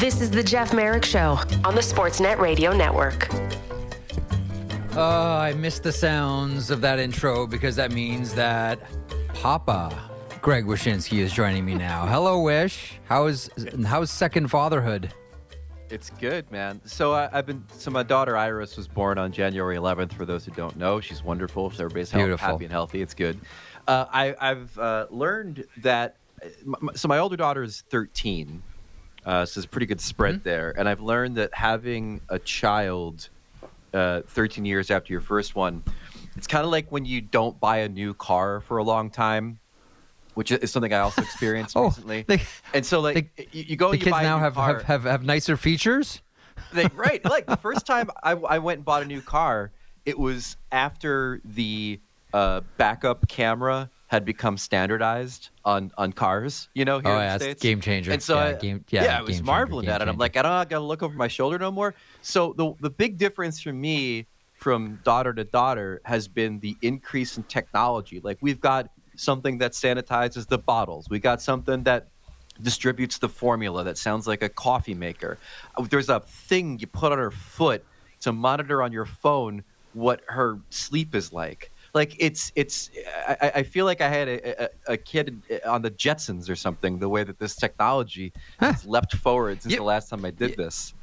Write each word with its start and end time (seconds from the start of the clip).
This 0.00 0.22
is 0.22 0.30
the 0.30 0.42
Jeff 0.42 0.72
Marek 0.72 1.04
Show 1.04 1.38
on 1.62 1.74
the 1.74 1.82
Sportsnet 1.82 2.38
Radio 2.38 2.74
Network. 2.74 3.28
Oh, 4.96 5.36
I 5.36 5.52
missed 5.52 5.82
the 5.82 5.92
sounds 5.92 6.70
of 6.70 6.80
that 6.80 6.98
intro 6.98 7.46
because 7.46 7.76
that 7.76 7.92
means 7.92 8.32
that 8.32 8.80
Papa 9.34 9.94
Greg 10.40 10.64
Wyshynski 10.64 11.18
is 11.18 11.34
joining 11.34 11.66
me 11.66 11.74
now. 11.74 12.06
Hello, 12.08 12.40
Wish. 12.40 12.98
How 13.04 13.26
is 13.26 13.50
how's 13.84 14.10
second 14.10 14.48
fatherhood? 14.48 15.12
It's 15.90 16.08
good, 16.08 16.50
man. 16.50 16.80
So 16.86 17.12
I, 17.12 17.28
have 17.30 17.44
been. 17.44 17.62
So 17.76 17.90
my 17.90 18.02
daughter 18.02 18.38
Iris 18.38 18.78
was 18.78 18.88
born 18.88 19.18
on 19.18 19.30
January 19.32 19.76
11th. 19.76 20.14
For 20.14 20.24
those 20.24 20.46
who 20.46 20.52
don't 20.52 20.78
know, 20.78 21.02
she's 21.02 21.22
wonderful. 21.22 21.70
So 21.72 21.84
everybody's 21.84 22.10
healthy, 22.10 22.36
happy 22.36 22.64
and 22.64 22.72
healthy. 22.72 23.02
It's 23.02 23.12
good. 23.12 23.38
Uh, 23.86 24.06
I, 24.10 24.34
have 24.40 24.78
uh, 24.78 25.08
learned 25.10 25.66
that. 25.82 26.16
So 26.94 27.06
my 27.06 27.18
older 27.18 27.36
daughter 27.36 27.62
is 27.62 27.82
13. 27.90 28.62
Uh, 29.24 29.44
so 29.44 29.58
it's 29.58 29.66
a 29.66 29.68
pretty 29.68 29.86
good 29.86 30.00
spread 30.00 30.36
mm-hmm. 30.36 30.48
there. 30.48 30.74
And 30.76 30.88
I've 30.88 31.00
learned 31.00 31.36
that 31.36 31.54
having 31.54 32.20
a 32.28 32.38
child 32.38 33.28
uh, 33.92 34.22
13 34.26 34.64
years 34.64 34.90
after 34.90 35.12
your 35.12 35.20
first 35.20 35.54
one, 35.54 35.82
it's 36.36 36.46
kind 36.46 36.64
of 36.64 36.70
like 36.70 36.90
when 36.90 37.04
you 37.04 37.20
don't 37.20 37.58
buy 37.60 37.78
a 37.78 37.88
new 37.88 38.14
car 38.14 38.60
for 38.60 38.78
a 38.78 38.84
long 38.84 39.10
time 39.10 39.58
which 40.34 40.52
is 40.52 40.70
something 40.70 40.92
I 40.92 41.00
also 41.00 41.22
experienced 41.30 41.76
oh, 41.76 41.84
recently. 41.84 42.22
They, 42.26 42.40
and 42.72 42.86
so, 42.86 43.00
like, 43.00 43.34
they, 43.36 43.48
you, 43.52 43.76
go. 43.76 43.90
The 43.90 43.98
you 43.98 44.04
kids 44.04 44.16
now 44.22 44.38
have, 44.38 44.56
have, 44.56 44.82
have 44.82 45.04
have 45.04 45.24
nicer 45.24 45.56
features. 45.56 46.22
They, 46.72 46.86
right, 46.94 47.24
like 47.24 47.46
the 47.46 47.56
first 47.56 47.86
time 47.86 48.10
I, 48.22 48.32
I 48.32 48.58
went 48.58 48.78
and 48.78 48.84
bought 48.84 49.02
a 49.02 49.06
new 49.06 49.20
car, 49.20 49.70
it 50.06 50.18
was 50.18 50.56
after 50.72 51.40
the 51.44 52.00
uh, 52.32 52.60
backup 52.76 53.28
camera 53.28 53.90
had 54.10 54.24
become 54.24 54.58
standardized 54.58 55.50
on 55.64 55.92
on 55.96 56.12
cars. 56.12 56.68
You 56.74 56.84
know, 56.84 56.98
here 56.98 57.12
oh, 57.12 57.14
in 57.14 57.22
yeah, 57.22 57.38
the 57.38 57.44
States. 57.44 57.62
game 57.62 57.80
changer. 57.80 58.10
And 58.10 58.20
so, 58.20 58.34
yeah, 58.34 58.44
I, 58.44 58.52
game, 58.54 58.84
yeah, 58.90 59.04
yeah 59.04 59.18
I 59.18 59.22
was 59.22 59.40
marveling 59.40 59.86
at 59.86 60.02
it. 60.02 60.08
I'm 60.08 60.18
like, 60.18 60.36
I 60.36 60.42
don't 60.42 60.50
got 60.50 60.68
to 60.68 60.80
look 60.80 61.04
over 61.04 61.14
my 61.14 61.28
shoulder 61.28 61.60
no 61.60 61.70
more. 61.70 61.94
So 62.20 62.52
the 62.54 62.74
the 62.80 62.90
big 62.90 63.18
difference 63.18 63.62
for 63.62 63.72
me 63.72 64.26
from 64.54 64.98
daughter 65.04 65.32
to 65.32 65.44
daughter 65.44 66.00
has 66.04 66.26
been 66.26 66.58
the 66.58 66.76
increase 66.82 67.36
in 67.36 67.44
technology. 67.44 68.20
Like 68.20 68.38
we've 68.40 68.60
got 68.60 68.90
something 69.14 69.58
that 69.58 69.72
sanitizes 69.72 70.48
the 70.48 70.58
bottles. 70.58 71.08
We 71.08 71.20
got 71.20 71.40
something 71.40 71.84
that 71.84 72.08
distributes 72.60 73.18
the 73.18 73.28
formula 73.28 73.84
that 73.84 73.96
sounds 73.96 74.26
like 74.26 74.42
a 74.42 74.48
coffee 74.48 74.92
maker. 74.92 75.38
Uh, 75.76 75.86
there's 75.88 76.08
a 76.08 76.18
thing 76.18 76.80
you 76.80 76.88
put 76.88 77.12
on 77.12 77.18
her 77.18 77.30
foot 77.30 77.84
to 78.22 78.32
monitor 78.32 78.82
on 78.82 78.90
your 78.90 79.06
phone 79.06 79.62
what 79.92 80.20
her 80.26 80.58
sleep 80.70 81.14
is 81.14 81.32
like. 81.32 81.69
Like 81.94 82.16
it's 82.18 82.52
it's 82.54 82.90
I, 83.26 83.52
I 83.56 83.62
feel 83.62 83.84
like 83.84 84.00
I 84.00 84.08
had 84.08 84.28
a, 84.28 84.64
a, 84.64 84.68
a, 84.92 84.96
kid 84.96 85.42
on 85.66 85.82
the 85.82 85.90
Jetsons 85.90 86.48
or 86.48 86.56
something. 86.56 86.98
The 86.98 87.08
way 87.08 87.24
that 87.24 87.38
this 87.38 87.56
technology 87.56 88.32
huh. 88.58 88.72
has 88.72 88.86
leapt 88.86 89.16
forward 89.16 89.62
since 89.62 89.76
the 89.76 89.82
last 89.82 90.08
time 90.08 90.24
I 90.24 90.30
did 90.30 90.56
this. 90.56 90.94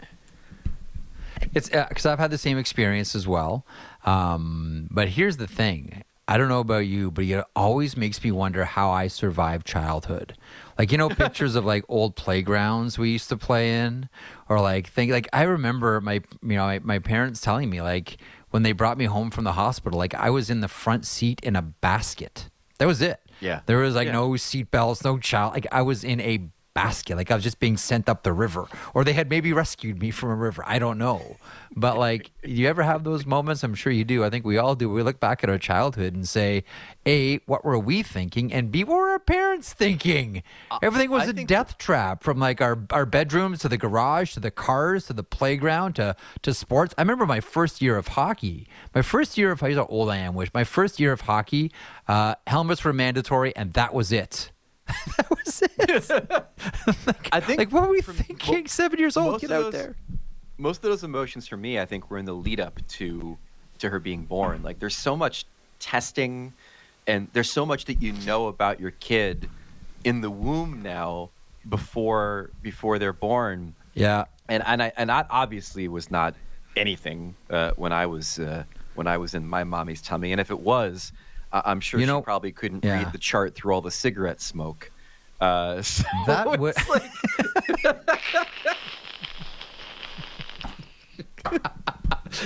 It's 1.54 1.70
because 1.70 2.06
uh, 2.06 2.12
I've 2.12 2.20
had 2.20 2.32
the 2.32 2.38
same 2.38 2.58
experience 2.58 3.16
as 3.16 3.28
well. 3.28 3.66
Um, 4.06 4.88
but 4.92 5.10
here's 5.10 5.38
the 5.38 5.48
thing: 5.48 6.04
I 6.30 6.38
don't 6.38 6.50
know 6.50 6.60
about 6.60 6.86
you, 6.88 7.10
but 7.10 7.24
it 7.24 7.46
always 7.56 7.96
makes 7.96 8.22
me 8.22 8.32
wonder 8.32 8.66
how 8.66 8.92
I 8.92 9.08
survived 9.08 9.66
childhood. 9.66 10.36
Like 10.78 10.92
you 10.92 10.98
know, 10.98 11.10
pictures 11.24 11.56
of 11.56 11.64
like 11.64 11.86
old 11.88 12.16
playgrounds 12.16 12.98
we 12.98 13.12
used 13.12 13.30
to 13.30 13.38
play 13.38 13.80
in, 13.80 14.10
or 14.50 14.60
like 14.60 14.88
think 14.88 15.12
like 15.12 15.28
I 15.32 15.44
remember 15.44 16.02
my 16.02 16.22
you 16.42 16.56
know 16.56 16.66
my, 16.66 16.80
my 16.80 17.00
parents 17.00 17.40
telling 17.40 17.70
me 17.70 17.82
like 17.82 18.18
when 18.58 18.64
they 18.64 18.72
brought 18.72 18.98
me 18.98 19.06
home 19.06 19.30
from 19.30 19.44
the 19.44 19.52
hospital, 19.52 20.00
like 20.00 20.16
I 20.16 20.32
was 20.32 20.50
in 20.50 20.62
the 20.62 20.68
front 20.68 21.06
seat 21.06 21.40
in 21.44 21.56
a 21.56 21.62
basket. 21.62 22.50
That 22.80 22.88
was 22.88 23.04
it. 23.04 23.20
Yeah. 23.40 23.62
There 23.68 23.78
was 23.78 23.94
like 23.94 24.08
yeah. 24.08 24.14
no 24.14 24.36
seat 24.36 24.72
belts, 24.72 25.04
no 25.04 25.20
child. 25.20 25.54
Like 25.54 25.68
I 25.72 25.84
was 25.84 26.04
in 26.04 26.20
a 26.20 26.50
basket. 26.78 27.16
Like 27.18 27.32
I 27.32 27.36
was 27.36 27.44
just 27.44 27.60
being 27.60 27.76
sent 27.76 28.08
up 28.08 28.22
the 28.22 28.32
river, 28.32 28.68
or 28.94 29.04
they 29.04 29.14
had 29.14 29.32
maybe 29.32 29.52
rescued 29.52 30.00
me 30.00 30.12
from 30.12 30.30
a 30.30 30.36
river. 30.36 30.64
I 30.68 30.78
don't 30.78 31.00
know. 31.00 31.38
But 31.76 31.98
like, 31.98 32.30
you 32.44 32.68
ever 32.68 32.84
have 32.84 33.04
those 33.04 33.26
moments? 33.26 33.64
I'm 33.64 33.74
sure 33.74 33.92
you 33.92 34.06
do. 34.06 34.24
I 34.24 34.30
think 34.30 34.46
we 34.46 34.60
all 34.60 34.76
do. 34.76 34.88
We 34.88 35.02
look 35.02 35.20
back 35.20 35.44
at 35.44 35.50
our 35.50 35.58
childhood 35.58 36.14
and 36.14 36.30
say, 36.30 36.64
A, 37.08 37.38
what 37.48 37.66
were 37.66 37.80
we 37.80 38.04
thinking? 38.04 38.54
And 38.54 38.72
B, 38.72 38.84
what 38.84 38.96
were 38.98 39.10
our 39.10 39.20
parents 39.20 39.74
thinking? 39.74 40.44
Uh, 40.70 40.78
Everything 40.84 41.10
was 41.10 41.28
I 41.28 41.32
a 41.32 41.34
death 41.34 41.80
trap 41.80 42.24
from 42.24 42.38
like 42.38 42.62
our, 42.62 42.78
our 42.92 43.08
bedrooms 43.08 43.60
to 43.60 43.70
the 43.70 43.78
garage 43.78 44.34
to 44.36 44.40
the 44.40 44.52
cars 44.52 45.08
to 45.08 45.14
the 45.14 45.24
playground 45.24 45.96
to, 45.96 46.16
to 46.44 46.54
sports. 46.54 46.94
I 46.96 47.02
remember 47.02 47.26
my 47.26 47.42
first 47.42 47.82
year 47.82 47.98
of 47.98 48.10
hockey. 48.10 48.68
My 48.94 49.02
first 49.02 49.36
year 49.36 49.52
of, 49.52 49.62
here's 49.62 49.78
how 49.78 49.88
old 49.88 50.12
I 50.12 50.18
am, 50.18 50.36
Wish. 50.36 50.54
My 50.54 50.64
first 50.64 51.00
year 51.00 51.12
of 51.12 51.22
hockey, 51.22 51.72
uh, 52.08 52.36
helmets 52.46 52.84
were 52.84 52.94
mandatory, 52.94 53.56
and 53.56 53.74
that 53.74 53.96
was 53.96 54.12
it. 54.12 54.52
that 55.18 55.30
was 55.30 55.62
it. 55.62 56.10
like, 57.08 57.30
I 57.32 57.40
think. 57.40 57.60
Like, 57.60 57.72
what 57.72 57.84
were 57.84 57.90
we 57.90 58.02
thinking? 58.02 58.62
Mo- 58.62 58.68
Seven 58.68 59.00
years 59.00 59.18
old. 59.18 59.42
Get 59.42 59.52
out 59.52 59.64
those, 59.64 59.74
there. 59.74 59.96
Most 60.58 60.78
of 60.78 60.90
those 60.90 61.04
emotions 61.04 61.48
for 61.48 61.58
me, 61.58 61.80
I 61.80 61.86
think, 61.86 62.10
were 62.10 62.18
in 62.18 62.26
the 62.26 62.34
lead 62.34 62.60
up 62.60 62.80
to 62.88 63.38
to 63.80 63.90
her 63.90 64.00
being 64.00 64.24
born. 64.24 64.64
Like, 64.64 64.80
there's 64.80 64.96
so 64.96 65.16
much 65.16 65.46
testing, 65.80 66.54
and 67.06 67.28
there's 67.34 67.52
so 67.52 67.66
much 67.66 67.86
that 67.86 68.02
you 68.02 68.14
know 68.26 68.48
about 68.48 68.80
your 68.80 68.92
kid 68.92 69.50
in 70.04 70.22
the 70.22 70.30
womb 70.30 70.82
now 70.82 71.30
before 71.68 72.50
before 72.62 73.00
they're 73.00 73.14
born. 73.14 73.76
Yeah. 73.94 74.26
And 74.50 74.64
and 74.66 74.82
I 74.82 74.92
and 74.98 75.10
that 75.10 75.28
obviously 75.30 75.88
was 75.88 76.10
not 76.10 76.36
anything 76.76 77.36
uh, 77.50 77.72
when 77.76 77.92
I 77.92 78.06
was 78.06 78.40
uh, 78.40 78.64
when 78.96 79.08
I 79.08 79.18
was 79.18 79.34
in 79.34 79.46
my 79.48 79.64
mommy's 79.64 80.02
tummy. 80.02 80.32
And 80.32 80.40
if 80.40 80.50
it 80.52 80.60
was, 80.60 81.12
I'm 81.52 81.80
sure 81.80 82.00
you 82.00 82.06
know, 82.06 82.20
she 82.20 82.24
probably 82.26 82.52
couldn't 82.52 82.84
yeah. 82.84 83.00
read 83.00 83.12
the 83.12 83.18
chart 83.18 83.56
through 83.56 83.74
all 83.74 83.82
the 83.82 83.92
cigarette 83.92 84.42
smoke. 84.42 84.92
Uh, 85.40 85.82
so 85.84 86.04
that 86.26 86.60
would. 86.60 86.76
Like... 86.90 87.04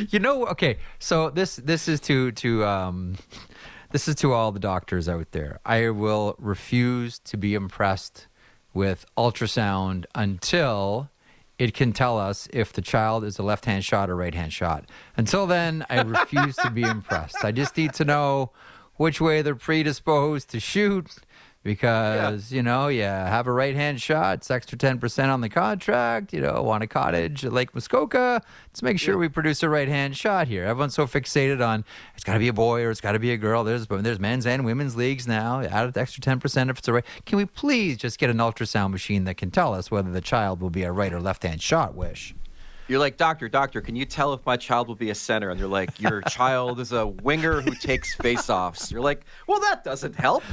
you 0.09 0.19
know, 0.19 0.45
okay. 0.47 0.77
So 0.99 1.29
this 1.29 1.55
this 1.57 1.87
is 1.87 1.99
to 2.01 2.31
to 2.33 2.65
um, 2.65 3.15
this 3.91 4.07
is 4.07 4.15
to 4.15 4.33
all 4.33 4.51
the 4.51 4.59
doctors 4.59 5.09
out 5.09 5.31
there. 5.31 5.59
I 5.65 5.89
will 5.89 6.35
refuse 6.37 7.19
to 7.19 7.37
be 7.37 7.53
impressed 7.53 8.27
with 8.73 9.05
ultrasound 9.17 10.05
until 10.15 11.09
it 11.59 11.73
can 11.73 11.91
tell 11.91 12.17
us 12.17 12.47
if 12.51 12.73
the 12.73 12.81
child 12.81 13.23
is 13.23 13.37
a 13.37 13.43
left 13.43 13.65
hand 13.65 13.83
shot 13.83 14.09
or 14.09 14.15
right 14.15 14.33
hand 14.33 14.53
shot. 14.53 14.85
Until 15.17 15.45
then, 15.45 15.85
I 15.89 16.01
refuse 16.01 16.55
to 16.57 16.71
be 16.71 16.83
impressed. 16.83 17.43
I 17.43 17.51
just 17.51 17.77
need 17.77 17.93
to 17.93 18.05
know 18.05 18.51
which 19.01 19.19
way 19.19 19.41
they're 19.41 19.55
predisposed 19.55 20.47
to 20.47 20.59
shoot 20.59 21.15
because 21.63 22.51
yeah. 22.51 22.55
you 22.55 22.61
know 22.61 22.87
you 22.87 23.01
have 23.01 23.47
a 23.47 23.51
right 23.51 23.75
hand 23.75 23.99
shot 23.99 24.37
it's 24.37 24.51
extra 24.51 24.77
10% 24.77 25.29
on 25.29 25.41
the 25.41 25.49
contract 25.49 26.31
you 26.33 26.39
know 26.39 26.61
want 26.61 26.83
a 26.83 26.87
cottage 26.87 27.43
at 27.43 27.51
lake 27.51 27.73
muskoka. 27.73 28.43
Let's 28.67 28.83
make 28.83 28.99
sure 28.99 29.15
yeah. 29.15 29.21
we 29.21 29.27
produce 29.27 29.63
a 29.63 29.69
right 29.69 29.87
hand 29.87 30.15
shot 30.15 30.47
here. 30.47 30.65
Everyone's 30.65 30.93
so 30.93 31.07
fixated 31.07 31.65
on 31.65 31.83
it's 32.13 32.23
got 32.23 32.33
to 32.33 32.39
be 32.39 32.47
a 32.47 32.53
boy 32.53 32.83
or 32.83 32.91
it's 32.91 33.01
got 33.01 33.13
to 33.13 33.19
be 33.19 33.31
a 33.31 33.37
girl. 33.37 33.63
There's 33.63 33.87
there's 33.87 34.19
men's 34.19 34.45
and 34.45 34.65
women's 34.65 34.95
leagues 34.95 35.27
now. 35.27 35.61
Add 35.61 35.93
the 35.93 35.99
extra 35.99 36.21
10% 36.21 36.69
if 36.69 36.77
it's 36.77 36.87
a 36.87 36.93
right 36.93 37.05
can 37.25 37.37
we 37.37 37.45
please 37.45 37.97
just 37.97 38.19
get 38.19 38.29
an 38.29 38.37
ultrasound 38.37 38.91
machine 38.91 39.23
that 39.23 39.35
can 39.35 39.49
tell 39.49 39.73
us 39.73 39.89
whether 39.89 40.11
the 40.11 40.21
child 40.21 40.61
will 40.61 40.69
be 40.69 40.83
a 40.83 40.91
right 40.91 41.11
or 41.11 41.19
left 41.19 41.41
hand 41.41 41.61
shot 41.61 41.95
wish 41.95 42.35
you're 42.91 42.99
like, 42.99 43.17
doctor, 43.17 43.47
doctor, 43.47 43.79
can 43.81 43.95
you 43.95 44.05
tell 44.05 44.33
if 44.33 44.45
my 44.45 44.57
child 44.57 44.87
will 44.89 44.95
be 44.95 45.09
a 45.09 45.15
center? 45.15 45.49
And 45.49 45.59
they're 45.59 45.67
like, 45.67 45.99
your 45.99 46.21
child 46.29 46.79
is 46.79 46.91
a 46.91 47.07
winger 47.07 47.61
who 47.61 47.73
takes 47.73 48.15
faceoffs. 48.17 48.91
You're 48.91 49.01
like, 49.01 49.25
well, 49.47 49.61
that 49.61 49.83
doesn't 49.83 50.15
help. 50.15 50.43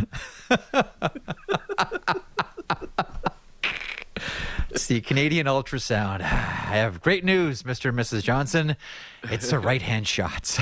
See, 4.77 5.01
Canadian 5.01 5.47
ultrasound. 5.47 6.21
I 6.23 6.77
have 6.77 7.01
great 7.01 7.25
news, 7.25 7.65
Mr. 7.65 7.89
and 7.89 7.99
Mrs. 7.99 8.23
Johnson. 8.23 8.77
It's 9.25 9.51
a 9.51 9.59
right 9.71 9.83
hand 9.83 10.07
shot. 10.07 10.59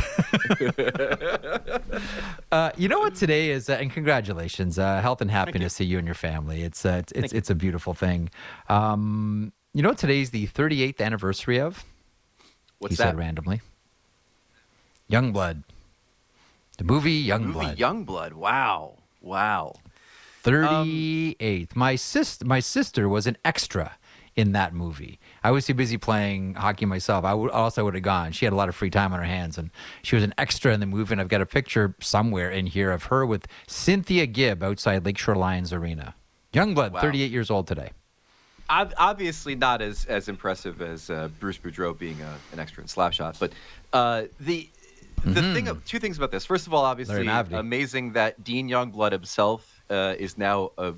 uh, 2.53 2.71
you 2.77 2.89
know 2.89 3.01
what 3.01 3.17
today 3.17 3.51
is, 3.51 3.69
uh, 3.69 3.75
and 3.75 3.91
congratulations, 3.93 4.79
uh, 4.79 5.01
health 5.03 5.21
and 5.21 5.31
happiness 5.31 5.75
to 5.77 5.85
you 5.85 5.99
and 5.99 6.07
your 6.07 6.15
family. 6.15 6.63
It's 6.63 6.87
uh, 6.87 7.03
it's 7.03 7.13
it's, 7.13 7.33
it's, 7.33 7.51
a 7.51 7.55
beautiful 7.55 7.93
thing. 7.93 8.31
Um, 8.69 9.53
you 9.77 9.83
know 9.83 9.93
today's 9.93 10.31
the 10.31 10.47
38th 10.47 11.03
anniversary 11.03 11.61
of? 11.61 11.85
What's 12.79 12.95
he 12.95 12.97
that? 12.97 13.11
said 13.11 13.19
randomly. 13.19 13.61
Youngblood. 15.11 15.65
The 16.79 16.85
movie 16.85 17.27
Youngblood. 17.27 17.77
Youngblood. 17.77 18.33
Wow. 18.33 18.95
Wow. 19.21 19.75
38th. 20.45 21.63
Um, 21.63 21.67
my 21.75 21.95
sister 21.95 22.47
my 22.47 22.59
sister 22.59 23.07
was 23.07 23.27
an 23.27 23.37
extra 23.45 23.99
in 24.35 24.53
that 24.53 24.73
movie. 24.73 25.19
I 25.45 25.51
was 25.51 25.67
too 25.67 25.75
busy 25.75 25.99
playing 25.99 26.55
hockey 26.55 26.87
myself. 26.87 27.27
I 27.27 27.35
would 27.35 27.51
also 27.51 27.85
would 27.85 27.95
have 27.95 28.03
gone. 28.03 28.33
She 28.33 28.47
had 28.47 28.55
a 28.55 28.57
lot 28.57 28.71
of 28.71 28.75
free 28.75 28.89
time 28.89 29.13
on 29.13 29.19
her 29.19 29.27
hands, 29.27 29.59
and 29.59 29.71
she 30.01 30.17
was 30.17 30.25
an 30.25 30.33
extra 30.39 30.73
in 30.73 30.81
the 30.81 30.87
movie. 30.87 31.13
And 31.13 31.21
I've 31.21 31.29
got 31.29 31.43
a 31.43 31.47
picture 31.47 31.95
somewhere 32.01 32.51
in 32.51 32.65
here 32.65 32.93
of 32.93 33.05
her 33.05 33.27
with 33.27 33.47
Cynthia 33.67 34.25
Gibb 34.25 34.63
outside 34.63 35.05
Lakeshore 35.05 35.37
Lions 35.37 35.71
Arena. 35.71 36.15
Youngblood, 36.55 36.93
wow. 36.93 37.01
38 37.03 37.31
years 37.31 37.51
old 37.51 37.67
today 37.67 37.91
obviously 38.69 39.55
not 39.55 39.83
as 39.83 40.05
as 40.07 40.29
impressive 40.29 40.83
as 40.83 41.11
uh, 41.11 41.29
Bruce 41.41 41.59
Boudreau 41.59 41.97
being 41.97 42.21
a, 42.21 42.39
an 42.53 42.59
extra 42.59 42.83
in 42.83 42.89
Slapshot, 42.89 43.39
but 43.39 43.53
uh, 43.93 44.25
the 44.41 44.69
the 45.25 45.41
mm-hmm. 45.41 45.67
thing, 45.67 45.83
two 45.87 45.99
things 45.99 46.17
about 46.19 46.31
this. 46.31 46.45
First 46.45 46.67
of 46.67 46.75
all, 46.75 46.85
obviously, 46.85 47.27
amazing 47.27 48.13
that 48.13 48.45
Dean 48.45 48.69
Youngblood 48.69 49.13
himself 49.13 49.83
uh, 49.91 50.15
is 50.19 50.39
now 50.39 50.71
a 50.79 50.95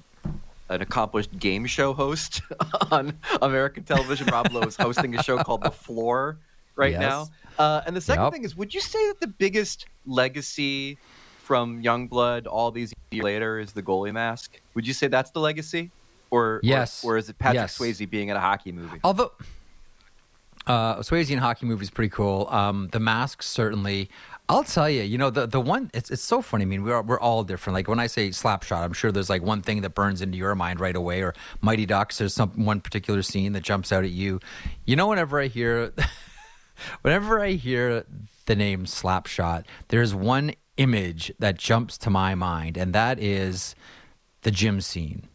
an 0.70 0.82
accomplished 0.82 1.38
game 1.38 1.64
show 1.66 1.94
host 1.94 2.42
on 2.90 3.18
American 3.40 3.84
television. 3.84 4.26
Rob 4.26 4.52
Lowe 4.52 4.62
is 4.62 4.76
hosting 4.76 5.16
a 5.16 5.22
show 5.22 5.38
called 5.38 5.62
The 5.62 5.70
Floor 5.70 6.38
right 6.76 6.92
Yes. 6.92 7.00
now. 7.00 7.28
Uh, 7.58 7.82
and 7.86 7.96
the 7.96 8.00
second 8.00 8.24
Yep. 8.24 8.32
thing 8.34 8.44
is, 8.44 8.56
would 8.56 8.74
you 8.74 8.80
say 8.80 9.08
that 9.08 9.20
the 9.20 9.26
biggest 9.26 9.86
legacy 10.06 10.98
from 11.42 11.82
Youngblood 11.82 12.46
all 12.46 12.70
these 12.70 12.92
years 13.10 13.24
later 13.24 13.58
is 13.58 13.72
the 13.72 13.82
goalie 13.82 14.12
mask? 14.12 14.60
Would 14.74 14.86
you 14.86 14.92
say 14.92 15.08
that's 15.08 15.30
the 15.30 15.40
legacy, 15.40 15.90
or 16.30 16.60
Yes. 16.62 17.04
or, 17.04 17.14
or 17.14 17.16
is 17.18 17.28
it 17.28 17.38
Patrick 17.38 17.56
Yes. 17.62 17.78
Swayze 17.78 18.08
being 18.08 18.28
in 18.28 18.36
a 18.36 18.40
hockey 18.40 18.72
movie? 18.72 18.98
Although 19.04 19.32
uh, 20.66 20.96
Swayze 20.96 21.30
in 21.30 21.38
hockey 21.38 21.66
movie 21.66 21.82
is 21.82 21.90
pretty 21.90 22.10
cool. 22.10 22.46
Um, 22.50 22.88
the 22.92 23.00
mask 23.00 23.42
certainly. 23.42 24.08
I'll 24.50 24.64
tell 24.64 24.88
you, 24.88 25.02
you 25.02 25.18
know, 25.18 25.28
the 25.28 25.46
the 25.46 25.60
one 25.60 25.90
it's 25.92 26.10
it's 26.10 26.22
so 26.22 26.40
funny. 26.40 26.62
I 26.62 26.66
mean, 26.66 26.82
we're 26.82 27.02
we're 27.02 27.20
all 27.20 27.44
different. 27.44 27.74
Like 27.74 27.86
when 27.86 28.00
I 28.00 28.06
say 28.06 28.30
Slapshot, 28.30 28.82
I'm 28.82 28.94
sure 28.94 29.12
there's 29.12 29.28
like 29.28 29.42
one 29.42 29.60
thing 29.60 29.82
that 29.82 29.90
burns 29.90 30.22
into 30.22 30.38
your 30.38 30.54
mind 30.54 30.80
right 30.80 30.96
away, 30.96 31.22
or 31.22 31.34
Mighty 31.60 31.84
Ducks. 31.84 32.16
There's 32.16 32.32
some 32.32 32.64
one 32.64 32.80
particular 32.80 33.20
scene 33.20 33.52
that 33.52 33.62
jumps 33.62 33.92
out 33.92 34.04
at 34.04 34.10
you. 34.10 34.40
You 34.86 34.96
know, 34.96 35.06
whenever 35.08 35.38
I 35.38 35.48
hear, 35.48 35.92
whenever 37.02 37.40
I 37.42 37.52
hear 37.52 38.04
the 38.46 38.56
name 38.56 38.86
Slapshot, 38.86 39.64
there's 39.88 40.14
one 40.14 40.54
image 40.78 41.30
that 41.38 41.58
jumps 41.58 41.98
to 41.98 42.10
my 42.10 42.34
mind, 42.34 42.78
and 42.78 42.94
that 42.94 43.18
is 43.18 43.74
the 44.42 44.50
gym 44.50 44.80
scene, 44.80 45.27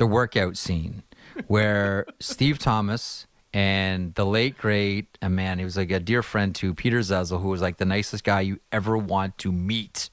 the 0.00 0.06
workout 0.06 0.56
scene, 0.56 1.02
where 1.46 2.06
Steve 2.20 2.58
Thomas 2.58 3.26
and 3.52 4.14
the 4.14 4.24
late 4.24 4.56
great, 4.56 5.18
and 5.20 5.36
man, 5.36 5.58
he 5.58 5.64
was 5.64 5.76
like 5.76 5.90
a 5.90 6.00
dear 6.00 6.22
friend 6.22 6.54
to 6.54 6.74
Peter 6.74 7.00
Zezel, 7.00 7.42
who 7.42 7.48
was 7.48 7.60
like 7.60 7.76
the 7.76 7.84
nicest 7.84 8.24
guy 8.24 8.40
you 8.40 8.60
ever 8.72 8.96
want 8.96 9.36
to 9.38 9.52
meet. 9.52 10.08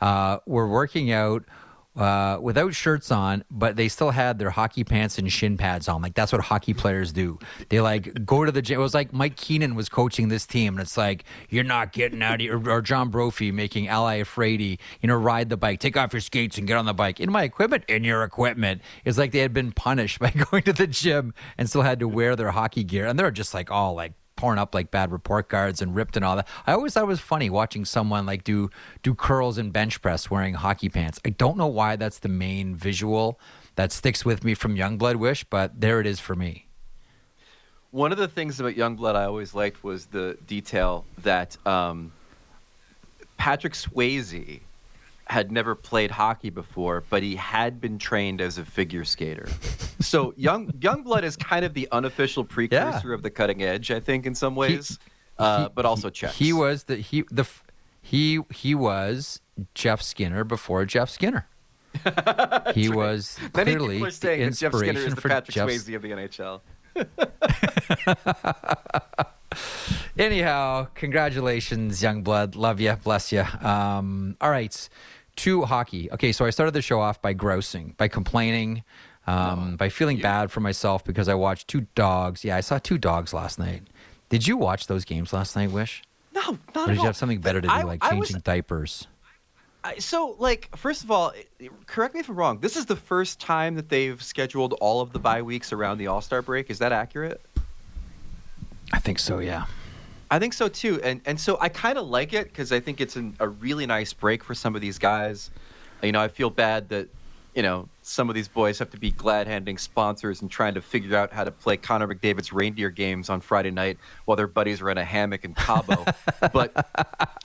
Uh, 0.00 0.38
were 0.46 0.68
working 0.68 1.10
out 1.10 1.44
uh, 1.96 2.38
without 2.40 2.74
shirts 2.74 3.10
on, 3.10 3.44
but 3.50 3.76
they 3.76 3.88
still 3.88 4.10
had 4.10 4.38
their 4.38 4.50
hockey 4.50 4.84
pants 4.84 5.18
and 5.18 5.30
shin 5.32 5.56
pads 5.56 5.88
on. 5.88 6.02
Like 6.02 6.14
that's 6.14 6.32
what 6.32 6.40
hockey 6.42 6.74
players 6.74 7.12
do. 7.12 7.38
They 7.68 7.80
like 7.80 8.24
go 8.24 8.44
to 8.44 8.50
the 8.50 8.62
gym. 8.62 8.78
It 8.78 8.82
was 8.82 8.94
like 8.94 9.12
Mike 9.12 9.36
Keenan 9.36 9.74
was 9.74 9.88
coaching 9.88 10.28
this 10.28 10.46
team, 10.46 10.74
and 10.74 10.80
it's 10.80 10.96
like 10.96 11.24
you're 11.48 11.64
not 11.64 11.92
getting 11.92 12.22
out 12.22 12.34
of 12.34 12.40
here. 12.40 12.70
Or, 12.70 12.82
John 12.84 13.08
Brophy 13.08 13.50
making 13.50 13.88
Al 13.88 14.04
Iafrate, 14.04 14.78
you 15.00 15.08
know, 15.08 15.14
ride 15.14 15.48
the 15.48 15.56
bike, 15.56 15.80
take 15.80 15.96
off 15.96 16.12
your 16.12 16.20
skates, 16.20 16.58
and 16.58 16.66
get 16.66 16.76
on 16.76 16.84
the 16.84 16.92
bike. 16.92 17.18
In 17.18 17.30
my 17.30 17.44
equipment, 17.44 17.84
in 17.88 18.04
your 18.04 18.24
equipment. 18.24 18.82
It's 19.04 19.16
like 19.16 19.32
they 19.32 19.38
had 19.38 19.54
been 19.54 19.72
punished 19.72 20.18
by 20.20 20.30
going 20.30 20.64
to 20.64 20.72
the 20.72 20.86
gym 20.86 21.32
and 21.56 21.68
still 21.68 21.82
had 21.82 22.00
to 22.00 22.08
wear 22.08 22.36
their 22.36 22.50
hockey 22.50 22.84
gear, 22.84 23.06
and 23.06 23.18
they're 23.18 23.30
just 23.30 23.54
like 23.54 23.70
all 23.70 23.94
like 23.94 24.12
torn 24.36 24.58
up 24.58 24.74
like 24.74 24.90
bad 24.90 25.12
report 25.12 25.48
cards 25.48 25.80
and 25.80 25.94
ripped 25.94 26.16
and 26.16 26.24
all 26.24 26.36
that. 26.36 26.48
I 26.66 26.72
always 26.72 26.94
thought 26.94 27.04
it 27.04 27.06
was 27.06 27.20
funny 27.20 27.50
watching 27.50 27.84
someone 27.84 28.26
like 28.26 28.44
do 28.44 28.70
do 29.02 29.14
curls 29.14 29.58
and 29.58 29.72
bench 29.72 30.02
press 30.02 30.30
wearing 30.30 30.54
hockey 30.54 30.88
pants. 30.88 31.20
I 31.24 31.30
don't 31.30 31.56
know 31.56 31.66
why 31.66 31.96
that's 31.96 32.18
the 32.18 32.28
main 32.28 32.74
visual 32.74 33.38
that 33.76 33.92
sticks 33.92 34.24
with 34.24 34.44
me 34.44 34.54
from 34.54 34.76
Youngblood 34.76 35.16
Wish, 35.16 35.44
but 35.44 35.80
there 35.80 36.00
it 36.00 36.06
is 36.06 36.20
for 36.20 36.34
me. 36.34 36.66
One 37.90 38.10
of 38.10 38.18
the 38.18 38.28
things 38.28 38.58
about 38.58 38.74
Youngblood 38.74 39.14
I 39.14 39.24
always 39.24 39.54
liked 39.54 39.84
was 39.84 40.06
the 40.06 40.36
detail 40.46 41.04
that 41.18 41.56
um, 41.66 42.12
Patrick 43.36 43.74
Swayze 43.74 44.60
had 45.26 45.50
never 45.50 45.74
played 45.74 46.10
hockey 46.10 46.50
before, 46.50 47.02
but 47.08 47.22
he 47.22 47.36
had 47.36 47.80
been 47.80 47.98
trained 47.98 48.40
as 48.40 48.58
a 48.58 48.64
figure 48.64 49.04
skater. 49.04 49.48
so 50.00 50.34
Young 50.36 50.68
Youngblood 50.72 51.22
is 51.22 51.36
kind 51.36 51.64
of 51.64 51.74
the 51.74 51.88
unofficial 51.92 52.44
precursor 52.44 53.12
of 53.12 53.22
the 53.22 53.30
cutting 53.30 53.62
edge, 53.62 53.90
I 53.90 54.00
think, 54.00 54.26
in 54.26 54.34
some 54.34 54.54
ways, 54.54 54.98
uh, 55.38 55.64
He- 55.64 55.68
but 55.74 55.86
also 55.86 56.10
He, 56.10 56.26
he 56.26 56.52
was 56.52 56.84
the 56.84 56.96
he 56.96 57.24
the 57.30 57.46
he 58.02 58.40
he 58.52 58.74
was 58.74 59.40
Jeff 59.74 60.02
Skinner 60.02 60.44
before 60.44 60.84
Jeff 60.84 61.08
Skinner. 61.08 61.46
he 62.74 62.88
was 62.88 63.38
Many 63.54 63.76
clearly 63.76 64.10
saying 64.10 64.40
the 64.40 64.46
that 64.50 64.58
Jeff 64.58 64.74
Skinner 64.74 64.90
inspiration 64.90 65.08
is 65.08 65.14
the 65.14 65.20
for 65.20 65.28
Patrick 65.28 65.54
Jeff 65.54 65.68
Swayze 65.68 65.94
of 65.96 66.02
the 66.02 66.10
NHL. 66.10 66.60
Anyhow, 70.18 70.88
congratulations, 70.94 72.02
young 72.02 72.22
blood. 72.22 72.54
Love 72.56 72.80
you, 72.80 72.94
bless 73.02 73.32
you. 73.32 73.42
Um, 73.60 74.36
all 74.40 74.50
right, 74.50 74.88
to 75.36 75.62
hockey. 75.62 76.10
Okay, 76.12 76.32
so 76.32 76.44
I 76.44 76.50
started 76.50 76.72
the 76.74 76.82
show 76.82 77.00
off 77.00 77.20
by 77.20 77.32
grousing, 77.32 77.94
by 77.96 78.08
complaining, 78.08 78.82
um, 79.26 79.76
by 79.76 79.88
feeling 79.88 80.20
bad 80.20 80.50
for 80.50 80.60
myself 80.60 81.04
because 81.04 81.28
I 81.28 81.34
watched 81.34 81.68
two 81.68 81.86
dogs. 81.94 82.44
Yeah, 82.44 82.56
I 82.56 82.60
saw 82.60 82.78
two 82.78 82.98
dogs 82.98 83.32
last 83.32 83.58
night. 83.58 83.82
Did 84.28 84.46
you 84.46 84.56
watch 84.56 84.86
those 84.86 85.04
games 85.04 85.32
last 85.32 85.56
night, 85.56 85.70
Wish? 85.70 86.02
No, 86.34 86.58
not 86.74 86.76
Or 86.76 86.80
at 86.82 86.86
did 86.88 86.96
you 86.98 87.04
have 87.04 87.16
something 87.16 87.40
better 87.40 87.60
to 87.60 87.68
do, 87.68 87.72
I- 87.72 87.82
like 87.82 88.02
I 88.04 88.14
was- 88.14 88.28
changing 88.28 88.42
diapers? 88.42 89.06
I- 89.84 89.98
so 89.98 90.34
like 90.38 90.74
first 90.74 91.04
of 91.04 91.10
all 91.10 91.34
correct 91.84 92.14
me 92.14 92.20
if 92.20 92.30
i'm 92.30 92.36
wrong 92.36 92.58
this 92.60 92.74
is 92.74 92.86
the 92.86 92.96
first 92.96 93.38
time 93.38 93.74
that 93.74 93.90
they've 93.90 94.20
scheduled 94.22 94.72
all 94.80 95.02
of 95.02 95.12
the 95.12 95.18
bye 95.18 95.42
weeks 95.42 95.74
around 95.74 95.98
the 95.98 96.06
all-star 96.06 96.40
break 96.40 96.70
is 96.70 96.78
that 96.78 96.90
accurate 96.90 97.42
I 98.94 98.98
think 98.98 99.18
so. 99.18 99.40
Yeah. 99.40 99.64
i 100.30 100.38
think 100.38 100.52
so 100.54 100.68
too 100.68 101.00
and 101.02 101.20
and 101.26 101.38
so 101.38 101.58
i 101.60 101.68
kind 101.68 101.98
of 101.98 102.06
like 102.06 102.32
it 102.32 102.44
because 102.44 102.72
i 102.72 102.80
think 102.80 103.00
it's 103.00 103.16
an, 103.16 103.36
a 103.40 103.48
really 103.48 103.86
nice 103.86 104.12
break 104.12 104.42
for 104.42 104.54
some 104.54 104.74
of 104.74 104.80
these 104.80 104.98
guys 104.98 105.50
you 106.02 106.12
know 106.12 106.20
i 106.20 106.28
feel 106.28 106.48
bad 106.48 106.88
that 106.88 107.08
you 107.54 107.62
know 107.62 107.88
some 108.02 108.28
of 108.30 108.34
these 108.34 108.48
boys 108.48 108.78
have 108.78 108.90
to 108.90 108.98
be 108.98 109.10
glad 109.10 109.46
handing 109.46 109.76
sponsors 109.76 110.40
and 110.42 110.50
trying 110.50 110.74
to 110.74 110.80
figure 110.80 111.16
out 111.16 111.32
how 111.32 111.44
to 111.44 111.50
play 111.50 111.76
connor 111.76 112.08
mcdavid's 112.08 112.52
reindeer 112.52 112.88
games 112.88 113.28
on 113.28 113.40
friday 113.40 113.70
night 113.70 113.98
while 114.24 114.36
their 114.36 114.46
buddies 114.46 114.80
are 114.80 114.90
in 114.90 114.96
a 114.98 115.04
hammock 115.04 115.44
in 115.44 115.52
cabo 115.54 116.04
but 116.52 116.72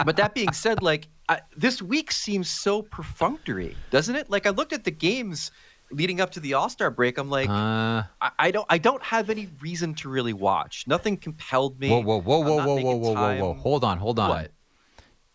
but 0.05 0.15
that 0.15 0.33
being 0.33 0.53
said, 0.53 0.81
like 0.81 1.07
I, 1.27 1.41
this 1.55 1.81
week 1.81 2.11
seems 2.11 2.49
so 2.49 2.81
perfunctory, 2.81 3.75
doesn't 3.91 4.15
it? 4.15 4.29
Like 4.29 4.47
I 4.47 4.51
looked 4.51 4.73
at 4.73 4.85
the 4.85 4.91
games 4.91 5.51
leading 5.91 6.21
up 6.21 6.31
to 6.31 6.39
the 6.39 6.53
All 6.53 6.69
Star 6.69 6.89
break. 6.91 7.17
I'm 7.17 7.29
like, 7.29 7.49
Uh, 7.49 8.03
I, 8.21 8.31
I 8.39 8.51
don't, 8.51 8.65
I 8.69 8.77
don't 8.77 9.03
have 9.03 9.29
any 9.29 9.49
reason 9.61 9.93
to 9.95 10.09
really 10.09 10.33
watch. 10.33 10.85
Nothing 10.87 11.17
compelled 11.17 11.79
me. 11.79 11.89
whoa, 11.89 11.99
whoa, 11.99 12.17
whoa, 12.19 12.39
whoa, 12.39 12.57
whoa, 12.65 12.75
whoa, 12.81 12.95
whoa, 12.95 13.13
whoa, 13.13 13.37
whoa! 13.39 13.53
Hold 13.55 13.83
on, 13.83 13.97
hold 13.97 14.19
on. 14.19 14.29
What? 14.29 14.51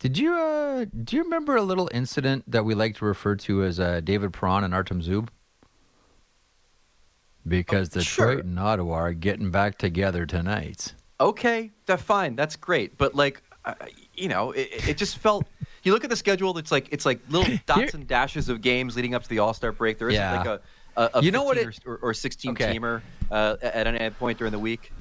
Did 0.01 0.19
you 0.19 0.35
uh, 0.35 0.85
do 1.05 1.17
you 1.17 1.23
remember 1.23 1.56
a 1.56 1.62
little 1.62 1.89
incident 1.95 2.45
that 2.51 2.65
we 2.65 2.75
like 2.75 2.97
to 2.97 3.05
refer 3.05 3.37
to 3.37 3.62
as 3.65 3.81
uh, 3.81 4.01
David 4.01 4.33
Perron 4.33 4.62
and 4.65 4.75
Artem 4.75 5.01
Zub? 5.01 5.29
Because 7.47 7.89
Oh, 7.97 8.01
Detroit 8.01 8.05
sure. 8.37 8.39
and 8.41 8.59
Ottawa 8.59 8.95
are 8.95 9.12
getting 9.12 9.51
back 9.51 9.79
together 9.79 10.25
tonight. 10.27 10.95
Okay, 11.21 11.71
that's 11.87 12.03
fine. 12.03 12.37
That's 12.37 12.56
great. 12.56 12.97
But 12.99 13.15
like, 13.15 13.43
you 14.17 14.29
know, 14.29 14.53
it, 14.53 14.89
it 14.91 14.97
just 14.97 15.19
felt. 15.19 15.47
You 15.83 15.93
look 15.93 16.03
at 16.05 16.09
the 16.11 16.17
schedule. 16.17 16.57
It's 16.57 16.73
like 16.73 16.89
it's 16.93 17.05
like 17.05 17.21
little 17.29 17.57
dots 17.67 17.93
and 17.95 18.07
dashes 18.07 18.49
of 18.49 18.61
games 18.63 18.97
leading 18.97 19.15
up 19.15 19.23
to 19.23 19.29
the 19.29 19.39
All 19.41 19.53
Star 19.53 19.71
break. 19.73 19.99
There 19.99 20.09
isn't 20.09 20.21
Yeah. 20.21 20.37
like 20.39 20.47
a, 20.47 20.61
a, 20.97 21.11
a 21.19 21.23
You 21.23 21.31
know 21.31 21.43
what 21.45 21.59
15 21.59 21.81
or, 21.87 21.97
or 21.99 22.15
16 22.15 22.53
Okay. 22.53 22.79
teamer 22.79 23.03
uh, 23.31 23.56
at 23.63 23.87
any 23.87 24.11
point 24.11 24.39
during 24.39 24.53
the 24.53 24.59
week. 24.59 24.93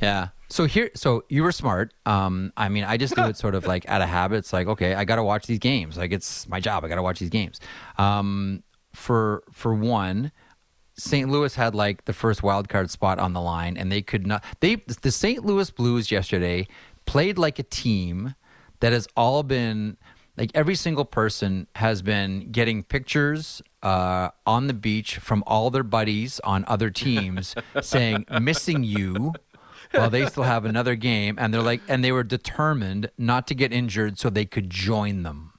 Yeah. 0.00 0.28
So 0.48 0.66
here, 0.66 0.90
so 0.94 1.24
you 1.30 1.42
were 1.44 1.52
smart. 1.52 1.94
Um, 2.04 2.52
I 2.56 2.68
mean, 2.68 2.84
I 2.84 2.96
just 2.98 3.14
do 3.14 3.22
it 3.24 3.36
sort 3.38 3.54
of 3.54 3.66
like 3.66 3.88
out 3.88 4.02
of 4.02 4.08
habit. 4.08 4.36
It's 4.36 4.52
like, 4.52 4.66
okay, 4.66 4.94
I 4.94 5.04
got 5.04 5.16
to 5.16 5.22
watch 5.24 5.46
these 5.46 5.58
games. 5.60 5.96
Like 5.96 6.12
it's 6.12 6.46
my 6.48 6.60
job. 6.60 6.84
I 6.84 6.88
got 6.88 6.96
to 6.96 7.02
watch 7.02 7.18
these 7.18 7.30
games. 7.30 7.58
Um, 7.96 8.62
for 8.92 9.44
for 9.50 9.72
one, 9.72 10.30
St. 10.94 11.30
Louis 11.30 11.54
had 11.54 11.74
like 11.74 12.04
the 12.04 12.12
first 12.12 12.42
wild 12.42 12.68
card 12.68 12.90
spot 12.90 13.18
on 13.18 13.32
the 13.32 13.40
line, 13.40 13.78
and 13.78 13.90
they 13.90 14.02
could 14.02 14.26
not. 14.26 14.44
They 14.60 14.74
the 15.00 15.10
St. 15.10 15.42
Louis 15.46 15.70
Blues 15.70 16.10
yesterday 16.10 16.66
played 17.06 17.38
like 17.38 17.58
a 17.58 17.62
team 17.62 18.34
that 18.80 18.92
has 18.92 19.06
all 19.16 19.42
been 19.42 19.96
like 20.36 20.50
every 20.54 20.74
single 20.74 21.04
person 21.04 21.66
has 21.76 22.02
been 22.02 22.50
getting 22.50 22.82
pictures 22.82 23.60
uh, 23.82 24.30
on 24.46 24.66
the 24.66 24.74
beach 24.74 25.18
from 25.18 25.44
all 25.46 25.70
their 25.70 25.82
buddies 25.82 26.40
on 26.40 26.64
other 26.66 26.90
teams 26.90 27.54
saying 27.82 28.24
missing 28.40 28.82
you 28.82 29.32
while 29.92 30.10
they 30.10 30.24
still 30.26 30.44
have 30.44 30.64
another 30.64 30.94
game. 30.94 31.36
And 31.38 31.52
they're 31.52 31.62
like 31.62 31.82
and 31.88 32.02
they 32.02 32.12
were 32.12 32.24
determined 32.24 33.10
not 33.18 33.46
to 33.48 33.54
get 33.54 33.72
injured 33.72 34.18
so 34.18 34.30
they 34.30 34.46
could 34.46 34.70
join 34.70 35.22
them. 35.22 35.52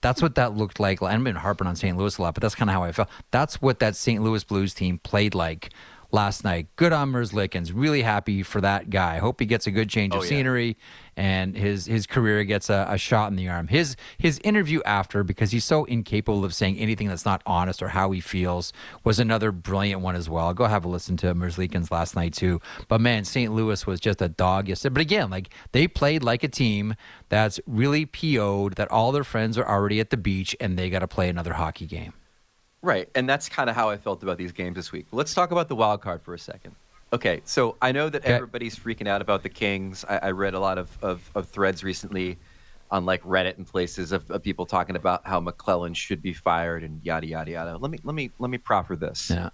That's 0.00 0.20
what 0.20 0.34
that 0.34 0.56
looked 0.56 0.80
like. 0.80 1.00
I've 1.00 1.22
been 1.22 1.36
harping 1.36 1.68
on 1.68 1.76
st 1.76 1.96
louis 1.96 2.18
a 2.18 2.22
lot 2.22 2.34
but 2.34 2.42
that's 2.42 2.54
kind 2.54 2.68
of 2.68 2.74
how 2.74 2.82
i 2.82 2.92
felt. 2.92 3.08
That's 3.30 3.62
what 3.62 3.78
that 3.78 3.94
st 3.94 4.22
louis 4.22 4.42
blues 4.44 4.74
team 4.74 4.98
played 4.98 5.34
like 5.34 5.70
last 6.12 6.44
night. 6.44 6.68
Good 6.76 6.92
on 6.92 7.10
Merzlikins. 7.12 7.72
really 7.74 8.02
happy 8.02 8.42
for 8.42 8.60
that 8.60 8.90
guy. 8.90 9.18
Hope 9.18 9.40
he 9.40 9.46
gets 9.46 9.66
a 9.66 9.70
good 9.70 9.88
change 9.88 10.14
of 10.14 10.20
Oh, 10.20 10.22
yeah. 10.22 10.28
scenery 10.28 10.76
and 11.16 11.56
his 11.56 11.86
his 11.86 12.06
career 12.06 12.44
gets 12.44 12.70
a, 12.70 12.86
a 12.88 12.96
shot 12.98 13.30
in 13.30 13.36
the 13.36 13.48
arm. 13.48 13.68
His 13.68 13.96
his 14.18 14.38
interview 14.44 14.80
after 14.84 15.24
because 15.24 15.50
he's 15.50 15.64
so 15.64 15.84
incapable 15.84 16.44
of 16.44 16.54
saying 16.54 16.78
anything 16.78 17.08
that's 17.08 17.24
not 17.24 17.42
honest 17.46 17.82
or 17.82 17.88
how 17.88 18.10
he 18.12 18.20
feels 18.20 18.72
was 19.04 19.18
another 19.18 19.52
brilliant 19.52 20.00
one 20.00 20.14
as 20.14 20.28
well. 20.30 20.52
Go 20.54 20.64
have 20.66 20.84
a 20.84 20.88
listen 20.88 21.16
to 21.18 21.34
Merzlikins 21.34 21.90
last 21.90 22.14
night 22.14 22.32
too. 22.34 22.60
But 22.88 23.00
man 23.00 23.24
st 23.24 23.52
louis 23.52 23.86
was 23.86 23.98
just 24.00 24.22
a 24.22 24.28
dog 24.28 24.68
yesterday. 24.68 24.92
But 24.92 25.02
again 25.02 25.30
like 25.30 25.48
they 25.72 25.88
played 25.88 26.22
like 26.22 26.42
a 26.44 26.48
team 26.48 26.94
that's 27.28 27.58
really 27.66 28.06
po'd 28.06 28.74
that 28.74 28.90
all 28.90 29.12
their 29.12 29.24
friends 29.24 29.56
are 29.58 29.66
already 29.68 30.00
at 30.00 30.10
the 30.10 30.16
beach 30.16 30.54
and 30.60 30.78
they 30.78 30.90
got 30.90 31.00
to 31.00 31.08
play 31.08 31.28
another 31.28 31.54
hockey 31.54 31.86
game 31.86 32.12
Right, 32.82 33.08
and 33.14 33.28
that's 33.28 33.48
kind 33.48 33.70
of 33.70 33.76
how 33.76 33.88
I 33.90 33.96
felt 33.96 34.22
about 34.24 34.38
these 34.38 34.52
games 34.52 34.74
this 34.74 34.90
week. 34.90 35.06
Let's 35.12 35.34
talk 35.34 35.52
about 35.52 35.68
the 35.68 35.76
wild 35.76 36.00
card 36.00 36.20
for 36.22 36.34
a 36.34 36.38
second. 36.38 36.74
Okay, 37.12 37.40
so 37.44 37.76
I 37.80 37.92
know 37.92 38.08
that 38.08 38.22
Okay. 38.24 38.32
everybody's 38.32 38.74
freaking 38.76 39.06
out 39.06 39.20
about 39.22 39.42
the 39.42 39.48
Kings. 39.48 40.04
I, 40.08 40.16
I 40.18 40.30
read 40.32 40.54
a 40.54 40.58
lot 40.60 40.78
of, 40.78 40.96
of, 41.02 41.30
of 41.34 41.48
threads 41.48 41.84
recently. 41.84 42.38
on 42.90 43.06
like 43.06 43.22
Reddit 43.22 43.56
and 43.56 43.66
places 43.66 44.12
of, 44.12 44.30
of 44.30 44.42
people 44.42 44.66
talking 44.66 44.96
about 44.96 45.26
how 45.26 45.40
McLellan 45.40 45.94
should 45.96 46.20
be 46.20 46.32
fired 46.34 46.82
and 46.84 47.00
yada 47.02 47.26
yada 47.26 47.50
yada. 47.52 47.76
Let 47.78 47.90
me 47.90 47.98
let 48.04 48.14
me 48.14 48.30
let 48.38 48.50
me 48.50 48.58
proffer 48.58 48.96
this. 48.96 49.30
Yeah. 49.30 49.48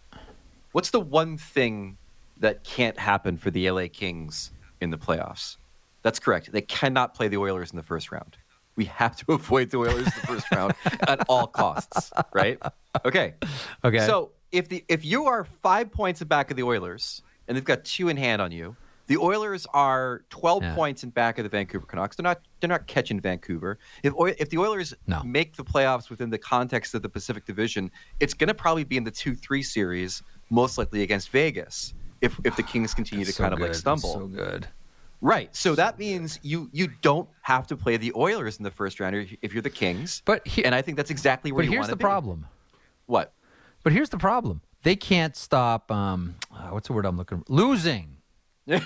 What's 0.73 0.91
the 0.91 0.99
one 1.01 1.37
thing 1.39 1.97
that 2.39 2.65
can't 2.65 2.99
happen 2.99 3.37
for 3.37 3.53
the 3.53 3.71
LA 3.71 3.87
Kings 3.93 4.51
in 4.81 4.91
the 4.91 4.99
playoffs? 4.99 5.57
That's 6.03 6.19
correct. 6.19 6.51
They 6.51 6.63
cannot 6.63 7.15
play 7.15 7.29
the 7.29 7.37
Oilers 7.37 7.71
in 7.71 7.77
the 7.77 7.83
first 7.85 8.11
round. 8.11 8.37
We 8.79 8.85
have 8.87 9.17
to 9.17 9.33
avoid 9.33 9.71
the 9.71 9.79
Oilers 9.79 10.07
in 10.07 10.13
the 10.21 10.27
first 10.27 10.47
round 10.53 10.73
at 11.09 11.27
all 11.29 11.49
costs, 11.49 12.13
right? 12.33 12.59
Okay. 13.05 13.35
Okay. 13.85 14.07
So 14.07 14.31
if 14.53 14.69
the 14.69 14.85
if 14.89 15.05
you 15.05 15.27
are 15.27 15.45
five 15.45 15.91
points 15.91 16.23
back 16.23 16.51
of 16.53 16.57
the 16.57 16.63
Oilers 16.63 17.21
and 17.49 17.57
they've 17.57 17.65
got 17.65 17.85
two 17.85 18.09
in 18.09 18.17
hand 18.17 18.41
on 18.41 18.53
you, 18.53 18.77
the 19.09 19.17
Oilers 19.17 19.67
are 19.75 20.23
twelve 20.31 20.63
Yeah. 20.63 20.75
points 20.77 21.03
in 21.03 21.11
back 21.11 21.39
of 21.39 21.43
the 21.43 21.49
Vancouver 21.49 21.87
Canucks. 21.87 22.15
They're 22.17 22.23
not 22.23 22.41
they're 22.61 22.69
not 22.69 22.87
catching 22.87 23.21
Vancouver. 23.21 23.81
If 24.05 24.13
if 24.39 24.49
the 24.49 24.59
Oilers 24.59 24.95
No. 25.09 25.23
make 25.25 25.57
the 25.57 25.65
playoffs 25.65 26.09
within 26.09 26.31
the 26.31 26.39
context 26.39 26.95
of 26.95 27.03
the 27.03 27.09
Pacific 27.09 27.45
Division, 27.47 27.91
it's 28.21 28.33
going 28.33 28.49
to 28.49 28.55
probably 28.55 28.85
be 28.85 28.97
in 28.97 29.03
the 29.03 29.11
two 29.11 29.35
three 29.35 29.63
series, 29.65 30.23
most 30.51 30.79
likely 30.79 31.03
against 31.03 31.31
Vegas. 31.31 31.95
If 32.21 32.39
if 32.45 32.55
the 32.55 32.63
Kings 32.63 32.95
continue 32.95 33.25
to 33.25 33.33
So 33.33 33.43
kind 33.43 33.55
of 33.55 33.61
like 33.61 33.73
good. 33.73 33.77
stumble, 33.77 34.13
So 34.15 34.27
good. 34.29 34.69
Right? 35.21 35.55
So 35.55 35.75
that 35.75 35.99
means 35.99 36.39
you 36.43 36.69
you 36.73 36.89
don't 37.03 37.29
have 37.43 37.67
to 37.69 37.77
play 37.77 37.97
the 37.97 38.13
Oilers 38.15 38.59
in 38.59 38.63
the 38.65 38.71
first 38.71 39.01
round 39.01 39.37
if 39.43 39.53
you're 39.53 39.63
the 39.63 39.71
Kings. 39.71 40.23
But 40.25 40.47
he- 40.47 40.65
and 40.65 40.75
I 40.75 40.83
think 40.83 40.97
that's 40.97 41.11
exactly 41.11 41.51
where 41.53 41.65
But 41.65 41.73
here's 41.73 41.89
the 41.89 41.97
be. 41.97 42.01
problem. 42.03 42.47
What? 43.07 43.33
But 43.83 43.93
here's 43.93 44.11
the 44.11 44.19
problem. 44.19 44.61
They 44.83 44.95
can't 44.97 45.35
stop. 45.37 45.91
Um, 45.91 46.37
uh, 46.55 46.69
what's 46.69 46.87
the 46.87 46.93
word 46.95 47.05
I'm 47.07 47.17
looking? 47.17 47.43
Losing. 47.49 48.17
Now, 48.69 48.79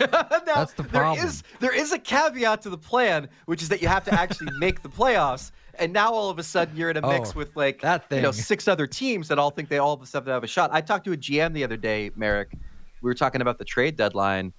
That's 0.46 0.74
the 0.74 0.84
problem. 0.84 1.18
There 1.18 1.26
is 1.26 1.42
there 1.60 1.74
is 1.74 1.92
a 1.92 1.98
caveat 1.98 2.62
to 2.62 2.70
the 2.70 2.78
plan, 2.78 3.28
which 3.46 3.62
is 3.62 3.68
that 3.68 3.82
you 3.82 3.88
have 3.88 4.04
to 4.04 4.14
actually 4.14 4.52
make 4.58 4.80
the 4.82 4.88
playoffs. 4.88 5.50
And 5.74 5.92
now 5.92 6.12
all 6.12 6.30
of 6.30 6.38
a 6.38 6.42
sudden 6.42 6.76
you're 6.76 6.90
in 6.90 6.96
a 6.98 7.02
mix 7.02 7.30
Oh, 7.30 7.38
with 7.38 7.56
like 7.56 7.80
that 7.80 8.04
you 8.10 8.20
know 8.20 8.30
thing. 8.32 8.42
six 8.42 8.68
other 8.68 8.86
teams 8.86 9.26
that 9.28 9.38
all 9.38 9.50
think 9.50 9.68
they 9.68 9.78
all 9.78 9.92
of 9.92 10.00
a 10.02 10.06
sudden 10.06 10.32
have 10.32 10.44
a 10.44 10.46
shot. 10.46 10.70
I 10.72 10.80
talked 10.82 11.04
to 11.06 11.12
a 11.12 11.16
GM 11.16 11.52
the 11.52 11.64
other 11.64 11.76
day, 11.76 12.10
Marek. 12.14 12.52
We 13.02 13.10
were 13.10 13.14
talking 13.14 13.40
about 13.40 13.58
the 13.58 13.64
trade 13.64 13.96
deadline, 13.96 14.52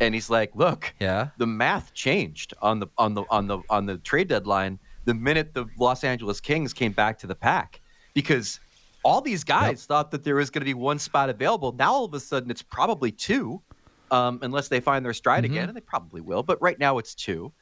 and 0.00 0.14
he's 0.14 0.30
like, 0.30 0.50
"Look, 0.54 0.94
Yeah. 1.00 1.28
the 1.38 1.46
math 1.46 1.92
changed 1.94 2.54
on 2.62 2.78
the 2.80 2.86
on 2.98 3.14
the 3.14 3.24
on 3.30 3.46
the 3.46 3.58
on 3.70 3.86
the 3.86 3.98
trade 3.98 4.28
deadline 4.28 4.78
the 5.04 5.14
minute 5.14 5.54
the 5.54 5.66
Los 5.78 6.04
Angeles 6.04 6.40
Kings 6.40 6.72
came 6.74 6.92
back 6.92 7.18
to 7.20 7.26
the 7.26 7.34
pack 7.34 7.80
because 8.14 8.60
all 9.04 9.20
these 9.20 9.42
guys 9.44 9.86
thought 9.86 10.10
that 10.10 10.22
there 10.24 10.34
was 10.34 10.50
going 10.50 10.60
to 10.60 10.66
be 10.66 10.74
one 10.74 10.98
spot 10.98 11.30
available. 11.30 11.72
Now 11.72 11.92
all 11.94 12.04
of 12.04 12.12
a 12.14 12.20
sudden 12.20 12.50
it's 12.50 12.62
probably 12.62 13.10
two, 13.10 13.62
um, 14.10 14.38
unless 14.42 14.68
they 14.68 14.80
find 14.80 15.04
their 15.04 15.14
stride 15.14 15.44
Mm-hmm. 15.44 15.52
again, 15.54 15.68
and 15.68 15.76
they 15.76 15.80
probably 15.80 16.20
will. 16.20 16.42
But 16.42 16.60
right 16.60 16.78
now 16.78 16.98
it's 16.98 17.14
two. 17.14 17.52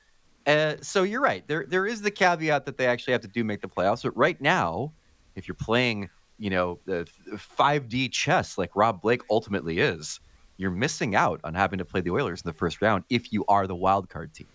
Uh, 0.47 0.75
so 0.81 1.03
you're 1.05 1.21
right. 1.21 1.47
There 1.47 1.67
there 1.69 1.87
is 1.87 2.03
the 2.03 2.11
caveat 2.11 2.65
that 2.67 2.77
they 2.79 2.87
actually 2.87 3.13
have 3.13 3.23
to 3.23 3.29
do 3.29 3.45
make 3.45 3.61
the 3.61 3.69
playoffs. 3.69 4.03
But 4.03 4.17
right 4.17 4.41
now, 4.41 4.93
if 5.37 5.47
you're 5.47 5.55
playing, 5.57 6.09
you 6.39 6.51
know, 6.51 6.79
the 6.85 7.07
five 7.39 7.89
D 7.89 8.09
chess 8.09 8.57
like 8.59 8.71
Rob 8.75 9.01
Blake 9.03 9.23
ultimately 9.31 9.79
is, 9.79 10.21
you're 10.57 10.71
missing 10.71 11.15
out 11.15 11.41
on 11.45 11.55
having 11.55 11.79
to 11.79 11.85
play 11.85 12.01
the 12.01 12.11
Oilers 12.11 12.43
in 12.43 12.49
the 12.49 12.53
first 12.53 12.81
round 12.81 13.05
if 13.11 13.33
you 13.33 13.45
are 13.49 13.67
the 13.67 13.75
wild 13.75 14.09
card 14.09 14.35
team. 14.35 14.49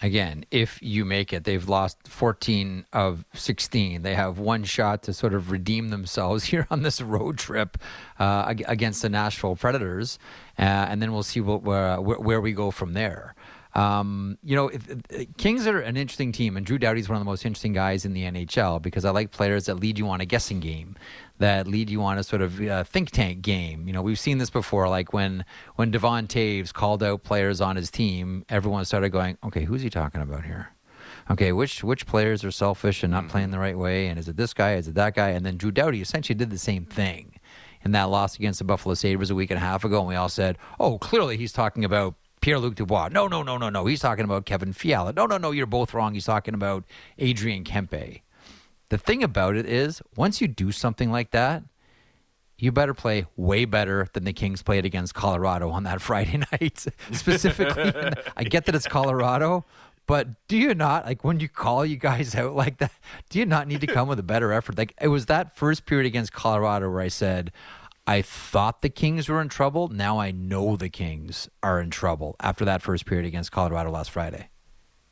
Again, 0.00 0.44
if 0.52 0.80
you 0.80 1.04
make 1.04 1.32
it, 1.32 1.42
they've 1.42 1.68
lost 1.68 2.06
14 2.06 2.86
of 2.92 3.24
16. 3.34 4.02
They 4.02 4.14
have 4.14 4.38
one 4.38 4.62
shot 4.62 5.02
to 5.04 5.12
sort 5.12 5.34
of 5.34 5.50
redeem 5.50 5.88
themselves 5.88 6.44
here 6.52 6.68
on 6.70 6.82
this 6.82 7.00
road 7.00 7.36
trip 7.36 7.76
uh, 8.18 8.54
against 8.66 9.02
the 9.02 9.08
Nashville 9.08 9.56
Predators, 9.56 10.18
uh, 10.56 10.62
and 10.62 11.02
then 11.02 11.12
we'll 11.12 11.24
see 11.24 11.40
what, 11.40 11.62
where, 11.62 12.00
where 12.00 12.18
where 12.18 12.40
we 12.40 12.52
go 12.52 12.70
from 12.70 12.92
there. 12.92 13.34
Um, 13.78 14.38
you 14.42 14.56
know, 14.56 14.68
if, 14.68 14.82
if- 15.10 15.36
Kings 15.36 15.66
are 15.66 15.78
an 15.80 15.96
interesting 15.96 16.32
team, 16.32 16.56
and 16.56 16.66
Drew 16.66 16.78
Doughty 16.78 17.00
is 17.00 17.08
one 17.08 17.16
of 17.16 17.20
the 17.20 17.30
most 17.30 17.44
interesting 17.44 17.72
guys 17.72 18.04
in 18.04 18.12
the 18.12 18.24
NHL 18.24 18.82
because 18.82 19.04
I 19.04 19.10
like 19.10 19.30
players 19.30 19.66
that 19.66 19.74
lead 19.74 19.98
you 19.98 20.08
on 20.08 20.20
a 20.20 20.26
guessing 20.26 20.58
game, 20.60 20.96
that 21.38 21.66
lead 21.68 21.88
you 21.88 22.02
on 22.02 22.18
a 22.18 22.24
sort 22.24 22.42
of 22.42 22.60
uh, 22.60 22.82
think 22.84 23.10
tank 23.10 23.42
game. 23.42 23.86
You 23.86 23.92
know, 23.92 24.02
we've 24.02 24.18
seen 24.18 24.38
this 24.38 24.50
before, 24.50 24.88
like 24.88 25.12
when 25.12 25.44
when 25.76 25.90
Devon 25.90 26.26
Taves 26.26 26.72
called 26.72 27.02
out 27.02 27.22
players 27.22 27.60
on 27.60 27.76
his 27.76 27.90
team, 27.90 28.44
everyone 28.48 28.84
started 28.84 29.10
going, 29.10 29.38
"Okay, 29.44 29.64
who's 29.64 29.82
he 29.82 29.90
talking 29.90 30.22
about 30.22 30.44
here?" 30.44 30.72
Okay, 31.30 31.52
which 31.52 31.84
which 31.84 32.06
players 32.06 32.42
are 32.44 32.50
selfish 32.50 33.02
and 33.02 33.12
not 33.12 33.28
playing 33.28 33.50
the 33.50 33.58
right 33.58 33.78
way, 33.78 34.08
and 34.08 34.18
is 34.18 34.28
it 34.28 34.36
this 34.36 34.54
guy? 34.54 34.74
Is 34.74 34.88
it 34.88 34.94
that 34.94 35.14
guy? 35.14 35.30
And 35.30 35.44
then 35.46 35.56
Drew 35.56 35.70
Doughty 35.70 36.00
essentially 36.00 36.34
did 36.34 36.50
the 36.50 36.58
same 36.58 36.84
thing 36.84 37.38
in 37.84 37.92
that 37.92 38.04
loss 38.10 38.34
against 38.36 38.58
the 38.58 38.64
Buffalo 38.64 38.94
Sabres 38.94 39.30
a 39.30 39.34
week 39.36 39.50
and 39.50 39.58
a 39.58 39.60
half 39.60 39.84
ago, 39.84 40.00
and 40.00 40.08
we 40.08 40.16
all 40.16 40.28
said, 40.28 40.58
"Oh, 40.80 40.98
clearly 40.98 41.36
he's 41.36 41.52
talking 41.52 41.84
about." 41.84 42.14
Pierre 42.40 42.58
Luc 42.58 42.74
Dubois. 42.74 43.08
No, 43.08 43.26
no, 43.28 43.42
no, 43.42 43.58
no, 43.58 43.68
no. 43.68 43.86
He's 43.86 44.00
talking 44.00 44.24
about 44.24 44.46
Kevin 44.46 44.72
Fiala. 44.72 45.12
No, 45.12 45.26
no, 45.26 45.38
no. 45.38 45.50
You're 45.50 45.66
both 45.66 45.94
wrong. 45.94 46.14
He's 46.14 46.24
talking 46.24 46.54
about 46.54 46.84
Adrian 47.18 47.64
Kempe. 47.64 48.22
The 48.90 48.98
thing 48.98 49.22
about 49.22 49.56
it 49.56 49.66
is, 49.66 50.00
once 50.16 50.40
you 50.40 50.48
do 50.48 50.72
something 50.72 51.10
like 51.10 51.30
that, 51.32 51.62
you 52.58 52.72
better 52.72 52.94
play 52.94 53.26
way 53.36 53.64
better 53.64 54.08
than 54.12 54.24
the 54.24 54.32
Kings 54.32 54.62
played 54.62 54.84
against 54.84 55.14
Colorado 55.14 55.70
on 55.70 55.84
that 55.84 56.00
Friday 56.02 56.42
night. 56.52 56.86
Specifically, 57.12 57.92
I 58.36 58.44
get 58.44 58.64
that 58.66 58.74
it's 58.74 58.88
Colorado, 58.88 59.64
but 60.06 60.48
do 60.48 60.56
you 60.56 60.74
not 60.74 61.04
like 61.04 61.22
when 61.22 61.38
you 61.38 61.48
call 61.48 61.84
you 61.84 61.96
guys 61.96 62.34
out 62.34 62.54
like 62.54 62.78
that? 62.78 62.92
Do 63.28 63.38
you 63.38 63.46
not 63.46 63.68
need 63.68 63.80
to 63.82 63.86
come 63.86 64.08
with 64.08 64.18
a 64.18 64.24
better 64.24 64.52
effort? 64.52 64.78
Like 64.78 64.94
it 65.00 65.08
was 65.08 65.26
that 65.26 65.56
first 65.56 65.86
period 65.86 66.06
against 66.06 66.32
Colorado 66.32 66.90
where 66.90 67.02
I 67.02 67.08
said, 67.08 67.52
I 68.08 68.22
thought 68.22 68.80
the 68.80 68.88
Kings 68.88 69.28
were 69.28 69.38
in 69.42 69.50
trouble. 69.50 69.88
Now 69.88 70.18
I 70.18 70.30
know 70.30 70.76
the 70.76 70.88
Kings 70.88 71.50
are 71.62 71.78
in 71.78 71.90
trouble 71.90 72.36
after 72.40 72.64
that 72.64 72.80
first 72.80 73.04
period 73.04 73.26
against 73.26 73.52
Colorado 73.52 73.90
last 73.90 74.10
Friday. 74.10 74.48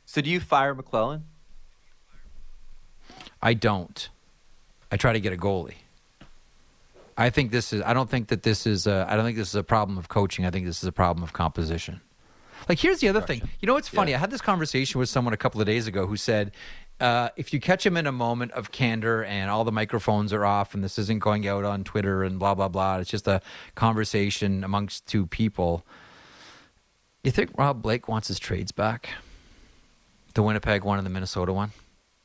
So 0.07 0.19
do 0.19 0.31
you 0.31 0.39
fire 0.39 0.73
McLellan? 0.73 1.21
I 3.39 3.53
don't. 3.53 4.09
I 4.91 4.97
try 4.97 5.13
to 5.13 5.19
get 5.19 5.31
a 5.31 5.37
goalie. 5.37 5.75
I 7.15 7.29
think 7.29 7.51
this 7.51 7.71
is. 7.71 7.83
I 7.83 7.93
don't 7.93 8.09
think 8.09 8.29
that 8.29 8.41
this 8.41 8.65
is. 8.65 8.87
A, 8.87 9.05
I 9.07 9.15
don't 9.15 9.25
think 9.25 9.37
this 9.37 9.49
is 9.49 9.55
a 9.55 9.63
problem 9.63 9.99
of 9.99 10.09
coaching. 10.09 10.43
I 10.45 10.49
think 10.49 10.65
this 10.65 10.81
is 10.81 10.87
a 10.87 10.91
problem 10.91 11.23
of 11.23 11.33
composition. 11.33 12.01
Like 12.67 12.79
here's 12.79 12.99
the 12.99 13.09
other 13.09 13.21
thing. 13.21 13.47
You 13.59 13.67
know 13.67 13.75
what's 13.75 13.87
funny? 13.87 14.15
I 14.15 14.17
had 14.17 14.31
this 14.31 14.41
conversation 14.41 14.99
with 14.99 15.07
someone 15.07 15.35
a 15.35 15.37
couple 15.37 15.61
of 15.61 15.67
days 15.67 15.85
ago 15.85 16.07
who 16.07 16.17
said, 16.17 16.51
uh, 16.99 17.29
if 17.35 17.53
you 17.53 17.59
catch 17.59 17.85
him 17.85 17.95
in 17.95 18.07
a 18.07 18.11
moment 18.11 18.51
of 18.53 18.71
candor 18.71 19.23
and 19.23 19.49
all 19.49 19.63
the 19.63 19.71
microphones 19.71 20.33
are 20.33 20.45
off 20.45 20.73
and 20.73 20.83
this 20.83 20.97
isn't 20.97 21.19
going 21.19 21.47
out 21.47 21.63
on 21.63 21.83
Twitter 21.83 22.23
and 22.23 22.39
blah 22.39 22.55
blah 22.55 22.67
blah, 22.67 22.97
it's 22.97 23.09
just 23.09 23.27
a 23.27 23.41
conversation 23.75 24.63
amongst 24.63 25.05
two 25.05 25.27
people. 25.27 25.85
You 27.23 27.31
think 27.31 27.51
Rob 27.57 27.81
Blake 27.81 28.07
wants 28.07 28.29
his 28.29 28.39
trades 28.39 28.71
back? 28.71 29.09
The 30.33 30.41
Winnipeg 30.41 30.83
one 30.83 30.97
and 30.97 31.05
the 31.05 31.11
Minnesota 31.11 31.53
one. 31.53 31.71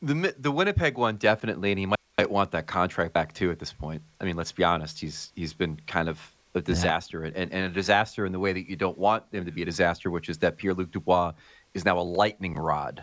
The 0.00 0.34
the 0.38 0.50
Winnipeg 0.50 0.96
one 0.96 1.16
definitely, 1.16 1.72
and 1.72 1.78
he 1.78 1.86
might, 1.86 1.98
might 2.18 2.30
want 2.30 2.50
that 2.52 2.66
contract 2.66 3.12
back 3.12 3.34
too. 3.34 3.50
At 3.50 3.58
this 3.58 3.72
point, 3.72 4.02
I 4.20 4.24
mean, 4.24 4.36
let's 4.36 4.52
be 4.52 4.64
honest. 4.64 5.00
He's 5.00 5.32
he's 5.36 5.52
been 5.52 5.80
kind 5.86 6.08
of 6.08 6.18
a 6.54 6.60
disaster, 6.60 7.24
and, 7.24 7.36
and 7.36 7.54
a 7.54 7.68
disaster 7.68 8.26
in 8.26 8.32
the 8.32 8.38
way 8.38 8.52
that 8.52 8.68
you 8.68 8.76
don't 8.76 8.98
want 8.98 9.24
him 9.32 9.44
to 9.44 9.50
be 9.50 9.62
a 9.62 9.64
disaster, 9.64 10.10
which 10.10 10.28
is 10.28 10.38
that 10.38 10.56
Pierre 10.58 10.74
Luc 10.74 10.90
Dubois 10.90 11.32
is 11.74 11.84
now 11.84 11.98
a 11.98 12.02
lightning 12.02 12.54
rod 12.54 13.02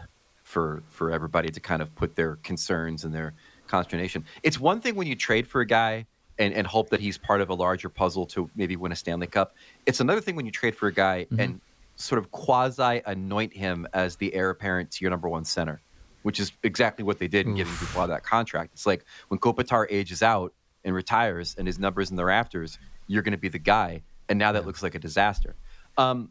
for 0.49 0.81
for 0.89 1.11
everybody 1.11 1.49
to 1.49 1.59
kind 1.59 1.79
of 1.81 1.93
put 1.93 2.15
their 2.15 2.37
concerns 2.37 3.03
and 3.05 3.13
their 3.13 3.33
consternation. 3.67 4.25
It's 4.41 4.59
one 4.59 4.81
thing 4.81 4.95
when 4.95 5.05
you 5.05 5.15
trade 5.15 5.47
for 5.47 5.61
a 5.61 5.65
guy 5.65 6.07
and, 6.39 6.55
and 6.55 6.65
hope 6.65 6.89
that 6.89 6.99
he's 6.99 7.19
part 7.19 7.39
of 7.39 7.49
a 7.51 7.53
larger 7.53 7.87
puzzle 7.87 8.25
to 8.27 8.49
maybe 8.55 8.75
win 8.75 8.91
a 8.91 8.95
Stanley 8.95 9.27
Cup. 9.27 9.55
It's 9.85 9.99
another 9.99 10.21
thing 10.21 10.35
when 10.35 10.47
you 10.47 10.51
trade 10.51 10.75
for 10.75 10.87
a 10.87 10.91
guy 10.93 11.27
and 11.37 11.61
sort 11.97 12.17
of 12.17 12.31
quasi 12.31 13.01
anoint 13.05 13.53
him 13.53 13.85
as 13.93 14.15
the 14.15 14.33
heir 14.33 14.49
apparent 14.49 14.89
to 14.89 15.03
your 15.03 15.11
number 15.11 15.29
one 15.29 15.45
center, 15.45 15.81
which 16.23 16.39
is 16.39 16.51
exactly 16.63 17.03
what 17.05 17.19
they 17.19 17.27
did 17.27 17.45
in 17.45 17.53
giving 17.53 17.73
Dubois 17.75 18.07
that 18.07 18.23
contract. 18.23 18.71
It's 18.73 18.87
like 18.87 19.05
when 19.27 19.39
Kopitar 19.39 19.85
ages 19.91 20.23
out 20.23 20.51
and 20.83 20.95
retires 20.95 21.55
and 21.59 21.67
his 21.67 21.77
numbers 21.77 22.09
in 22.09 22.15
the 22.15 22.25
rafters, 22.25 22.79
you're 23.05 23.21
going 23.21 23.33
to 23.33 23.37
be 23.37 23.49
the 23.49 23.59
guy. 23.59 24.01
And 24.29 24.39
now 24.39 24.51
that 24.53 24.65
looks 24.65 24.81
like 24.81 24.95
a 24.95 24.99
disaster. 24.99 25.55
Um, 25.97 26.29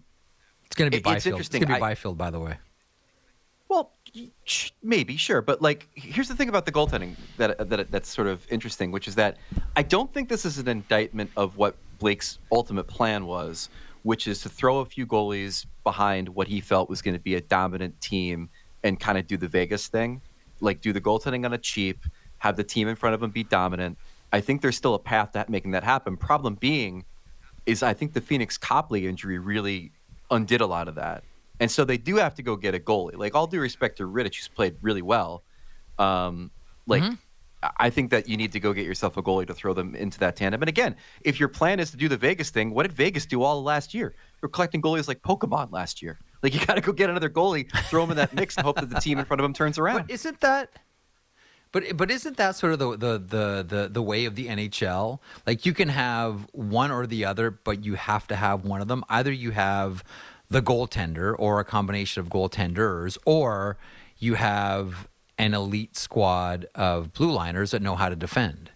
It's 0.66 0.74
going 0.74 0.90
to 0.90 0.96
be 0.96 0.96
It- 0.96 1.00
it's 1.00 1.04
Byfield. 1.04 1.40
It's, 1.40 1.48
interesting. 1.54 1.60
going 1.60 1.68
to 1.68 1.74
be 1.80 1.84
I- 1.84 1.90
Byfield, 1.90 2.18
by 2.18 2.30
the 2.30 2.40
way. 2.40 2.56
Well, 3.68 3.92
maybe, 4.82 5.16
sure, 5.16 5.42
but 5.42 5.60
like, 5.60 5.88
here's 5.94 6.28
the 6.28 6.34
thing 6.34 6.48
about 6.48 6.64
the 6.64 6.72
goaltending 6.72 7.16
that 7.36 7.60
uh, 7.60 7.64
that 7.64 7.90
that's 7.90 8.08
sort 8.08 8.26
of 8.26 8.46
interesting, 8.50 8.90
which 8.90 9.06
is 9.06 9.14
that 9.16 9.36
I 9.76 9.82
don't 9.82 10.12
think 10.12 10.28
this 10.30 10.46
is 10.46 10.58
an 10.58 10.68
indictment 10.68 11.30
of 11.36 11.58
what 11.58 11.76
Blake's 11.98 12.38
ultimate 12.50 12.84
plan 12.84 13.26
was, 13.26 13.68
which 14.04 14.26
is 14.26 14.40
to 14.42 14.48
throw 14.48 14.78
a 14.78 14.86
few 14.86 15.06
goalies 15.06 15.66
behind 15.84 16.30
what 16.30 16.48
he 16.48 16.60
felt 16.60 16.88
was 16.88 17.02
going 17.02 17.14
to 17.14 17.20
be 17.20 17.34
a 17.34 17.40
dominant 17.42 18.00
team 18.00 18.48
and 18.84 18.98
kind 18.98 19.18
of 19.18 19.26
do 19.26 19.36
the 19.36 19.48
Vegas 19.48 19.88
thing, 19.88 20.22
like 20.60 20.80
do 20.80 20.92
the 20.92 21.00
goaltending 21.00 21.44
on 21.44 21.52
a 21.52 21.58
cheap, 21.58 22.04
have 22.38 22.56
the 22.56 22.64
team 22.64 22.88
in 22.88 22.96
front 22.96 23.14
of 23.14 23.22
him 23.22 23.30
be 23.30 23.44
dominant. 23.44 23.98
I 24.32 24.40
think 24.40 24.62
there's 24.62 24.76
still 24.76 24.94
a 24.94 24.98
path 24.98 25.32
to 25.32 25.44
making 25.48 25.72
that 25.72 25.84
happen. 25.84 26.16
Problem 26.16 26.54
being, 26.54 27.04
is 27.66 27.82
I 27.82 27.92
think 27.92 28.14
the 28.14 28.20
Pheonix 28.20 28.58
Copley 28.58 29.06
injury 29.06 29.38
really 29.38 29.92
undid 30.30 30.62
a 30.62 30.66
lot 30.66 30.88
of 30.88 30.94
that. 30.94 31.22
And 31.60 31.70
so 31.70 31.84
they 31.84 31.96
do 31.96 32.16
have 32.16 32.34
to 32.36 32.42
go 32.42 32.56
get 32.56 32.74
a 32.74 32.78
goalie. 32.78 33.16
Like 33.16 33.34
all 33.34 33.46
due 33.46 33.60
respect 33.60 33.98
to 33.98 34.04
Rittich, 34.04 34.36
who's 34.36 34.48
played 34.48 34.76
really 34.80 35.02
well. 35.02 35.42
Um, 35.98 36.50
like 36.86 37.02
I 37.78 37.90
think 37.90 38.10
that 38.10 38.28
you 38.28 38.36
need 38.36 38.52
to 38.52 38.60
go 38.60 38.72
get 38.72 38.86
yourself 38.86 39.16
a 39.16 39.22
goalie 39.22 39.46
to 39.46 39.54
throw 39.54 39.74
them 39.74 39.94
into 39.94 40.18
that 40.20 40.36
tandem. 40.36 40.62
And 40.62 40.68
again, 40.68 40.94
if 41.22 41.40
your 41.40 41.48
plan 41.48 41.80
is 41.80 41.90
to 41.90 41.96
do 41.96 42.08
the 42.08 42.16
Vegas 42.16 42.50
thing, 42.50 42.70
what 42.70 42.84
did 42.84 42.92
Vegas 42.92 43.26
do 43.26 43.42
all 43.42 43.62
last 43.62 43.94
year? 43.94 44.14
You're 44.40 44.48
collecting 44.48 44.80
goalies 44.80 45.08
like 45.08 45.22
Pokemon 45.22 45.72
last 45.72 46.00
year. 46.00 46.18
Like 46.42 46.54
you 46.54 46.64
got 46.66 46.74
to 46.74 46.80
go 46.80 46.92
get 46.92 47.10
another 47.10 47.28
goalie, 47.28 47.70
throw 47.88 48.04
him 48.04 48.10
in 48.10 48.16
that 48.16 48.32
mix, 48.32 48.56
and 48.56 48.64
hope 48.64 48.76
that 48.76 48.90
the 48.90 49.00
team 49.00 49.18
in 49.18 49.24
front 49.24 49.40
of 49.40 49.44
him 49.44 49.52
turns 49.52 49.78
around. 49.78 50.06
But 50.06 50.10
isn't 50.10 50.40
that? 50.40 50.70
But 51.72 51.96
but 51.96 52.10
isn't 52.10 52.36
that 52.38 52.56
sort 52.56 52.72
of 52.72 52.78
the, 52.78 52.90
the 52.96 53.18
the 53.18 53.66
the 53.68 53.88
the 53.88 54.02
way 54.02 54.24
of 54.24 54.34
the 54.36 54.46
NHL? 54.46 55.18
Like 55.46 55.66
you 55.66 55.74
can 55.74 55.88
have 55.88 56.48
one 56.52 56.90
or 56.90 57.06
the 57.06 57.24
other, 57.24 57.50
but 57.50 57.84
you 57.84 57.94
have 57.94 58.26
to 58.28 58.36
have 58.36 58.64
one 58.64 58.80
of 58.80 58.88
them. 58.88 59.04
Either 59.08 59.32
you 59.32 59.50
have 59.50 60.02
the 60.50 60.62
goaltender 60.62 61.34
or 61.38 61.60
a 61.60 61.64
combination 61.64 62.20
of 62.20 62.28
goaltenders, 62.28 63.18
or 63.26 63.76
you 64.18 64.34
have 64.34 65.08
an 65.38 65.54
elite 65.54 65.96
squad 65.96 66.66
of 66.74 67.12
blue 67.12 67.30
liners 67.30 67.70
that 67.70 67.82
know 67.82 67.94
how 67.96 68.08
to 68.08 68.16
defend. 68.16 68.70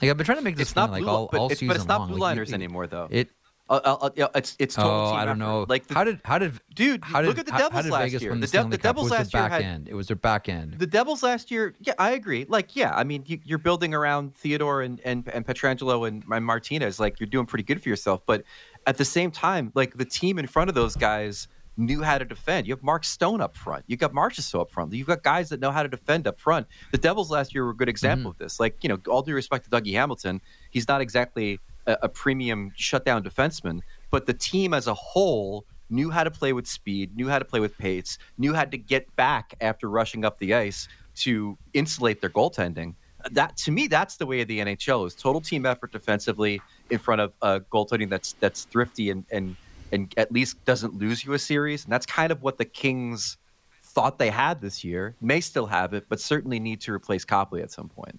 Like 0.00 0.10
I've 0.10 0.16
been 0.16 0.26
trying 0.26 0.38
to 0.38 0.44
make 0.44 0.56
this 0.56 0.68
it's 0.68 0.76
not 0.76 0.90
like 0.90 1.02
blue, 1.02 1.10
all, 1.12 1.28
but, 1.30 1.40
all 1.40 1.46
it's, 1.50 1.60
season 1.60 1.68
but 1.68 1.76
it's 1.76 1.86
not 1.86 2.00
long. 2.00 2.08
blue 2.08 2.18
Like, 2.18 2.30
liners 2.36 2.48
you- 2.50 2.54
anymore, 2.54 2.86
though. 2.86 3.08
It 3.10 3.30
Uh, 3.70 3.80
uh, 3.82 3.96
uh, 4.02 4.10
yeah, 4.16 4.26
it's 4.34 4.56
it's 4.58 4.74
total 4.74 4.90
oh 4.90 5.14
I 5.14 5.24
don't 5.24 5.40
effort. 5.40 5.48
know. 5.50 5.66
Like 5.66 5.86
the, 5.86 5.94
how 5.94 6.04
did 6.04 6.20
how 6.24 6.38
did 6.38 6.60
Dude, 6.74 7.02
how 7.02 7.22
did, 7.22 7.28
look 7.28 7.38
at 7.38 7.46
the 7.46 7.52
how- 7.52 7.58
how 7.60 7.68
Devils 7.68 7.90
last 7.92 8.02
Vegas 8.02 8.22
year. 8.22 8.34
The 8.34 8.40
the, 8.40 8.46
Stanley 8.46 8.70
the 8.72 8.82
Devils 8.82 9.10
last 9.10 9.32
year 9.32 9.48
had- 9.48 9.62
end. 9.62 9.88
It 9.88 9.94
was 9.94 10.06
their 10.08 10.16
back 10.16 10.48
end. 10.50 10.74
The 10.78 10.86
Devils 10.86 11.22
last 11.22 11.50
year, 11.50 11.74
yeah, 11.80 11.94
I 11.98 12.10
agree. 12.10 12.44
Like, 12.48 12.76
yeah, 12.76 12.94
I 12.94 13.04
mean, 13.04 13.24
you, 13.26 13.38
you're 13.44 13.58
building 13.58 13.94
around 13.94 14.34
Theodore 14.34 14.82
and, 14.82 15.00
and, 15.04 15.26
and 15.28 15.46
Pietrangelo 15.46 16.06
and, 16.06 16.24
and 16.30 16.44
Martinez. 16.44 17.00
Like, 17.00 17.18
you're 17.20 17.26
doing 17.26 17.46
pretty 17.46 17.62
good 17.64 17.82
for 17.82 17.88
yourself. 17.88 18.20
But 18.26 18.44
at 18.86 18.96
the 18.96 19.04
same 19.04 19.30
time, 19.30 19.72
like, 19.74 19.96
the 19.96 20.04
team 20.04 20.38
in 20.38 20.46
front 20.46 20.68
of 20.68 20.74
those 20.74 20.96
guys 20.96 21.48
knew 21.76 22.02
how 22.02 22.18
to 22.18 22.24
defend. 22.24 22.66
You 22.66 22.74
have 22.74 22.82
Mark 22.82 23.04
Stone 23.04 23.40
up 23.40 23.56
front. 23.56 23.84
You've 23.86 24.00
got 24.00 24.12
Marchessault 24.12 24.60
up 24.60 24.70
front. 24.70 24.92
You've 24.92 25.06
got 25.06 25.22
guys 25.22 25.48
that 25.48 25.60
know 25.60 25.70
how 25.70 25.82
to 25.82 25.88
defend 25.88 26.26
up 26.26 26.40
front. 26.40 26.66
The 26.92 26.98
Devils 26.98 27.30
last 27.30 27.54
year 27.54 27.64
were 27.64 27.70
a 27.70 27.76
good 27.76 27.88
example 27.88 28.30
mm-hmm. 28.30 28.42
of 28.42 28.46
this. 28.46 28.60
Like, 28.60 28.76
you 28.82 28.88
know, 28.88 28.98
all 29.08 29.22
due 29.22 29.34
respect 29.34 29.64
to 29.64 29.70
Dougie 29.70 29.92
Hamilton, 29.92 30.40
he's 30.70 30.86
not 30.86 31.00
exactly 31.00 31.58
a, 31.86 31.98
a 32.02 32.08
premium 32.08 32.72
shutdown 32.76 33.22
defenseman, 33.22 33.80
but 34.10 34.26
the 34.26 34.34
team 34.34 34.74
as 34.74 34.86
a 34.86 34.94
whole 34.94 35.66
knew 35.90 36.10
how 36.10 36.24
to 36.24 36.30
play 36.30 36.52
with 36.52 36.66
speed, 36.66 37.14
knew 37.16 37.28
how 37.28 37.38
to 37.38 37.44
play 37.44 37.60
with 37.60 37.76
pace, 37.78 38.18
knew 38.38 38.54
how 38.54 38.64
to 38.64 38.78
get 38.78 39.14
back 39.16 39.54
after 39.60 39.88
rushing 39.88 40.24
up 40.24 40.38
the 40.38 40.54
ice 40.54 40.88
to 41.16 41.58
insulate 41.74 42.20
their 42.20 42.30
goaltending. 42.30 42.94
That 43.30 43.56
to 43.58 43.70
me, 43.70 43.86
that's 43.86 44.16
the 44.16 44.26
way 44.26 44.40
of 44.40 44.48
the 44.48 44.60
NHL 44.60 45.06
is 45.06 45.14
total 45.14 45.40
team 45.40 45.64
effort 45.64 45.92
defensively 45.92 46.60
in 46.90 46.98
front 46.98 47.20
of 47.20 47.32
a 47.42 47.60
goaltending 47.60 48.10
that's 48.10 48.34
that's 48.40 48.64
thrifty 48.64 49.10
and 49.10 49.24
and 49.30 49.56
and 49.92 50.12
at 50.16 50.32
least 50.32 50.62
doesn't 50.64 50.94
lose 50.98 51.24
you 51.24 51.32
a 51.34 51.38
series. 51.38 51.84
And 51.84 51.92
that's 51.92 52.06
kind 52.06 52.32
of 52.32 52.42
what 52.42 52.58
the 52.58 52.64
Kings 52.64 53.36
thought 53.82 54.18
they 54.18 54.30
had 54.30 54.60
this 54.60 54.82
year. 54.82 55.14
May 55.20 55.40
still 55.40 55.66
have 55.66 55.94
it, 55.94 56.06
but 56.08 56.20
certainly 56.20 56.58
need 56.58 56.80
to 56.82 56.92
replace 56.92 57.24
Copley 57.24 57.62
at 57.62 57.70
some 57.70 57.88
point. 57.88 58.18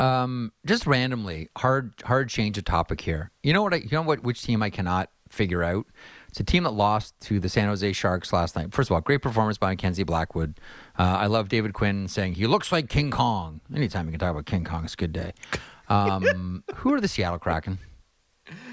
Um, 0.00 0.52
just 0.66 0.86
randomly, 0.86 1.48
hard 1.56 1.92
hard 2.04 2.28
change 2.28 2.58
of 2.58 2.64
topic 2.64 3.00
here. 3.00 3.30
You 3.42 3.52
know 3.52 3.62
what? 3.62 3.74
I, 3.74 3.76
you 3.78 3.88
know 3.92 4.02
what? 4.02 4.24
Which 4.24 4.42
team 4.42 4.62
I 4.62 4.70
cannot 4.70 5.10
figure 5.28 5.62
out? 5.62 5.86
It's 6.28 6.40
a 6.40 6.44
team 6.44 6.64
that 6.64 6.72
lost 6.72 7.14
to 7.20 7.38
the 7.38 7.48
San 7.48 7.68
Jose 7.68 7.92
Sharks 7.92 8.32
last 8.32 8.56
night. 8.56 8.74
First 8.74 8.90
of 8.90 8.94
all, 8.94 9.00
great 9.00 9.22
performance 9.22 9.56
by 9.56 9.70
Mackenzie 9.70 10.02
Blackwood. 10.02 10.58
Uh, 10.98 11.02
I 11.02 11.26
love 11.26 11.48
David 11.48 11.74
Quinn 11.74 12.08
saying 12.08 12.34
he 12.34 12.48
looks 12.48 12.72
like 12.72 12.88
King 12.88 13.12
Kong. 13.12 13.60
Anytime 13.72 14.06
you 14.06 14.10
can 14.10 14.18
talk 14.18 14.32
about 14.32 14.46
King 14.46 14.64
Kong, 14.64 14.84
it's 14.84 14.94
a 14.94 14.96
good 14.96 15.12
day. 15.12 15.32
Um, 15.88 16.64
who 16.76 16.92
are 16.94 17.00
the 17.00 17.08
Seattle 17.08 17.38
Kraken? 17.38 17.78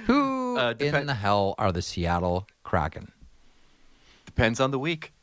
Who 0.06 0.58
Uh, 0.58 0.74
in 0.80 1.06
the 1.06 1.14
hell 1.14 1.56
are 1.58 1.72
the 1.72 1.82
Seattle 1.82 2.48
Kraken? 2.64 3.12
Depends 4.26 4.60
on 4.60 4.72
the 4.72 4.80
week. 4.80 5.14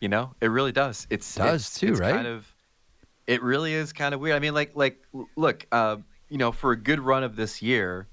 You 0.00 0.08
know, 0.08 0.34
it 0.40 0.48
really 0.48 0.72
does. 0.72 1.06
It's 1.10 1.34
Does 1.34 1.44
it's- 1.46 1.78
too, 1.80 1.92
it's 1.92 2.00
right? 2.00 2.14
Kind 2.14 2.26
of. 2.26 2.46
It 3.26 3.42
really 3.42 3.72
is 3.74 3.92
kind 3.92 4.14
of 4.14 4.20
weird. 4.20 4.36
I 4.36 4.38
mean, 4.38 4.54
like, 4.54 4.72
like, 4.76 5.02
look, 5.36 5.66
uh, 5.72 5.96
you 6.28 6.38
know, 6.38 6.52
for 6.52 6.72
a 6.72 6.76
good 6.76 7.00
run 7.00 7.24
of 7.24 7.34
this 7.34 7.60
year, 7.62 8.06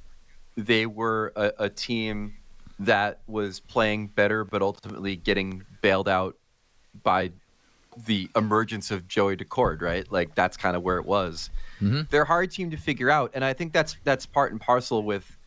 they 0.55 0.86
were 0.86 1.31
a, 1.36 1.51
a 1.60 1.69
team 1.69 2.36
that 2.79 3.19
was 3.27 3.60
playing 3.60 4.07
better, 4.07 4.43
but 4.43 4.62
ultimately 4.62 5.15
getting 5.15 5.63
bailed 5.81 6.10
out 6.10 6.36
by 7.03 7.31
the 8.05 8.29
emergence 8.35 8.91
of 8.91 9.07
Joey 9.07 9.35
Daccord, 9.38 9.81
right? 9.81 10.09
Like 10.12 10.35
that's 10.35 10.57
kind 10.57 10.75
of 10.75 10.83
where 10.83 10.97
it 10.97 11.05
was. 11.05 11.50
Mm-hmm. 11.81 12.01
They're 12.09 12.23
a 12.23 12.27
hard 12.27 12.51
team 12.51 12.71
to 12.71 12.77
figure 12.77 13.09
out, 13.09 13.31
and 13.33 13.43
I 13.43 13.53
think 13.53 13.73
that's 13.73 13.97
that's 14.03 14.25
part 14.25 14.51
and 14.51 14.59
parcel 14.59 15.03
with 15.03 15.38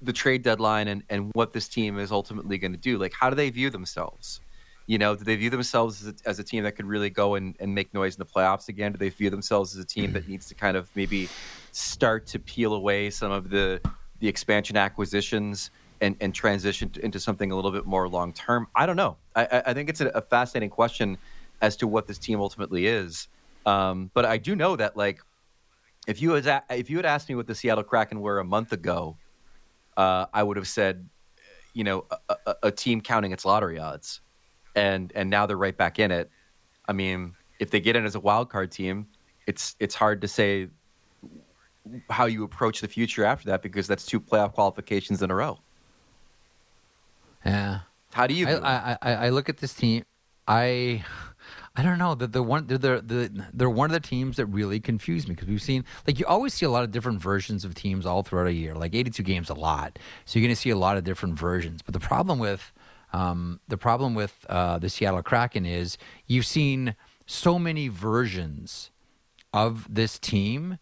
the 0.00 0.12
trade 0.12 0.42
deadline 0.42 0.88
and, 0.88 1.02
and 1.10 1.30
what 1.34 1.52
this 1.52 1.66
team 1.68 1.98
is 1.98 2.12
ultimately 2.12 2.56
going 2.58 2.72
to 2.72 2.78
do. 2.78 2.98
Like, 2.98 3.12
how 3.12 3.30
do 3.30 3.36
they 3.36 3.50
view 3.50 3.68
themselves? 3.68 4.40
You 4.86 4.96
know, 4.96 5.16
do 5.16 5.24
they 5.24 5.36
view 5.36 5.50
themselves 5.50 6.06
as 6.06 6.14
a, 6.14 6.28
as 6.28 6.38
a 6.38 6.44
team 6.44 6.64
that 6.64 6.72
could 6.72 6.86
really 6.86 7.10
go 7.10 7.34
and, 7.34 7.54
and 7.60 7.74
make 7.74 7.92
noise 7.92 8.14
in 8.14 8.20
the 8.20 8.24
playoffs 8.24 8.68
again? 8.68 8.92
Do 8.92 8.98
they 8.98 9.10
view 9.10 9.28
themselves 9.28 9.76
as 9.76 9.82
a 9.82 9.86
team 9.86 10.12
that 10.14 10.28
needs 10.28 10.46
to 10.46 10.54
kind 10.54 10.76
of 10.76 10.88
maybe 10.94 11.28
start 11.72 12.26
to 12.28 12.38
peel 12.38 12.74
away 12.74 13.10
some 13.10 13.30
of 13.32 13.50
the 13.50 13.80
the 14.20 14.26
expansion 14.28 14.76
acquisitions 14.76 15.70
and, 16.00 16.16
and 16.20 16.34
transition 16.34 16.90
into 17.02 17.20
something 17.20 17.52
a 17.52 17.56
little 17.56 17.70
bit 17.70 17.84
more 17.84 18.08
long 18.08 18.32
term? 18.32 18.66
I 18.74 18.86
don't 18.86 18.96
know. 18.96 19.16
I, 19.36 19.44
I- 19.44 19.62
I 19.66 19.74
think 19.74 19.90
it's 19.90 20.00
a, 20.00 20.08
a 20.08 20.22
fascinating 20.22 20.70
question 20.70 21.18
as 21.60 21.76
to 21.76 21.86
what 21.86 22.06
this 22.06 22.18
team 22.18 22.40
ultimately 22.40 22.86
is. 22.86 23.28
Um, 23.66 24.10
but 24.14 24.24
I 24.24 24.38
do 24.38 24.56
know 24.56 24.76
that, 24.76 24.96
like, 24.96 25.20
if 26.06 26.22
you 26.22 26.30
had 26.30 26.62
if 26.70 26.88
you 26.88 26.96
had 26.96 27.06
asked 27.06 27.28
me 27.28 27.34
what 27.34 27.46
the 27.46 27.54
Seattle 27.54 27.84
Kraken 27.84 28.20
were 28.20 28.38
a 28.38 28.44
month 28.44 28.72
ago, 28.72 29.16
uh, 29.96 30.26
I 30.32 30.42
would 30.42 30.56
have 30.56 30.68
said, 30.68 31.08
you 31.74 31.84
know, 31.84 32.06
a, 32.28 32.36
a, 32.46 32.54
a 32.64 32.70
team 32.70 33.00
counting 33.00 33.32
its 33.32 33.44
lottery 33.44 33.78
odds, 33.78 34.20
and 34.74 35.12
and 35.14 35.28
now 35.28 35.44
they're 35.44 35.58
right 35.58 35.76
back 35.76 35.98
in 35.98 36.10
it. 36.10 36.30
I 36.88 36.94
mean, 36.94 37.34
if 37.60 37.70
they 37.70 37.80
get 37.80 37.94
in 37.94 38.06
as 38.06 38.14
a 38.14 38.20
wild 38.20 38.48
card 38.48 38.70
team, 38.70 39.06
it's 39.46 39.76
it's 39.80 39.94
hard 39.94 40.22
to 40.22 40.28
say 40.28 40.68
how 42.10 42.26
you 42.26 42.44
approach 42.44 42.80
the 42.80 42.88
future 42.88 43.24
after 43.24 43.48
that 43.48 43.62
because 43.62 43.86
that's 43.86 44.06
two 44.06 44.20
playoff 44.20 44.54
qualifications 44.54 45.22
in 45.22 45.30
a 45.30 45.34
row. 45.34 45.58
Yeah. 47.44 47.80
How 48.12 48.26
do 48.26 48.34
you? 48.34 48.48
I. 48.48 48.52
I, 48.54 48.98
I, 49.02 49.14
I 49.26 49.28
look 49.28 49.48
at 49.48 49.58
this 49.58 49.74
team. 49.74 50.04
I 50.46 51.04
I 51.78 51.82
don't 51.84 51.98
know. 51.98 52.16
They're, 52.16 52.26
they're 52.26 52.42
one. 52.42 52.66
They're, 52.66 52.76
they're 52.76 53.00
the 53.00 53.46
they're 53.54 53.70
one 53.70 53.88
of 53.88 53.92
the 53.92 54.06
teams 54.06 54.36
that 54.38 54.46
really 54.46 54.80
confuse 54.80 55.28
me 55.28 55.36
because 55.36 55.46
we've 55.46 55.62
seen 55.62 55.84
like 56.08 56.18
you 56.18 56.26
always 56.26 56.52
see 56.52 56.66
a 56.66 56.70
lot 56.70 56.82
of 56.82 56.90
different 56.90 57.20
versions 57.20 57.64
of 57.64 57.76
teams 57.76 58.04
all 58.04 58.24
throughout 58.24 58.48
a 58.48 58.52
year. 58.52 58.74
Like 58.74 58.96
82 58.96 59.22
games, 59.22 59.48
a 59.48 59.54
lot. 59.54 59.96
So 60.24 60.40
you're 60.40 60.46
going 60.48 60.54
to 60.54 60.60
see 60.60 60.70
a 60.70 60.76
lot 60.76 60.96
of 60.96 61.04
different 61.04 61.38
versions. 61.38 61.80
But 61.80 61.94
the 61.94 62.00
problem 62.00 62.40
with 62.40 62.72
um, 63.12 63.60
the 63.68 63.78
problem 63.78 64.16
with 64.16 64.44
uh, 64.48 64.80
the 64.80 64.88
Seattle 64.88 65.22
Kraken 65.22 65.64
is 65.64 65.98
you've 66.26 66.46
seen 66.46 66.96
so 67.26 67.60
many 67.60 67.86
versions 67.86 68.90
of 69.52 69.86
this 69.88 70.18
team, 70.18 70.78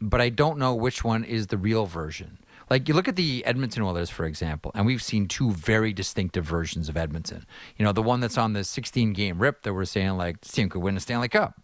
but 0.00 0.20
I 0.20 0.30
don't 0.30 0.58
know 0.58 0.74
which 0.74 1.04
one 1.04 1.22
is 1.22 1.46
the 1.46 1.58
real 1.58 1.86
version. 1.86 2.38
Like 2.70 2.88
you 2.88 2.94
look 2.94 3.08
at 3.08 3.16
the 3.16 3.44
Edmonton 3.44 3.82
Oilers, 3.82 4.10
for 4.10 4.24
example, 4.24 4.70
and 4.76 4.86
we've 4.86 5.02
seen 5.02 5.26
two 5.26 5.50
very 5.50 5.92
distinctive 5.92 6.44
versions 6.44 6.88
of 6.88 6.96
Edmonton. 6.96 7.44
You 7.76 7.84
know, 7.84 7.92
the 7.92 8.02
one 8.02 8.20
that's 8.20 8.38
on 8.38 8.52
the 8.52 8.62
16 8.62 9.12
game 9.12 9.40
rip 9.40 9.62
that 9.62 9.74
we're 9.74 9.84
saying 9.84 10.10
like 10.16 10.40
this 10.40 10.52
team 10.52 10.68
could 10.68 10.80
win 10.80 10.96
a 10.96 11.00
Stanley 11.00 11.28
Cup. 11.28 11.60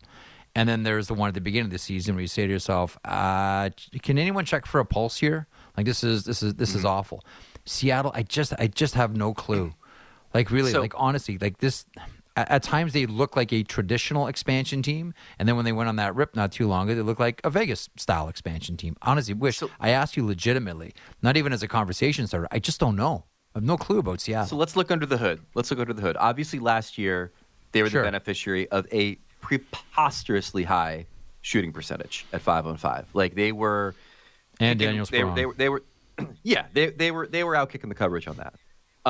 And 0.57 0.69
then 0.69 0.83
there's 0.83 1.07
the 1.07 1.15
one 1.15 1.29
at 1.29 1.35
the 1.35 1.41
beginning 1.41 1.67
of 1.67 1.71
the 1.71 1.79
season 1.79 2.15
where 2.15 2.23
you 2.23 2.29
say 2.29 2.47
to 2.47 2.53
yourself, 2.53 2.99
uh, 3.05 3.69
"Can 4.03 4.19
anyone 4.19 4.45
check 4.47 4.65
for 4.67 4.81
a 4.81 4.87
pulse 4.87 5.19
here? 5.19 5.47
Like 5.77 5.85
this 5.85 6.03
is 6.03 6.25
this 6.25 6.43
is 6.43 6.55
this 6.55 6.75
is 6.75 6.83
awful." 6.85 7.23
Seattle, 7.67 8.11
I 8.15 8.23
just 8.23 8.55
I 8.59 8.67
just 8.67 8.95
have 8.95 9.15
no 9.15 9.35
clue. 9.35 9.75
Like 10.33 10.51
really, 10.51 10.73
So- 10.73 10.81
like 10.81 10.95
honestly, 10.97 11.37
like 11.39 11.59
this. 11.59 11.85
At, 12.37 12.51
at 12.51 12.63
times 12.63 12.93
they 12.93 13.07
look 13.07 13.35
like 13.35 13.53
a 13.53 13.63
traditional 13.63 14.27
expansion 14.29 14.83
team, 14.83 15.15
and 15.39 15.49
then 15.49 15.57
when 15.57 15.65
they 15.65 15.73
went 15.73 15.89
on 15.89 15.97
that 15.97 16.15
rip 16.15 16.37
not 16.37 16.53
too 16.53 16.69
long 16.69 16.89
ago, 16.89 16.95
they 16.97 17.03
look 17.03 17.19
like 17.19 17.41
a 17.45 17.51
Vegas 17.51 17.89
style 17.97 18.29
expansion 18.29 18.77
team. 18.77 18.95
Honestly, 19.03 19.35
wish 19.35 19.59
So- 19.59 19.71
I 19.81 19.91
asked 19.91 20.17
you 20.17 20.25
legitimately, 20.27 20.93
not 21.23 21.37
even 21.37 21.53
as 21.53 21.63
a 21.63 21.69
conversation 21.69 22.27
starter. 22.27 22.47
I 22.53 22.59
just 22.59 22.79
don't 22.79 22.95
know. 22.97 23.25
I 23.55 23.59
have 23.59 23.65
no 23.65 23.77
clue 23.79 23.99
about 23.99 24.21
Seattle. 24.21 24.47
So 24.49 24.57
let's 24.57 24.77
look 24.77 24.91
under 24.91 25.07
the 25.07 25.17
hood. 25.17 25.41
Let's 25.55 25.71
look 25.71 25.81
under 25.81 25.95
the 25.95 26.03
hood. 26.03 26.17
Obviously, 26.21 26.59
last 26.59 26.99
year 26.99 27.33
they 27.73 27.83
were 27.83 27.89
Sure. 27.89 28.03
the 28.03 28.07
beneficiary 28.07 28.69
of 28.69 28.87
a 28.93 29.19
preposterously 29.41 30.63
high 30.65 31.07
shooting 31.41 31.73
percentage 31.73 32.27
at 32.33 32.43
five 32.43 32.67
on 32.67 32.77
five. 32.77 33.07
Like 33.15 33.35
they 33.35 33.53
were, 33.53 33.95
and 34.61 34.79
they, 34.79 34.85
Daniel 34.87 35.07
they, 35.07 35.25
were- 35.25 35.35
they 35.35 35.47
were, 35.47 35.55
they 35.55 35.69
were, 35.69 35.83
yeah, 36.43 36.67
they 36.73 36.91
they 36.91 37.11
were 37.11 37.27
they 37.27 37.45
were 37.45 37.55
out 37.57 37.71
kicking 37.71 37.89
the 37.89 37.95
coverage 37.95 38.27
on 38.27 38.37
that. 38.37 38.55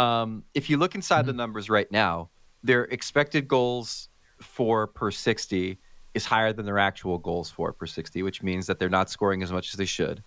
Um, 0.00 0.44
if 0.54 0.68
you 0.70 0.76
look 0.76 0.94
inside 0.94 1.20
Mm-hmm. 1.20 1.26
the 1.28 1.32
numbers 1.32 1.70
right 1.70 1.90
now, 1.90 2.28
their 2.66 2.84
expected 2.84 3.48
goals 3.48 4.08
for 4.40 4.86
per 4.86 5.10
sixty 5.10 5.78
is 6.14 6.24
higher 6.24 6.52
than 6.52 6.64
their 6.66 6.78
actual 6.78 7.18
goals 7.18 7.50
for 7.50 7.72
per 7.72 7.86
sixty, 7.86 8.22
which 8.22 8.42
means 8.42 8.66
that 8.66 8.78
they're 8.78 8.88
not 8.88 9.08
scoring 9.10 9.42
as 9.42 9.52
much 9.52 9.68
as 9.72 9.74
they 9.78 9.84
should, 9.86 10.22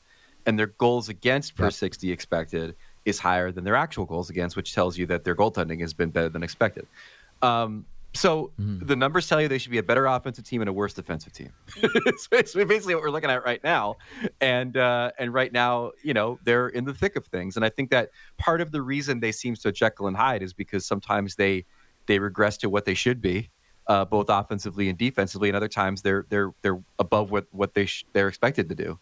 and 0.45 0.57
their 0.57 0.67
goals 0.77 1.09
against 1.09 1.55
per 1.55 1.65
Yep. 1.65 1.73
sixty 1.73 2.11
expected 2.11 2.75
is 3.05 3.19
higher 3.19 3.51
than 3.51 3.63
their 3.63 3.75
actual 3.75 4.05
goals 4.05 4.29
against, 4.29 4.55
which 4.55 4.73
tells 4.73 4.97
you 4.97 5.05
that 5.07 5.23
their 5.23 5.35
goaltending 5.35 5.79
has 5.81 5.93
been 5.93 6.09
better 6.09 6.29
than 6.29 6.43
expected. 6.43 6.85
Um, 7.41 7.85
so 8.13 8.51
Mm-hmm. 8.59 8.85
the 8.87 8.95
numbers 8.95 9.27
tell 9.29 9.39
you 9.41 9.47
they 9.47 9.59
should 9.59 9.71
be 9.71 9.77
a 9.77 9.83
better 9.83 10.05
offensive 10.07 10.43
team 10.43 10.61
and 10.61 10.69
a 10.69 10.73
worse 10.73 10.93
defensive 10.95 11.31
team. 11.31 11.51
it's 11.83 12.27
basically 12.27 12.95
what 12.95 13.03
we're 13.03 13.11
looking 13.11 13.29
at 13.29 13.45
right 13.45 13.63
now, 13.63 13.97
and 14.41 14.75
uh, 14.77 15.11
and 15.19 15.33
right 15.33 15.53
now, 15.53 15.91
you 16.03 16.13
know, 16.13 16.39
they're 16.43 16.69
in 16.69 16.85
the 16.85 16.93
thick 16.93 17.15
of 17.15 17.25
things. 17.27 17.55
And 17.55 17.63
I 17.63 17.69
think 17.69 17.91
that 17.91 18.09
part 18.37 18.61
of 18.61 18.71
the 18.71 18.81
reason 18.81 19.19
they 19.19 19.31
seem 19.31 19.55
so 19.55 19.69
Jekyll 19.71 20.07
and 20.07 20.17
Hyde 20.17 20.41
is 20.43 20.53
because 20.53 20.85
sometimes 20.85 21.35
they 21.35 21.65
they 22.09 22.19
regress 22.19 22.57
to 22.57 22.69
what 22.69 22.83
they 22.83 22.95
should 22.95 23.21
be, 23.21 23.49
uh, 23.87 24.03
both 24.03 24.25
offensively 24.29 24.89
and 24.89 24.97
defensively, 24.97 25.47
and 25.47 25.55
other 25.55 25.69
times 25.69 26.01
they're 26.01 26.25
they're 26.27 26.51
they're 26.61 26.81
above 26.97 27.31
what 27.31 27.45
what 27.51 27.73
they 27.75 27.85
sh- 27.85 28.03
they're 28.11 28.27
expected 28.27 28.67
to 28.67 28.75
do. 28.75 28.99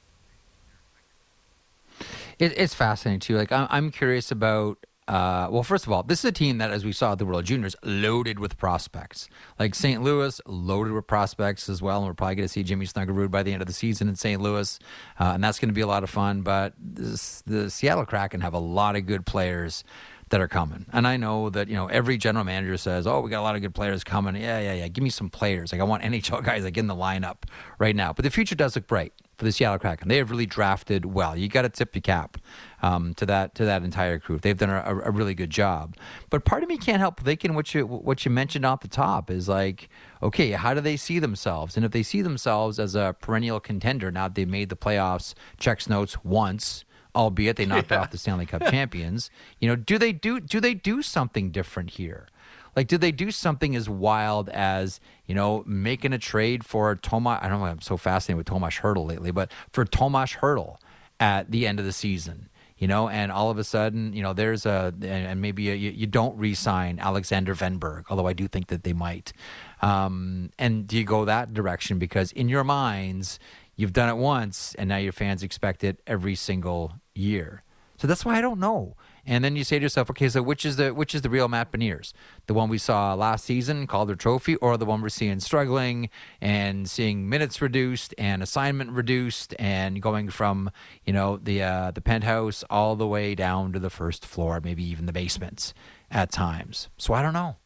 It, 2.37 2.53
it's 2.55 2.75
fascinating 2.75 3.21
too. 3.21 3.35
Like 3.35 3.51
I'm, 3.51 3.67
I'm 3.71 3.89
curious 3.91 4.29
about. 4.29 4.85
Uh, 5.07 5.47
well, 5.49 5.63
first 5.63 5.85
of 5.85 5.93
all, 5.93 6.03
this 6.03 6.19
is 6.19 6.25
a 6.25 6.33
team 6.33 6.57
that, 6.57 6.69
as 6.69 6.83
we 6.83 6.91
saw 6.91 7.13
at 7.13 7.17
the 7.17 7.25
World 7.25 7.45
Juniors, 7.45 7.77
loaded 7.81 8.39
with 8.39 8.57
prospects. 8.57 9.29
Like 9.57 9.73
St. 9.73 10.03
Louis, 10.03 10.41
loaded 10.45 10.91
with 10.91 11.07
prospects 11.07 11.69
as 11.69 11.81
well, 11.81 11.99
and 11.99 12.07
we're 12.07 12.13
probably 12.13 12.35
going 12.35 12.43
to 12.43 12.51
see 12.51 12.61
Jimmy 12.61 12.85
Snuggerud 12.85 13.31
by 13.31 13.41
the 13.41 13.53
end 13.53 13.61
of 13.61 13.67
the 13.67 13.73
season 13.73 14.09
in 14.09 14.17
St. 14.17 14.41
Louis, 14.41 14.77
uh, 15.17 15.31
and 15.33 15.41
that's 15.41 15.59
going 15.59 15.69
to 15.69 15.73
be 15.73 15.79
a 15.79 15.87
lot 15.87 16.03
of 16.03 16.09
fun. 16.09 16.41
But 16.41 16.73
this, 16.77 17.41
the 17.47 17.69
Seattle 17.69 18.05
Kraken 18.05 18.41
have 18.41 18.53
a 18.53 18.59
lot 18.59 18.97
of 18.97 19.05
good 19.05 19.25
players 19.25 19.85
that 20.29 20.41
are 20.41 20.47
coming. 20.47 20.85
And 20.91 21.07
I 21.07 21.17
know 21.17 21.49
that, 21.49 21.67
you 21.67 21.75
know, 21.75 21.87
every 21.87 22.17
general 22.17 22.43
manager 22.43 22.77
says, 22.77 23.07
oh, 23.07 23.21
we 23.21 23.29
got 23.29 23.39
a 23.39 23.43
lot 23.43 23.55
of 23.55 23.61
good 23.61 23.73
players 23.73 24.03
coming. 24.03 24.35
Yeah, 24.35 24.59
yeah, 24.59 24.73
yeah. 24.73 24.87
Give 24.87 25.03
me 25.03 25.09
some 25.09 25.29
players. 25.29 25.71
Like, 25.71 25.81
I 25.81 25.85
want 25.85 26.03
NHL 26.07 26.43
guys 26.43 26.63
like 26.63 26.77
in 26.77 26.87
the 26.87 26.95
lineup 26.95 27.43
right 27.79 27.95
now. 27.95 28.13
But 28.13 28.23
the 28.23 28.31
future 28.31 28.55
does 28.55 28.75
look 28.75 28.87
bright 28.87 29.13
for 29.37 29.45
the 29.45 29.51
Seattle 29.51 29.77
Kraken. 29.77 30.07
They 30.07 30.17
have 30.17 30.31
really 30.31 30.45
drafted 30.45 31.05
well. 31.05 31.35
You 31.35 31.47
got 31.47 31.61
to 31.61 31.69
tip 31.69 31.95
your 31.95 32.01
cap 32.01 32.37
um, 32.81 33.13
to 33.15 33.25
that 33.27 33.55
to 33.55 33.65
that 33.65 33.83
entire 33.83 34.19
crew. 34.19 34.39
They've 34.39 34.57
done 34.57 34.69
a, 34.69 35.01
a, 35.05 35.11
really 35.11 35.35
good 35.35 35.51
job. 35.51 35.95
But 36.29 36.43
part 36.43 36.63
of 36.63 36.69
me 36.69 36.77
can't 36.77 36.99
help 36.99 37.19
thinking 37.19 37.53
what 37.53 37.73
you 37.73 37.85
what 37.85 38.25
you 38.25 38.31
mentioned 38.31 38.65
off 38.65 38.81
the 38.81 38.87
top 38.87 39.29
is 39.29 39.47
like, 39.47 39.89
okay, 40.23 40.51
how 40.51 40.73
do 40.73 40.81
they 40.81 40.97
see 40.97 41.19
themselves? 41.19 41.75
And 41.75 41.85
if 41.85 41.91
they 41.91 42.03
see 42.03 42.21
themselves 42.21 42.79
as 42.79 42.95
a 42.95 43.15
perennial 43.21 43.59
contender, 43.59 44.11
now 44.11 44.27
they've 44.27 44.47
made 44.47 44.69
the 44.69 44.75
playoffs, 44.75 45.35
checks 45.57 45.87
notes 45.87 46.23
once 46.23 46.83
albeit 47.17 47.56
they 47.56 47.65
knocked 47.65 47.91
yeah. 47.91 48.01
off 48.01 48.12
the 48.12 48.17
Stanley 48.17 48.45
Cup 48.45 48.62
champions. 48.69 49.30
You 49.60 49.67
know, 49.67 49.75
do 49.75 49.97
they 49.97 50.13
do 50.13 50.39
do 50.39 50.60
they 50.60 50.73
do 50.73 51.01
something 51.01 51.49
different 51.51 51.91
here? 51.91 52.27
Like, 52.75 52.88
did 52.88 53.01
they 53.01 53.12
do 53.12 53.32
something 53.32 53.75
as 53.75 53.89
wild 53.89 54.49
as 54.49 54.99
you 55.25 55.34
know 55.34 55.63
making 55.65 56.13
a 56.13 56.19
trade 56.19 56.63
for 56.63 56.95
Tomas? 56.95 57.39
I 57.41 57.49
don't 57.49 57.60
know. 57.60 57.65
I'm 57.65 57.82
so 57.82 57.97
fascinated 57.97 58.38
with 58.38 58.45
Tomas 58.45 58.75
Hertl 58.75 59.08
lately, 59.08 59.32
but 59.32 59.51
for 59.71 59.84
Tomas 59.84 60.34
Hertl 60.34 60.77
at 61.19 61.49
the 61.49 61.65
end 61.65 61.80
of 61.80 61.86
the 61.86 61.91
season, 61.91 62.49
you 62.77 62.88
know, 62.88 63.10
and 63.10 63.32
all 63.32 63.49
of 63.49 63.58
a 63.58 63.63
sudden, 63.63 64.13
you 64.13 64.21
know, 64.21 64.34
there's 64.34 64.67
a 64.67 64.93
and 65.01 65.41
maybe 65.41 65.71
a, 65.71 65.75
you, 65.75 65.89
you, 65.89 66.06
don't 66.06 66.38
re-sign 66.38 66.99
Alexander 66.99 67.56
Wennberg, 67.56 68.03
although 68.10 68.27
I 68.27 68.34
do 68.34 68.47
think 68.47 68.67
that 68.67 68.84
they 68.84 68.93
might. 68.93 69.34
Um, 69.82 70.51
and 70.60 70.86
do 70.86 70.97
you 70.97 71.03
go 71.03 71.25
that 71.25 71.56
direction 71.56 71.97
because 71.97 72.32
in 72.32 72.47
your 72.47 72.63
minds 72.63 73.39
you've 73.75 73.93
done 73.93 74.10
it 74.10 74.17
once, 74.17 74.75
and 74.75 74.89
now 74.89 74.97
your 74.97 75.13
fans 75.13 75.43
expect 75.43 75.84
it 75.84 76.01
every 76.06 76.36
single 76.36 76.93
year. 77.17 77.63
So 77.97 78.06
that's 78.06 78.23
why 78.23 78.38
I 78.38 78.41
don't 78.41 78.60
know. 78.60 78.95
And 79.25 79.43
then 79.43 79.58
you 79.58 79.65
say 79.65 79.77
to 79.77 79.84
yourself, 79.84 80.10
okay, 80.12 80.30
so 80.30 80.41
which 80.41 80.65
is 80.65 80.77
the 80.77 80.93
which 80.93 81.13
is 81.13 81.21
the 81.21 81.30
real 81.30 81.49
Matt 81.49 81.71
Beniers? 81.71 82.13
The 82.45 82.53
one 82.53 82.69
we 82.69 82.77
saw 82.77 83.13
last 83.13 83.43
season, 83.43 83.86
Calder 83.86 84.15
Trophy, 84.15 84.56
or 84.58 84.77
the 84.77 84.86
one 84.86 85.01
we're 85.01 85.10
seeing 85.10 85.41
struggling 85.41 86.10
and 86.39 86.89
seeing 86.89 87.27
minutes 87.27 87.62
reduced 87.62 88.15
and 88.17 88.41
assignment 88.41 88.91
reduced 88.91 89.53
and 89.60 90.01
going 90.01 90.30
from 90.30 90.71
you 91.06 91.12
know 91.12 91.38
the 91.38 91.62
uh, 91.62 91.91
the 91.91 91.99
penthouse 91.99 92.63
all 92.69 92.95
the 92.95 93.08
way 93.08 93.36
down 93.36 93.73
to 93.73 93.80
the 93.80 93.89
first 93.89 94.25
floor, 94.25 94.62
maybe 94.63 94.84
even 94.84 95.08
the 95.08 95.13
basements 95.13 95.73
at 96.10 96.32
times. 96.32 96.88
So 96.97 97.13
I 97.13 97.21
don't 97.21 97.34
know. 97.34 97.58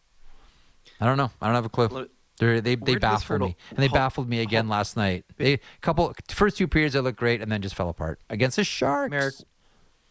I 0.99 1.05
don't 1.05 1.17
know. 1.17 1.29
I 1.41 1.45
don't 1.45 1.55
have 1.55 1.65
a 1.65 1.69
clue. 1.69 2.07
They're, 2.41 2.59
they 2.59 2.73
they 2.73 2.95
baffled 2.95 3.39
me, 3.39 3.55
and 3.69 3.77
they 3.77 3.87
baffled 3.87 4.27
me 4.27 4.41
again 4.41 4.67
last 4.67 4.97
night. 4.97 5.25
They 5.37 5.59
couple 5.81 6.11
first 6.27 6.57
two 6.57 6.67
periods 6.67 6.95
they 6.95 6.99
looked 6.99 7.19
great, 7.19 7.39
and 7.39 7.51
then 7.51 7.61
just 7.61 7.75
fell 7.75 7.87
apart 7.87 8.19
against 8.31 8.55
the 8.55 8.63
Sharks. 8.63 9.11
Marek, 9.11 9.35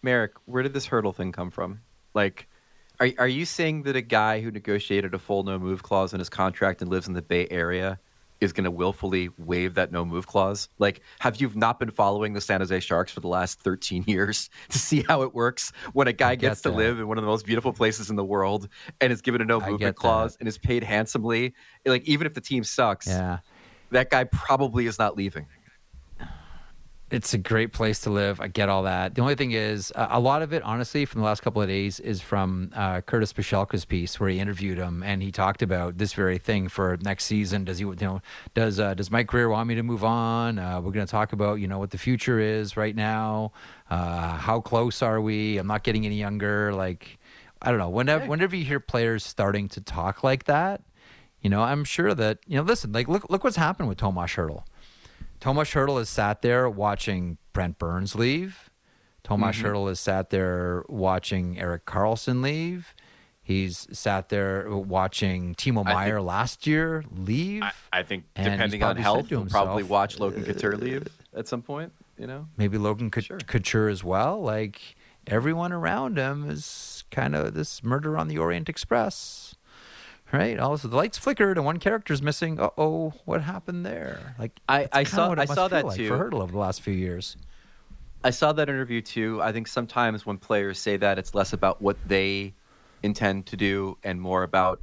Marek, 0.01 0.33
where 0.45 0.63
did 0.63 0.73
this 0.73 0.87
Hertl 0.87 1.13
thing 1.13 1.33
come 1.33 1.51
from? 1.51 1.81
Like, 2.15 2.47
are 3.01 3.09
are 3.19 3.27
you 3.27 3.45
saying 3.45 3.83
that 3.83 3.97
a 3.97 4.01
guy 4.01 4.43
who 4.43 4.53
negotiated 4.53 5.13
a 5.13 5.19
full 5.19 5.43
no 5.43 5.59
move 5.59 5.83
clause 5.83 6.13
in 6.13 6.21
his 6.21 6.29
contract 6.29 6.81
and 6.81 6.89
lives 6.89 7.09
in 7.09 7.15
the 7.15 7.23
Bay 7.23 7.49
Area 7.51 7.99
is 8.41 8.53
going 8.53 8.65
to 8.65 8.71
willfully 8.71 9.29
waive 9.39 9.75
that 9.75 9.93
no 9.93 10.05
move 10.05 10.27
clause? 10.27 10.69
Like, 10.79 11.01
have 11.19 11.41
you 11.41 11.51
not 11.55 11.79
been 11.79 11.91
following 11.91 12.33
the 12.33 12.41
San 12.41 12.61
Jose 12.61 12.81
Sharks 12.81 13.13
for 13.13 13.21
the 13.21 13.29
last 13.29 13.61
13 13.61 14.05
years 14.07 14.51
to 14.69 14.79
see 14.79 15.03
how 15.03 15.23
it 15.23 15.35
works 15.35 15.73
when 15.93 16.09
a 16.09 16.13
guy 16.13 16.35
gets 16.35 16.63
to 16.63 16.71
live 16.71 16.99
in 16.99 17.09
one 17.09 17.19
of 17.19 17.23
the 17.23 17.29
most 17.29 17.47
beautiful 17.47 17.73
places 17.73 18.11
in 18.11 18.17
the 18.17 18.25
world 18.25 18.69
and 19.01 19.13
is 19.13 19.21
given 19.21 19.41
a 19.41 19.45
no 19.45 19.61
movement 19.61 19.97
clause 19.97 20.37
and 20.41 20.49
is 20.49 20.59
paid 20.59 20.83
handsomely? 20.83 21.55
Like, 21.85 22.05
even 22.05 22.27
if 22.27 22.35
the 22.35 22.41
team 22.41 22.65
sucks, 22.65 23.07
yeah. 23.07 23.39
that 23.91 24.11
guy 24.11 24.25
probably 24.25 24.87
is 24.87 24.99
not 24.99 25.17
leaving 25.17 25.47
it's 27.11 27.35
a 27.35 27.39
great 27.39 27.73
place 27.73 28.01
to 28.03 28.11
live. 28.11 28.41
I 28.41 28.47
get 28.47 28.69
all 28.69 28.85
that. 28.85 29.17
The 29.17 29.21
only 29.21 29.35
thing 29.35 29.51
is, 29.51 29.93
uh, 29.97 30.07
a 30.11 30.21
lot 30.21 30.43
of 30.43 30.53
it, 30.53 30.63
honestly, 30.63 31.05
from 31.05 31.21
the 31.21 31.25
last 31.25 31.43
couple 31.43 31.61
of 31.61 31.67
days, 31.67 31.99
is 31.99 32.21
from 32.21 32.71
uh, 32.75 33.01
Curtis 33.01 33.33
Pashelka's 33.33 33.85
piece 33.85 34.21
where 34.21 34.29
he 34.29 34.39
interviewed 34.39 34.79
him 34.79 35.03
and 35.03 35.21
he 35.21 35.33
talked 35.33 35.61
about 35.61 35.99
this 35.99 36.13
very 36.13 36.39
thing 36.39 36.69
for 36.69 36.97
next 37.03 37.25
season. 37.25 37.65
Does 37.65 37.79
he, 37.79 37.85
you 37.85 37.97
know, 38.01 38.23
does 38.55 38.79
uh, 38.79 38.95
does 38.95 39.11
Mike 39.11 39.27
Grier 39.27 39.49
want 39.49 39.69
me 39.69 39.75
to 39.75 39.83
move 39.83 40.05
on? 40.05 40.59
Uh, 40.61 40.81
we're 40.81 40.93
going 40.93 41.05
to 41.05 41.11
talk 41.11 41.33
about, 41.33 41.55
you 41.55 41.67
know, 41.67 41.81
what 41.81 41.91
the 41.91 41.99
future 41.99 42.39
is 42.39 42.77
right 42.77 42.95
now. 42.95 43.53
Uh, 43.91 44.37
how 44.37 44.61
close 44.61 45.03
are 45.03 45.21
we? 45.21 45.59
I'm 45.59 45.67
not 45.67 45.83
getting 45.83 46.07
any 46.07 46.17
younger. 46.17 46.73
Like, 46.73 47.19
I 47.61 47.71
don't 47.71 47.79
know. 47.79 47.91
Whenever 47.91 48.27
whenever 48.27 48.55
you 48.55 48.65
hear 48.65 48.79
players 48.79 49.25
starting 49.25 49.69
to 49.71 49.81
talk 49.81 50.23
like 50.23 50.45
that, 50.45 50.83
you 51.41 51.51
know, 51.51 51.63
I'm 51.63 51.83
sure 51.83 52.15
that 52.15 52.39
you 52.47 52.57
know. 52.57 52.63
Listen, 52.63 52.93
like 52.93 53.09
look 53.09 53.29
look 53.29 53.43
what's 53.43 53.57
happened 53.57 53.89
with 53.89 53.99
Tomas 53.99 54.31
Hertl 54.31 54.63
Tomas 55.41 55.71
Hertl 55.71 55.99
has 55.99 56.09
sat 56.09 56.43
there 56.43 56.69
watching 56.69 57.39
Brent 57.53 57.79
Burns 57.79 58.15
leave. 58.15 58.71
Tomas 59.25 59.57
mm-hmm. 59.57 59.67
Hertl 59.67 59.89
has 59.89 59.99
sat 59.99 60.31
there 60.31 60.85
watching 60.89 61.59
Erik 61.59 61.87
Karlsson 61.87 62.43
leave. 62.43 62.95
He's 63.43 63.89
sat 63.91 64.29
there 64.29 64.71
watching 64.71 65.55
Timo 65.55 65.85
Meier 65.85 66.17
think, 66.17 66.27
last 66.27 66.67
year 66.67 67.05
leave. 67.11 67.63
I, 67.63 67.73
I 67.93 68.03
think 68.03 68.25
depending 68.35 68.83
on 68.83 68.97
health, 68.97 69.29
he'll 69.29 69.47
probably 69.47 69.83
watch 69.83 70.21
Logan 70.21 70.45
Couture 70.45 70.77
leave 70.77 71.09
at 71.35 71.49
some 71.49 71.63
point. 71.63 71.93
You 72.19 72.27
know, 72.27 72.47
maybe 72.57 72.77
Logan 72.79 73.11
sure. 73.19 73.39
Couture 73.39 73.89
as 73.89 74.05
well. 74.05 74.41
Like 74.41 74.95
everyone 75.27 75.73
around 75.73 76.19
him 76.19 76.49
is 76.49 77.05
kind 77.11 77.35
of 77.35 77.55
this 77.55 77.83
murder 77.83 78.17
on 78.17 78.29
the 78.29 78.39
Orient 78.39 78.69
Express 78.69 79.50
right? 80.33 80.59
Also, 80.59 80.89
the 80.89 80.97
lights 80.97 81.19
flickered 81.19 81.57
and 81.57 81.65
one 81.65 81.79
character's 81.79 82.23
missing. 82.23 82.61
Uh 82.61 82.71
oh, 82.79 83.13
what 83.25 83.43
happened 83.43 83.85
there? 83.85 84.35
Like 84.39 84.59
I, 84.69 84.89
I 84.93 85.05
saw 85.05 85.35
I 85.37 85.45
saw 85.45 85.69
that 85.69 85.85
like 85.85 85.97
too 85.97 86.09
for 86.09 86.19
Hertl 86.19 86.43
over 86.43 86.53
the 86.53 86.59
last 86.59 86.83
few 86.83 86.95
years. 86.95 87.37
I 88.23 88.31
saw 88.31 88.53
that 88.53 88.69
interview 88.69 89.01
too. 89.01 89.41
I 89.43 89.53
think 89.53 89.67
sometimes 89.67 90.27
when 90.27 90.37
players 90.37 90.79
say 90.79 90.97
that, 90.99 91.19
it's 91.19 91.35
less 91.35 91.53
about 91.53 91.81
what 91.81 91.97
they 92.07 92.55
intend 93.03 93.47
to 93.47 93.57
do 93.57 93.97
and 94.05 94.21
more 94.21 94.43
about 94.43 94.83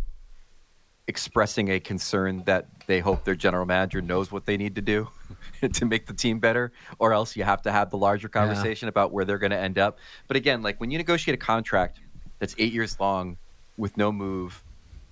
expressing 1.07 1.69
a 1.69 1.79
concern 1.79 2.43
that 2.45 2.67
they 2.88 2.99
hope 2.99 3.23
their 3.23 3.36
general 3.36 3.65
manager 3.65 4.01
knows 4.01 4.31
what 4.31 4.45
they 4.45 4.57
need 4.57 4.75
to 4.75 4.81
do 4.81 5.07
to 5.73 5.86
make 5.86 6.05
the 6.05 6.13
team 6.13 6.39
better, 6.39 6.71
or 6.99 7.13
else 7.13 7.36
you 7.36 7.43
have 7.43 7.62
to 7.62 7.71
have 7.71 7.89
the 7.89 7.97
larger 7.97 8.27
conversation 8.27 8.88
yeah. 8.88 8.89
about 8.89 9.12
where 9.12 9.23
they're 9.23 9.38
going 9.38 9.51
to 9.51 9.57
end 9.57 9.77
up. 9.77 9.99
But 10.27 10.36
again, 10.36 10.62
like 10.62 10.79
when 10.79 10.91
you 10.91 10.97
negotiate 10.97 11.36
a 11.36 11.38
contract 11.38 11.99
that's 12.39 12.55
eight 12.57 12.73
years 12.73 12.99
long 12.99 13.38
with 13.77 13.95
no 13.97 14.12
move 14.12 14.63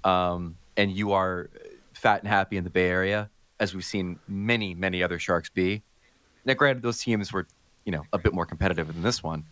um, 0.06 0.56
and 0.78 0.92
you 0.92 1.12
are 1.12 1.50
fat 1.94 2.22
and 2.22 2.30
happy 2.30 2.56
in 2.56 2.64
the 2.64 2.70
Bay 2.70 2.88
Area, 2.88 3.30
as 3.60 3.74
we've 3.74 3.84
seen 3.84 4.20
many, 4.28 4.74
many 4.74 5.04
other 5.04 5.20
Sharks 5.20 5.50
be. 5.50 5.82
Now, 6.46 6.54
granted, 6.54 6.84
those 6.84 7.02
teams 7.02 7.34
were, 7.34 7.48
you 7.84 7.92
know, 7.92 8.04
a 8.14 8.18
bit 8.18 8.34
more 8.34 8.46
competitive 8.46 8.88
than 8.88 9.02
this 9.02 9.24
one. 9.24 9.44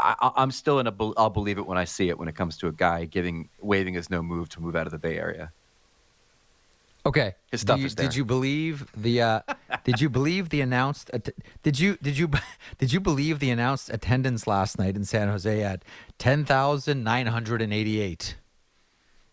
I, 0.00 0.32
am 0.36 0.50
still 0.50 0.78
in 0.78 0.86
a. 0.86 0.94
I'll 1.16 1.30
believe 1.30 1.58
it 1.58 1.66
when 1.66 1.78
I 1.78 1.84
see 1.84 2.08
it. 2.08 2.18
When 2.18 2.28
it 2.28 2.36
comes 2.36 2.56
to 2.58 2.68
a 2.68 2.72
guy 2.72 3.04
giving 3.04 3.48
waving 3.60 3.94
his 3.94 4.10
no 4.10 4.22
move 4.22 4.48
to 4.50 4.60
move 4.60 4.76
out 4.76 4.86
of 4.86 4.92
the 4.92 4.98
Bay 4.98 5.18
Area. 5.18 5.52
Okay. 7.04 7.34
His 7.50 7.62
stuff 7.62 7.80
you, 7.80 7.86
is 7.86 7.94
there. 7.94 8.06
Did 8.06 8.14
you 8.14 8.24
believe 8.24 8.86
the? 8.96 9.22
Uh, 9.22 9.40
did 9.84 10.00
you 10.00 10.08
believe 10.08 10.50
the 10.50 10.60
announced? 10.60 11.10
did 11.62 11.80
you 11.80 11.98
did 12.00 12.16
you 12.16 12.30
did 12.78 12.92
you 12.92 13.00
believe 13.00 13.40
the 13.40 13.50
announced 13.50 13.90
attendance 13.90 14.46
last 14.46 14.78
night 14.78 14.94
in 14.94 15.04
San 15.04 15.28
Jose 15.28 15.62
at 15.62 15.82
ten 16.16 16.44
thousand 16.44 17.02
nine 17.02 17.26
hundred 17.26 17.60
and 17.60 17.72
eighty 17.72 18.00
eight? 18.00 18.36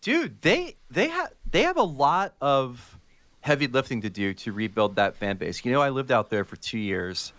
Dude, 0.06 0.40
they 0.40 0.76
they 0.88 1.08
have 1.08 1.32
they 1.50 1.62
have 1.62 1.76
a 1.76 1.82
lot 1.82 2.32
of 2.40 2.96
heavy 3.40 3.66
lifting 3.66 4.02
to 4.02 4.08
do 4.08 4.32
to 4.34 4.52
rebuild 4.52 4.94
that 4.94 5.16
fan 5.16 5.36
base. 5.36 5.64
You 5.64 5.72
know, 5.72 5.80
I 5.80 5.90
lived 5.90 6.12
out 6.12 6.30
there 6.30 6.44
for 6.44 6.54
two 6.54 6.78
years. 6.78 7.32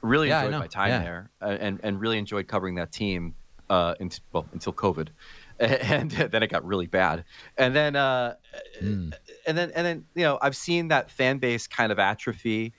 Really 0.00 0.28
yeah, 0.28 0.44
enjoyed 0.44 0.60
my 0.60 0.66
time 0.68 0.90
yeah. 0.90 1.02
there, 1.02 1.30
uh, 1.42 1.56
and 1.58 1.80
and 1.82 2.00
really 2.00 2.18
enjoyed 2.18 2.46
covering 2.46 2.76
that 2.76 2.92
team. 2.92 3.34
Uh, 3.68 3.94
in, 3.98 4.10
well, 4.30 4.46
until 4.52 4.74
COVID, 4.74 5.08
and 5.58 6.10
then 6.10 6.42
it 6.42 6.50
got 6.50 6.64
really 6.66 6.86
bad. 6.86 7.24
And 7.56 7.74
then, 7.74 7.96
uh, 7.96 8.34
mm. 8.80 9.12
and 9.46 9.58
then, 9.58 9.72
and 9.74 9.86
then, 9.86 10.04
you 10.14 10.22
know, 10.22 10.38
I've 10.42 10.54
seen 10.54 10.88
that 10.88 11.10
fan 11.10 11.38
base 11.38 11.66
kind 11.66 11.90
of 11.90 11.98
atrophy. 11.98 12.74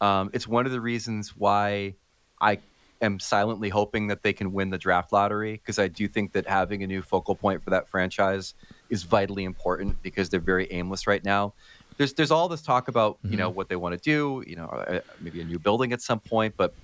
Um, 0.00 0.30
it's 0.32 0.48
one 0.48 0.64
of 0.64 0.72
the 0.72 0.80
reasons 0.80 1.36
why 1.36 1.96
I 2.40 2.60
am 3.02 3.20
silently 3.20 3.68
hoping 3.68 4.06
that 4.06 4.22
they 4.22 4.32
can 4.32 4.52
win 4.52 4.70
the 4.70 4.78
draft 4.78 5.12
lottery 5.12 5.52
because 5.52 5.78
I 5.78 5.88
do 5.88 6.08
think 6.08 6.32
that 6.32 6.46
having 6.46 6.82
a 6.82 6.86
new 6.86 7.02
focal 7.02 7.34
point 7.34 7.62
for 7.62 7.68
that 7.70 7.86
franchise 7.86 8.54
is 8.90 9.04
vitally 9.04 9.44
important 9.44 10.00
because 10.02 10.28
they're 10.28 10.40
very 10.40 10.66
aimless 10.70 11.06
right 11.06 11.24
now. 11.24 11.54
There's 11.96 12.12
there's 12.14 12.30
all 12.30 12.48
this 12.48 12.62
talk 12.62 12.88
about 12.88 13.18
mm-hmm. 13.18 13.32
you 13.32 13.38
know 13.38 13.48
mm-hmm. 13.48 13.56
what 13.56 13.68
they 13.68 13.76
want 13.76 13.94
to 13.94 14.00
do, 14.00 14.44
you 14.46 14.56
know, 14.56 14.66
uh, 14.66 15.00
maybe 15.20 15.40
a 15.40 15.44
new 15.44 15.58
building 15.58 15.92
at 15.92 16.02
some 16.02 16.20
point, 16.20 16.54
but 16.56 16.74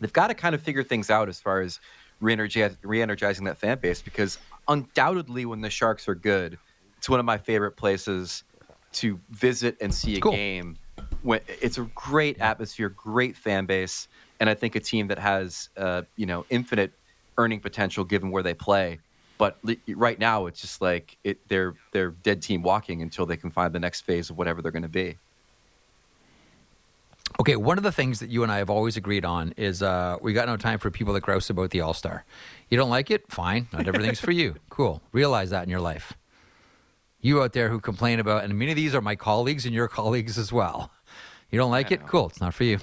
they've 0.00 0.12
got 0.12 0.28
to 0.28 0.34
kind 0.34 0.54
of 0.54 0.62
figure 0.62 0.82
things 0.82 1.10
out 1.10 1.28
as 1.28 1.40
far 1.40 1.60
as 1.60 1.80
re-energizing 2.20 3.44
that 3.44 3.56
fan 3.56 3.78
base 3.78 4.02
because 4.02 4.38
undoubtedly 4.68 5.46
when 5.46 5.62
the 5.62 5.70
Sharks 5.70 6.06
are 6.06 6.14
good, 6.14 6.58
it's 6.98 7.08
one 7.08 7.18
of 7.18 7.24
my 7.24 7.38
favorite 7.38 7.72
places 7.72 8.44
to 8.92 9.18
visit 9.30 9.76
and 9.80 9.94
see 9.94 10.16
a 10.16 10.20
Cool. 10.20 10.32
game. 10.32 10.76
When 11.22 11.40
it's 11.46 11.78
a 11.78 11.82
great 11.94 12.40
atmosphere, 12.40 12.88
great 12.90 13.36
fan 13.36 13.66
base, 13.66 14.08
and 14.38 14.48
I 14.48 14.54
think 14.54 14.74
a 14.74 14.80
team 14.80 15.08
that 15.08 15.18
has 15.18 15.68
uh, 15.76 16.02
you 16.16 16.26
know 16.26 16.44
infinite 16.50 16.92
earning 17.38 17.60
potential 17.60 18.04
given 18.04 18.30
where 18.30 18.42
they 18.42 18.54
play. 18.54 18.98
But 19.40 19.56
li- 19.62 19.80
right 19.88 20.18
now, 20.18 20.44
it's 20.44 20.60
just 20.60 20.82
like 20.82 21.16
it, 21.24 21.38
they're 21.48 21.72
they're 21.92 22.10
dead 22.10 22.42
team 22.42 22.62
walking 22.62 23.00
until 23.00 23.24
they 23.24 23.38
can 23.38 23.50
find 23.50 23.72
the 23.74 23.80
next 23.80 24.02
phase 24.02 24.28
of 24.28 24.36
whatever 24.36 24.60
they're 24.60 24.70
going 24.70 24.82
to 24.82 24.88
be. 24.88 25.16
Okay, 27.40 27.56
one 27.56 27.78
of 27.78 27.82
the 27.84 27.90
things 27.92 28.20
that 28.20 28.28
you 28.28 28.42
and 28.42 28.52
I 28.52 28.58
have 28.58 28.68
always 28.68 28.98
agreed 28.98 29.24
on 29.24 29.54
is 29.56 29.82
uh, 29.82 30.18
we 30.20 30.34
got 30.34 30.46
no 30.46 30.58
time 30.58 30.78
for 30.78 30.90
people 30.90 31.14
that 31.14 31.22
grouse 31.22 31.48
about 31.48 31.70
the 31.70 31.80
All 31.80 31.94
Star. 31.94 32.24
You 32.68 32.76
don't 32.76 32.90
like 32.90 33.10
it? 33.10 33.30
Fine. 33.32 33.68
Not 33.72 33.88
everything's 33.88 34.20
for 34.20 34.30
you. 34.30 34.56
Cool. 34.68 35.00
Realize 35.12 35.50
that 35.50 35.62
in 35.64 35.68
your 35.70 35.80
life. 35.80 36.14
You 37.20 37.42
out 37.42 37.52
there 37.54 37.68
who 37.70 37.80
complain 37.80 38.18
about, 38.18 38.44
and 38.44 38.58
many 38.58 38.70
of 38.72 38.76
these 38.76 38.94
are 38.94 39.00
my 39.02 39.14
colleagues 39.16 39.64
and 39.66 39.74
your 39.74 39.88
colleagues 39.88 40.38
as 40.38 40.52
well. 40.52 40.90
You 41.50 41.58
don't 41.58 41.70
like 41.70 41.92
it? 41.92 42.06
Cool. 42.06 42.28
It's 42.28 42.40
not 42.40 42.54
for 42.54 42.64
you. 42.64 42.78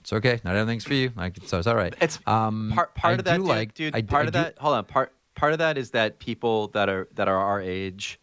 It's 0.00 0.12
okay. 0.12 0.40
Not 0.44 0.56
everything's 0.56 0.84
for 0.84 0.94
you. 0.94 1.12
Like, 1.16 1.36
so 1.46 1.58
it's 1.58 1.66
all 1.68 1.76
right. 1.76 1.94
It's 2.00 2.18
um, 2.26 2.72
part 2.74 2.94
part 2.94 3.12
I 3.12 3.18
of 3.18 3.24
that, 3.24 3.32
do 3.32 3.38
dude, 3.38 3.46
like, 3.48 3.74
dude. 3.74 3.94
I, 3.96 4.02
part 4.02 4.24
I 4.24 4.26
of 4.28 4.32
do- 4.32 4.38
that. 4.40 4.58
Hold 4.58 4.74
on. 4.76 4.84
Part 4.84 5.12
part 5.36 5.52
of 5.52 5.58
that 5.58 5.78
is 5.78 5.92
that 5.92 6.18
people 6.18 6.68
that 6.68 6.88
are 6.88 7.08
that 7.14 7.28
are 7.28 7.38
our 7.38 7.60
age 7.60 8.20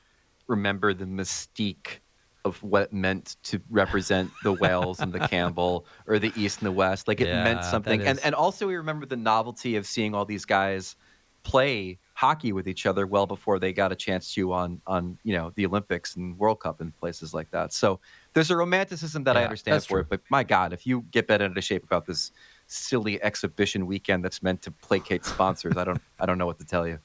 remember 0.47 0.93
the 0.93 1.05
mystique 1.05 1.99
of 2.45 2.61
what 2.61 2.83
it 2.83 2.93
meant 2.93 3.37
to 3.43 3.61
represent 3.69 4.29
the 4.41 4.53
Wales 4.59 5.01
and 5.01 5.13
the 5.13 5.19
Campbell 5.19 5.87
or 6.07 6.19
the 6.19 6.33
East 6.39 6.59
and 6.59 6.67
the 6.67 6.71
West. 6.73 7.07
Like 7.07 7.21
it 7.21 7.29
Yeah, 7.29 7.43
meant 7.43 7.63
something, 7.63 8.01
and 8.03 8.19
is- 8.19 8.25
and 8.25 8.35
also 8.35 8.67
we 8.67 8.75
remember 8.75 9.05
the 9.05 9.15
novelty 9.17 9.75
of 9.77 9.85
seeing 9.87 10.13
all 10.13 10.25
these 10.25 10.45
guys 10.45 10.95
play 11.43 11.99
hockey 12.15 12.53
with 12.53 12.67
each 12.69 12.85
other 12.85 13.05
well 13.05 13.25
before 13.27 13.59
they 13.59 13.73
got 13.73 13.91
a 13.91 13.95
chance 13.95 14.33
to 14.33 14.53
on 14.53 14.81
on 14.87 15.17
you 15.23 15.33
know 15.33 15.51
the 15.55 15.65
Olympics 15.65 16.15
and 16.15 16.37
World 16.37 16.59
Cup 16.61 16.81
and 16.81 16.95
places 16.95 17.33
like 17.33 17.49
that. 17.51 17.73
So 17.73 17.99
there's 18.33 18.51
a 18.51 18.57
romanticism 18.57 19.23
that 19.25 19.37
I 19.37 19.43
understand 19.43 19.85
for 19.85 19.99
it, 19.99 20.07
but 20.09 20.21
my 20.29 20.43
God, 20.43 20.73
if 20.73 20.85
you 20.85 21.01
get 21.11 21.27
bent 21.27 21.41
out 21.43 21.57
of 21.57 21.63
shape 21.63 21.83
about 21.83 22.05
this 22.05 22.31
silly 22.73 23.21
exhibition 23.21 23.85
weekend 23.85 24.23
that's 24.23 24.41
meant 24.41 24.61
to 24.63 24.71
placate 24.71 25.25
sponsors, 25.25 25.77
I 25.77 25.83
don't 25.83 26.01
I 26.19 26.25
don't 26.25 26.37
know 26.37 26.45
what 26.45 26.59
to 26.59 26.65
tell 26.65 26.87
you. 26.87 26.99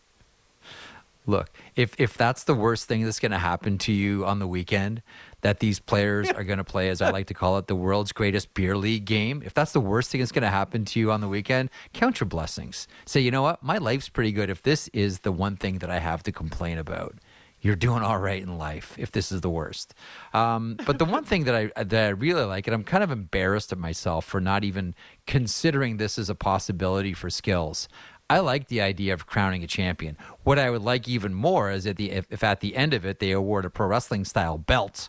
Look, 1.27 1.51
if 1.77 1.95
if 1.99 2.17
that's 2.17 2.45
the 2.45 2.55
worst 2.55 2.89
thing 2.89 3.05
that's 3.05 3.21
going 3.21 3.33
to 3.33 3.39
happen 3.39 3.77
to 3.79 3.93
you 3.93 4.25
on 4.25 4.39
the 4.39 4.47
weekend, 4.47 5.03
that 5.43 5.61
these 5.61 5.79
players 5.79 6.31
are 6.31 6.43
going 6.43 6.57
to 6.57 6.65
play, 6.65 6.89
as 6.89 7.03
I 7.03 7.11
like 7.11 7.27
to 7.27 7.35
call 7.35 7.59
it, 7.59 7.67
the 7.67 7.77
world's 7.77 8.13
greatest 8.13 8.55
beer 8.55 8.77
league 8.77 9.05
game. 9.05 9.43
If 9.45 9.53
that's 9.53 9.73
the 9.73 9.81
worst 9.81 10.11
thing 10.11 10.21
that's 10.21 10.33
going 10.33 10.43
to 10.43 10.49
happen 10.49 10.87
to 10.87 10.99
you 10.99 11.13
on 11.13 11.21
the 11.21 11.29
weekend, 11.29 11.69
count 11.93 12.19
your 12.19 12.29
blessings. 12.29 12.89
Say, 13.05 13.21
you 13.21 13.31
know 13.31 13.43
what, 13.43 13.63
my 13.63 13.77
life's 13.77 14.09
pretty 14.09 14.33
good. 14.33 14.49
If 14.49 14.63
this 14.63 14.89
is 14.89 15.21
the 15.21 15.31
one 15.31 15.57
thing 15.57 15.79
that 15.79 15.91
I 15.91 15.99
have 15.99 16.23
to 16.25 16.33
complain 16.33 16.79
about, 16.79 17.15
you're 17.61 17.77
doing 17.77 18.03
all 18.03 18.19
right 18.19 18.43
in 18.43 18.59
life. 18.59 18.95
If 18.99 19.13
this 19.13 19.33
is 19.33 19.41
the 19.41 19.51
worst, 19.51 19.95
um, 20.33 20.77
but 20.87 20.99
the 20.99 21.05
one 21.05 21.25
thing 21.25 21.45
that 21.45 21.55
I 21.55 21.85
that 21.85 22.07
I 22.07 22.09
really 22.11 22.45
like, 22.45 22.67
and 22.67 22.75
I'm 22.75 22.85
kind 22.85 23.05
of 23.05 23.11
embarrassed 23.11 23.73
at 23.73 23.79
myself 23.79 24.25
for 24.25 24.41
not 24.41 24.65
even 24.65 24.95
considering 25.27 25.97
this 25.97 26.19
as 26.19 26.31
a 26.31 26.35
possibility 26.35 27.13
for 27.13 27.31
skills. 27.31 27.89
I 28.31 28.41
like 28.41 28.69
the 28.69 28.83
idea 28.83 29.15
of 29.15 29.27
crowning 29.27 29.65
a 29.65 29.67
champion. 29.67 30.19
What 30.43 30.59
I 30.59 30.69
would 30.69 30.83
like 30.83 31.09
even 31.09 31.33
more 31.33 31.71
is 31.71 31.87
at 31.87 31.97
the 31.97 32.11
if, 32.11 32.27
if 32.31 32.45
at 32.45 32.61
the 32.61 32.77
end 32.77 32.93
of 32.93 33.07
it 33.07 33.21
they 33.21 33.31
award 33.31 33.65
a 33.65 33.71
pro 33.71 33.87
wrestling 33.87 34.25
style 34.27 34.59
belt 34.59 35.09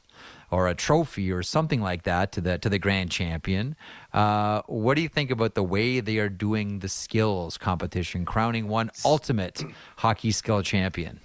or 0.51 0.67
a 0.67 0.73
trophy 0.73 1.31
or 1.31 1.43
something 1.43 1.81
like 1.81 2.03
that 2.03 2.31
to 2.31 2.41
the 2.41 2.57
to 2.57 2.69
the 2.69 2.79
grand 2.79 3.11
champion. 3.11 3.75
Uh, 4.13 4.61
what 4.67 4.95
do 4.95 5.01
you 5.01 5.09
think 5.09 5.31
about 5.31 5.53
the 5.53 5.63
way 5.63 5.99
they 5.99 6.17
are 6.17 6.29
doing 6.29 6.79
the 6.79 6.89
skills 6.89 7.57
competition, 7.57 8.25
crowning 8.25 8.67
one 8.67 8.89
ultimate 9.03 9.63
hockey 9.97 10.31
skill 10.31 10.63
champion? 10.63 11.19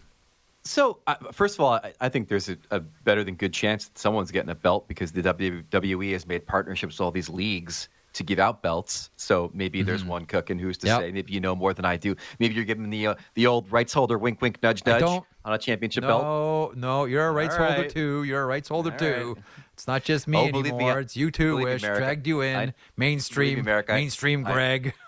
So, 0.66 1.00
uh, 1.06 1.16
first 1.32 1.56
of 1.56 1.60
all, 1.60 1.74
I, 1.74 1.92
I 2.00 2.08
think 2.08 2.28
there's 2.28 2.48
a, 2.48 2.56
a 2.70 2.80
better 2.80 3.22
than 3.22 3.34
good 3.34 3.52
chance 3.52 3.86
that 3.88 3.98
someone's 3.98 4.30
getting 4.30 4.48
a 4.50 4.54
belt 4.54 4.88
because 4.88 5.12
the 5.12 5.22
WWE 5.22 6.12
has 6.12 6.26
made 6.26 6.46
partnerships 6.46 6.94
with 6.98 7.04
all 7.04 7.10
these 7.10 7.28
leagues 7.28 7.88
to 8.14 8.22
give 8.22 8.38
out 8.38 8.62
belts. 8.62 9.10
So 9.16 9.50
maybe 9.52 9.82
there's 9.82 10.04
one 10.04 10.24
cooking 10.24 10.58
who's 10.58 10.78
to 10.78 10.86
Mm-hmm. 10.86 11.00
Yep. 11.02 11.08
say. 11.08 11.12
Maybe 11.12 11.32
you 11.34 11.40
know 11.40 11.54
more 11.54 11.74
than 11.74 11.84
I 11.84 11.96
do. 11.98 12.16
Maybe 12.38 12.54
you're 12.54 12.64
giving 12.64 12.88
the 12.88 13.08
uh, 13.08 13.14
the 13.34 13.46
old 13.46 13.70
rights 13.72 13.92
holder 13.92 14.16
wink, 14.16 14.40
wink, 14.40 14.62
nudge, 14.62 14.86
nudge 14.86 15.02
on 15.02 15.52
a 15.52 15.58
championship 15.58 16.02
belt. 16.04 16.22
No, 16.22 16.72
no, 16.76 17.04
you're 17.04 17.26
a 17.26 17.32
rights 17.32 17.56
All 17.56 17.64
holder 17.66 17.82
right. 17.82 17.90
too. 17.90 18.22
You're 18.22 18.42
a 18.42 18.46
rights 18.46 18.68
holder 18.68 18.92
All 18.92 18.98
too. 18.98 19.34
right. 19.34 19.44
It's 19.74 19.86
not 19.88 20.04
just 20.04 20.28
me 20.28 20.38
Oh, 20.38 20.50
believe 20.52 20.66
me, 20.66 20.70
anymore. 20.84 21.00
It's 21.00 21.16
you 21.16 21.30
too. 21.32 21.56
Wish 21.58 21.82
dragged 21.82 22.26
you 22.28 22.40
in. 22.42 22.56
I- 22.70 22.74
mainstream, 22.96 23.64
me, 23.64 23.72
mainstream. 23.88 24.44
Greg. 24.44 24.94
I, 24.96 25.03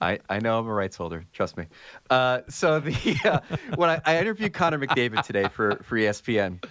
I 0.00 0.18
I 0.28 0.38
know 0.38 0.58
I'm 0.58 0.66
a 0.66 0.72
rights 0.72 0.96
holder. 0.96 1.24
Trust 1.32 1.56
me. 1.56 1.66
Uh, 2.10 2.40
so 2.48 2.80
the 2.80 3.16
uh, 3.24 3.56
when 3.76 3.90
I, 3.90 4.00
I 4.04 4.18
interviewed 4.18 4.52
Connor 4.52 4.78
McDavid 4.78 5.22
today 5.24 5.48
for 5.48 5.76
for 5.82 5.96
ESPN, 5.96 6.64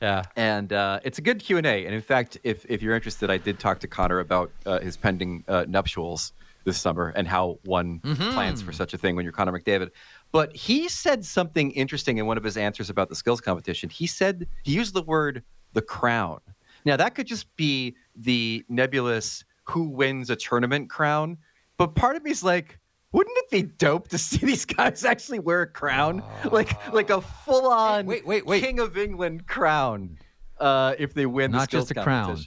yeah. 0.00 0.24
and 0.36 0.72
uh, 0.72 1.00
it's 1.04 1.18
a 1.18 1.22
good 1.22 1.40
Q 1.40 1.58
and 1.58 1.66
A. 1.66 1.84
And 1.86 1.94
in 1.94 2.00
fact, 2.00 2.38
if 2.42 2.64
if 2.68 2.82
you're 2.82 2.94
interested, 2.94 3.30
I 3.30 3.38
did 3.38 3.58
talk 3.58 3.80
to 3.80 3.88
Connor 3.88 4.20
about 4.20 4.50
uh, 4.66 4.80
his 4.80 4.96
pending 4.96 5.44
uh, 5.48 5.66
nuptials 5.68 6.32
this 6.64 6.78
summer 6.78 7.12
and 7.16 7.26
how 7.26 7.58
one 7.64 8.00
plans 8.00 8.60
for 8.60 8.72
such 8.72 8.92
a 8.92 8.98
thing 8.98 9.16
when 9.16 9.24
you're 9.24 9.32
Connor 9.32 9.58
McDavid. 9.58 9.90
But 10.30 10.54
he 10.54 10.88
said 10.88 11.24
something 11.24 11.70
interesting 11.70 12.18
in 12.18 12.26
one 12.26 12.36
of 12.36 12.44
his 12.44 12.56
answers 12.56 12.90
about 12.90 13.08
the 13.08 13.16
skills 13.16 13.40
competition. 13.40 13.88
He 13.88 14.06
said 14.06 14.46
he 14.62 14.72
used 14.72 14.94
the 14.94 15.02
word 15.02 15.42
the 15.72 15.82
crown. 15.82 16.40
Now 16.84 16.96
that 16.96 17.14
could 17.14 17.26
just 17.26 17.54
be 17.56 17.96
the 18.14 18.64
nebulous 18.68 19.44
who 19.64 19.84
wins 19.84 20.30
a 20.30 20.36
tournament 20.36 20.90
crown, 20.90 21.38
but 21.80 21.94
part 21.96 22.14
of 22.16 22.22
me's 22.22 22.44
like. 22.44 22.78
Wouldn't 23.12 23.36
it 23.38 23.50
be 23.50 23.62
dope 23.62 24.06
to 24.10 24.18
see 24.18 24.36
these 24.46 24.64
guys 24.64 25.04
actually 25.04 25.40
wear 25.40 25.62
a 25.62 25.66
crown, 25.66 26.22
like 26.52 26.70
like 26.92 27.10
a 27.10 27.20
full-on 27.20 28.06
Wait, 28.06 28.24
wait, 28.24 28.46
wait. 28.46 28.62
King 28.62 28.78
of 28.78 28.96
England 28.96 29.48
crown? 29.48 30.16
Uh, 30.60 30.94
if 30.96 31.12
they 31.12 31.26
win 31.26 31.50
the 31.50 31.58
Not 31.58 31.64
skills 31.64 31.88
just 31.88 31.98
a 31.98 32.04
crown. 32.04 32.38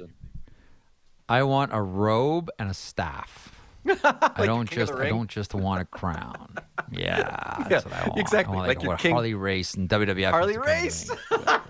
I 1.27 1.43
want 1.43 1.71
a 1.73 1.81
robe 1.81 2.49
and 2.59 2.69
a 2.69 2.73
staff. 2.73 3.53
I 3.85 4.45
don't 4.45 4.69
just 4.69 4.93
I 4.93 5.09
don't 5.09 5.29
just 5.29 5.53
want 5.53 5.81
a 5.81 5.85
crown. 5.85 6.55
Yeah, 6.93 7.65
that's 7.67 7.85
Yeah, 7.85 7.91
what 7.91 7.93
I 7.93 8.07
want. 8.07 8.19
exactly, 8.21 8.53
I 8.53 8.55
want 8.55 8.67
like 8.69 8.77
like, 8.77 8.85
your 8.85 8.95
king- 8.95 9.11
Harley 9.11 9.33
Race 9.33 9.73
and 9.73 9.89
WWF. 9.89 10.29
Harley 10.29 10.53
used 10.53 11.09
to 11.09 11.15
come 11.27 11.43
Race. 11.43 11.67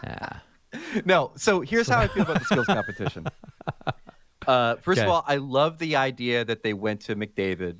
yeah. 0.04 0.38
No, 1.04 1.32
so 1.36 1.60
here's 1.60 1.88
how 1.88 1.98
I 2.00 2.06
feel 2.08 2.22
about 2.22 2.38
the 2.38 2.44
skills 2.46 2.66
competition. 2.66 3.26
Uh, 4.46 4.76
first 4.76 5.00
of 5.00 5.08
all, 5.08 5.24
I 5.26 5.36
love 5.36 5.78
the 5.78 5.96
idea 5.96 6.44
that 6.44 6.62
they 6.62 6.72
went 6.72 7.00
to 7.02 7.16
McDavid 7.16 7.76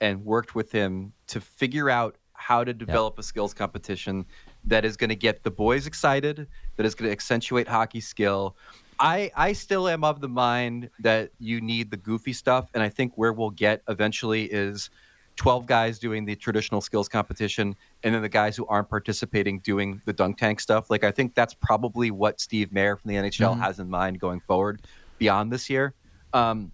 and 0.00 0.24
worked 0.24 0.54
with 0.54 0.72
him 0.72 1.12
to 1.28 1.40
figure 1.40 1.90
out 1.90 2.16
how 2.32 2.64
to 2.64 2.72
develop 2.72 3.18
a 3.18 3.22
skills 3.22 3.52
competition 3.52 4.24
that 4.64 4.84
is 4.84 4.96
going 4.96 5.10
to 5.10 5.16
get 5.16 5.42
the 5.42 5.50
boys 5.50 5.86
excited, 5.86 6.46
that 6.76 6.86
is 6.86 6.94
going 6.94 7.08
to 7.08 7.12
accentuate 7.12 7.68
hockey 7.68 8.00
skill. 8.00 8.56
I, 8.98 9.30
I 9.34 9.52
still 9.52 9.88
am 9.88 10.04
of 10.04 10.20
the 10.20 10.28
mind 10.28 10.90
that 11.00 11.30
you 11.38 11.60
need 11.60 11.90
the 11.90 11.96
goofy 11.96 12.32
stuff, 12.32 12.68
and 12.74 12.82
I 12.82 12.88
think 12.88 13.12
where 13.16 13.32
we'll 13.32 13.50
get 13.50 13.82
eventually 13.88 14.44
is 14.44 14.90
12 15.36 15.64
guys 15.66 15.98
doing 15.98 16.26
the 16.26 16.36
traditional 16.36 16.82
skills 16.82 17.08
competition 17.08 17.74
and 18.02 18.14
then 18.14 18.20
the 18.20 18.28
guys 18.28 18.56
who 18.56 18.66
aren't 18.66 18.90
participating 18.90 19.58
doing 19.60 20.02
the 20.04 20.12
dunk 20.12 20.36
tank 20.36 20.60
stuff. 20.60 20.90
Like 20.90 21.02
I 21.02 21.10
think 21.10 21.34
that's 21.34 21.54
probably 21.54 22.10
what 22.10 22.40
Steve 22.40 22.72
Mayer 22.72 22.96
from 22.96 23.08
the 23.10 23.14
NHL 23.14 23.58
has 23.58 23.80
in 23.80 23.88
mind 23.88 24.20
going 24.20 24.40
forward 24.40 24.82
beyond 25.20 25.52
this 25.52 25.70
year. 25.70 25.94
Um, 26.32 26.72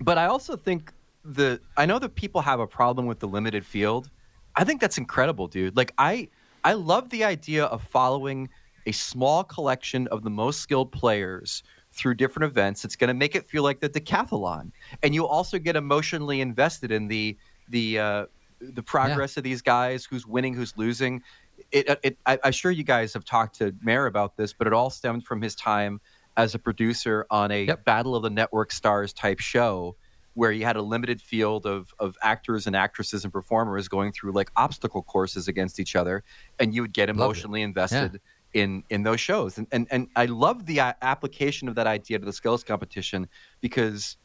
but 0.00 0.18
I 0.18 0.26
also 0.26 0.56
think 0.56 0.92
the 1.24 1.58
I 1.78 1.86
know 1.86 1.98
that 2.00 2.14
people 2.14 2.42
have 2.42 2.60
a 2.60 2.66
problem 2.66 3.06
with 3.06 3.20
the 3.20 3.28
limited 3.28 3.64
field. 3.64 4.10
I 4.56 4.64
think 4.64 4.82
that's 4.82 4.98
incredible, 4.98 5.46
dude. 5.46 5.74
Like 5.74 5.94
I 5.96 6.28
I 6.64 6.74
love 6.74 7.08
the 7.08 7.24
idea 7.24 7.64
of 7.64 7.82
following 7.82 8.50
a 8.86 8.92
small 8.92 9.42
collection 9.42 10.06
of 10.08 10.22
the 10.22 10.30
most 10.30 10.60
skilled 10.60 10.92
players 10.92 11.62
through 11.92 12.16
different 12.16 12.50
events. 12.50 12.84
It's 12.84 12.96
going 12.96 13.08
to 13.08 13.14
make 13.14 13.34
it 13.34 13.48
feel 13.48 13.62
like 13.62 13.80
the 13.80 13.88
decathlon, 13.88 14.72
and 15.02 15.14
you 15.14 15.26
also 15.26 15.58
get 15.58 15.76
emotionally 15.76 16.42
invested 16.42 16.92
in 16.92 17.08
the 17.08 17.36
the 17.70 17.98
uh, 17.98 18.26
the 18.60 18.82
progress 18.82 19.36
of 19.36 19.44
these 19.44 19.62
guys, 19.62 20.04
who's 20.04 20.26
winning, 20.26 20.52
who's 20.52 20.76
losing. 20.76 21.22
It, 21.70 21.98
it 22.02 22.18
I, 22.26 22.38
I'm 22.44 22.52
sure 22.52 22.70
you 22.70 22.84
guys 22.84 23.14
have 23.14 23.24
talked 23.24 23.56
to 23.58 23.74
Mayer 23.80 24.06
about 24.06 24.36
this, 24.36 24.52
but 24.52 24.66
it 24.66 24.72
all 24.72 24.90
stemmed 24.90 25.24
from 25.24 25.40
his 25.40 25.54
time 25.54 26.00
as 26.36 26.54
a 26.54 26.58
producer 26.58 27.26
on 27.30 27.50
a 27.50 27.64
Yep. 27.64 27.84
Battle 27.84 28.16
of 28.16 28.22
the 28.22 28.30
Network 28.30 28.72
Stars 28.72 29.12
type 29.12 29.40
show 29.40 29.96
where 30.34 30.50
you 30.50 30.64
had 30.64 30.74
a 30.76 30.82
limited 30.82 31.20
field 31.20 31.64
of, 31.64 31.94
of 32.00 32.16
actors 32.20 32.66
and 32.66 32.74
actresses 32.74 33.22
and 33.22 33.32
performers 33.32 33.86
going 33.86 34.10
through 34.10 34.32
like 34.32 34.50
obstacle 34.56 35.02
courses 35.02 35.46
against 35.46 35.78
each 35.78 35.94
other 35.94 36.24
and 36.58 36.74
you 36.74 36.82
would 36.82 36.92
get 36.92 37.08
emotionally 37.08 37.62
invested 37.62 38.20
in 38.52 38.82
in 38.90 39.02
those 39.04 39.20
shows. 39.20 39.58
And 39.58 39.66
and, 39.72 39.86
and 39.90 40.08
i 40.16 40.26
love 40.26 40.66
the 40.66 40.78
a- 40.78 40.96
application 41.02 41.68
of 41.68 41.74
that 41.76 41.86
idea 41.86 42.18
to 42.18 42.24
the 42.24 42.32
skills 42.32 42.64
competition 42.64 43.28
because 43.60 44.16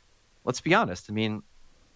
let's 0.45 0.61
be 0.61 0.73
honest 0.73 1.09
i 1.09 1.13
mean 1.13 1.43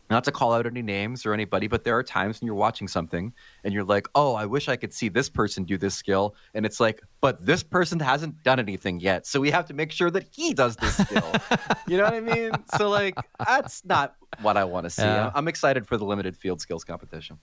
not 0.10 0.24
to 0.26 0.32
call 0.32 0.54
out 0.54 0.66
any 0.66 0.82
names 0.82 1.26
or 1.26 1.34
anybody, 1.34 1.68
but 1.68 1.84
there 1.84 1.98
are 1.98 2.04
times 2.04 2.40
when 2.40 2.46
you're 2.46 2.56
watching 2.56 2.88
something 2.88 3.34
and 3.64 3.74
you're 3.74 3.84
like, 3.84 4.08
oh, 4.16 4.36
I 4.36 4.46
wish 4.46 4.68
I 4.68 4.76
could 4.76 4.94
see 4.94 5.10
this 5.10 5.30
person 5.30 5.64
do 5.64 5.78
this 5.78 5.96
skill. 5.96 6.36
And 6.54 6.66
it's 6.66 6.80
like, 6.80 7.02
but 7.22 7.46
this 7.46 7.64
person 7.64 8.00
hasn't 8.00 8.44
done 8.44 8.60
anything 8.60 9.00
yet. 9.00 9.26
So 9.26 9.40
we 9.40 9.52
have 9.52 9.66
to 9.66 9.74
make 9.74 9.92
sure 9.92 10.12
that 10.12 10.28
he 10.32 10.54
does 10.54 10.76
this 10.76 10.98
skill. 10.98 11.32
you 11.88 11.98
know 11.98 12.04
what 12.04 12.14
I 12.14 12.20
mean? 12.20 12.52
So, 12.78 12.90
like, 12.90 13.16
that's 13.48 13.84
not 13.86 14.16
what 14.42 14.58
I 14.58 14.64
want 14.66 14.86
to 14.86 14.90
see. 14.90 15.04
Yeah. 15.04 15.32
I'm 15.34 15.48
excited 15.48 15.88
for 15.88 15.98
the 15.98 16.06
limited 16.06 16.36
field 16.36 16.62
skills 16.62 16.84
competition. 16.84 17.40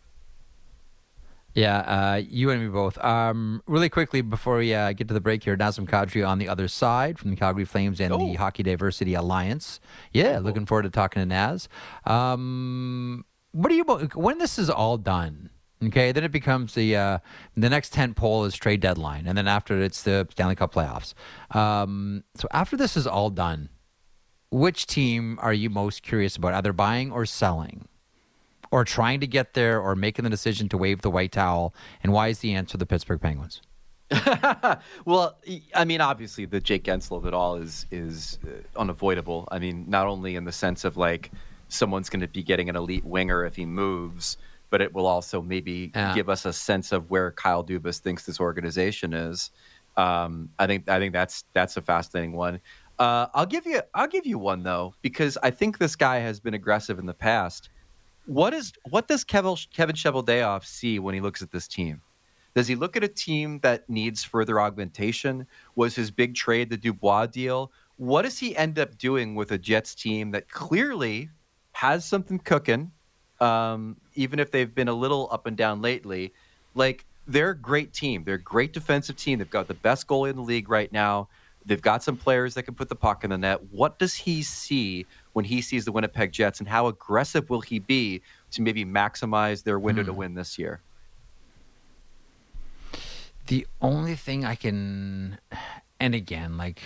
Yeah, 1.55 1.79
uh, 1.79 2.23
you 2.29 2.51
and 2.51 2.63
me 2.63 2.69
both. 2.69 2.97
Um, 2.99 3.63
really 3.67 3.89
quickly 3.89 4.21
before 4.21 4.59
we 4.59 4.73
uh, 4.73 4.93
get 4.93 5.09
to 5.09 5.15
the 5.15 5.21
break 5.21 5.43
here, 5.43 5.57
Nazem 5.57 5.87
Kadri 5.87 6.27
on 6.27 6.39
the 6.39 6.49
other 6.49 6.69
side 6.69 7.19
from 7.19 7.31
the 7.31 7.37
Calgary 7.37 7.65
Flames 7.65 8.01
and 8.01 8.13
Oh. 8.13 8.19
the 8.19 8.35
Hockey 8.35 8.63
Diversity 8.63 9.15
Alliance. 9.15 9.81
Yeah, 10.13 10.39
looking 10.39 10.65
forward 10.65 10.83
to 10.83 10.91
talking 10.91 11.21
to 11.21 11.27
Naz. 11.27 11.69
Um, 12.07 13.25
what 13.53 13.69
do 13.69 13.75
you 13.75 13.85
when 14.15 14.39
this 14.39 14.59
is 14.59 14.71
all 14.71 14.97
done? 14.97 15.51
Okay, 15.83 16.13
then 16.13 16.25
it 16.25 16.31
becomes 16.31 16.75
the 16.75 16.95
uh, 16.95 17.19
the 17.57 17.69
next 17.71 17.93
tent 17.93 18.15
pole 18.15 18.45
is 18.45 18.55
trade 18.55 18.81
deadline, 18.81 19.27
and 19.27 19.37
then 19.37 19.49
after 19.49 19.81
it's 19.83 20.03
the 20.03 20.29
Stanley 20.31 20.55
Cup 20.55 20.75
playoffs. 20.75 21.15
Um, 21.57 22.23
so 22.37 22.47
after 22.53 22.77
this 22.77 22.97
is 22.97 23.07
all 23.07 23.31
done, 23.31 23.71
which 24.51 24.87
team 24.87 25.39
are 25.43 25.55
you 25.55 25.71
most 25.71 26.03
curious 26.03 26.37
about, 26.37 26.55
either 26.55 26.73
buying 26.73 27.11
or 27.11 27.25
selling? 27.27 27.89
Or 28.73 28.85
trying 28.85 29.21
to 29.21 29.27
get 29.27 29.55
there 29.55 29.81
or 29.81 29.97
making 29.97 30.23
the 30.23 30.31
decision 30.31 30.69
to 30.69 30.79
wave 30.79 31.03
the 31.03 31.11
white 31.11 31.33
towel? 31.33 31.75
And 32.03 32.13
why 32.13 32.29
is 32.29 32.39
the 32.39 32.55
answer 32.55 32.79
the 32.79 32.87
Pittsburgh 32.87 33.21
Penguins? 33.21 33.61
Well, 35.05 35.39
I 35.75 35.85
mean, 35.85 36.01
obviously, 36.01 36.45
the 36.45 36.61
Jake 36.61 36.85
Guentzel 36.85 37.17
of 37.17 37.27
it 37.27 37.35
all 37.35 37.57
is 37.57 37.87
is 37.91 38.39
uh, 38.47 38.51
unavoidable. 38.79 39.49
I 39.51 39.59
mean, 39.59 39.85
not 39.89 40.07
only 40.07 40.37
in 40.37 40.45
the 40.45 40.53
sense 40.53 40.85
of 40.85 40.97
like 40.97 41.31
someone's 41.69 42.09
going 42.11 42.21
to 42.21 42.29
be 42.29 42.43
getting 42.43 42.69
an 42.69 42.77
elite 42.77 43.05
winger 43.05 43.45
if 43.45 43.55
he 43.57 43.65
moves, 43.65 44.37
but 44.71 44.81
it 44.81 44.93
will 44.93 45.07
also 45.07 45.41
maybe 45.41 45.93
Yeah. 45.95 46.15
give 46.15 46.29
us 46.29 46.45
a 46.45 46.53
sense 46.53 46.93
of 46.93 47.11
where 47.11 47.31
Kyle 47.33 47.65
Dubas 47.65 47.99
thinks 47.99 48.25
this 48.27 48.41
organization 48.41 49.15
is. 49.15 49.51
Um, 49.97 50.49
I 50.59 50.67
think 50.67 50.89
I 50.89 50.99
think 50.99 51.13
that's 51.13 51.45
that's 51.53 51.77
a 51.77 51.83
fascinating 51.83 52.33
one. 52.33 52.61
Uh, 52.99 53.27
I'll 53.35 53.47
give 53.47 53.67
you 53.67 53.81
I'll 53.95 54.09
give 54.09 54.27
you 54.27 54.39
one 54.39 54.63
though 54.63 54.95
because 55.03 55.39
I 55.43 55.51
think 55.51 55.79
this 55.79 55.97
guy 55.97 56.19
has 56.19 56.41
been 56.41 56.55
aggressive 56.55 56.99
in 56.99 57.07
the 57.07 57.15
past. 57.15 57.71
What 58.31 58.55
is 58.55 58.73
what 58.89 59.09
does 59.09 59.25
Kevin 59.25 59.57
Kevin 59.75 59.97
Cheveldayoff 59.97 60.65
see 60.65 61.01
when 61.01 61.17
he 61.17 61.21
looks 61.21 61.43
at 61.43 61.51
this 61.51 61.67
team? 61.67 62.01
Does 62.55 62.69
he 62.69 62.77
look 62.77 62.97
at 62.97 63.03
a 63.03 63.09
team 63.09 63.59
that 63.65 63.91
needs 63.91 64.23
further 64.23 64.61
augmentation? 64.61 65.49
Was 65.75 65.97
his 65.97 66.13
big 66.13 66.37
trade 66.37 66.71
the 66.71 66.77
Dubois 66.77 67.27
deal? 67.27 67.73
What 67.97 68.23
does 68.23 68.39
he 68.39 68.57
end 68.57 68.79
up 68.79 68.97
doing 68.99 69.35
with 69.35 69.51
a 69.51 69.59
Jets 69.59 69.97
team 69.97 70.31
that 70.31 70.49
clearly 70.49 71.29
has 71.73 72.05
something 72.05 72.39
cooking, 72.39 72.93
um, 73.41 73.97
even 74.15 74.39
if 74.39 74.53
they've 74.53 74.73
been 74.73 74.87
a 74.87 74.95
little 74.95 75.29
up 75.33 75.47
and 75.47 75.57
down 75.57 75.83
lately? 75.83 76.33
Like 76.77 77.07
they're 77.27 77.51
a 77.51 77.59
great 77.59 77.93
team. 77.93 78.23
They're 78.23 78.37
a 78.37 78.41
great 78.41 78.73
defensive 78.73 79.17
team. 79.17 79.41
They've 79.41 79.51
got 79.51 79.67
the 79.67 79.75
best 79.75 80.07
goalie 80.07 80.31
in 80.31 80.37
the 80.37 80.43
league 80.43 80.71
right 80.71 80.93
now. 80.93 81.29
They've 81.67 81.83
got 81.83 82.05
some 82.05 82.17
players 82.17 82.55
that 82.55 82.63
can 82.63 82.75
put 82.75 82.89
the 82.89 82.95
puck 82.95 83.25
in 83.25 83.31
the 83.31 83.39
net. 83.39 83.61
What 83.73 83.99
does 83.99 84.15
he 84.15 84.43
see 84.43 85.07
when 85.33 85.45
he 85.45 85.61
sees 85.61 85.85
the 85.85 85.93
Winnipeg 85.93 86.33
Jets, 86.33 86.59
and 86.59 86.69
how 86.69 86.87
aggressive 86.87 87.51
will 87.51 87.61
he 87.61 87.79
be 87.79 88.23
to 88.53 88.63
maybe 88.63 88.85
maximize 88.85 89.63
their 89.63 89.79
window 89.79 90.03
to 90.03 90.13
hmm. 90.13 90.19
win 90.19 90.35
this 90.35 90.59
year? 90.59 90.81
The 93.47 93.67
only 93.81 94.15
thing 94.15 94.45
I 94.45 94.55
can, 94.55 95.39
and 95.99 96.15
again, 96.15 96.57
like 96.57 96.81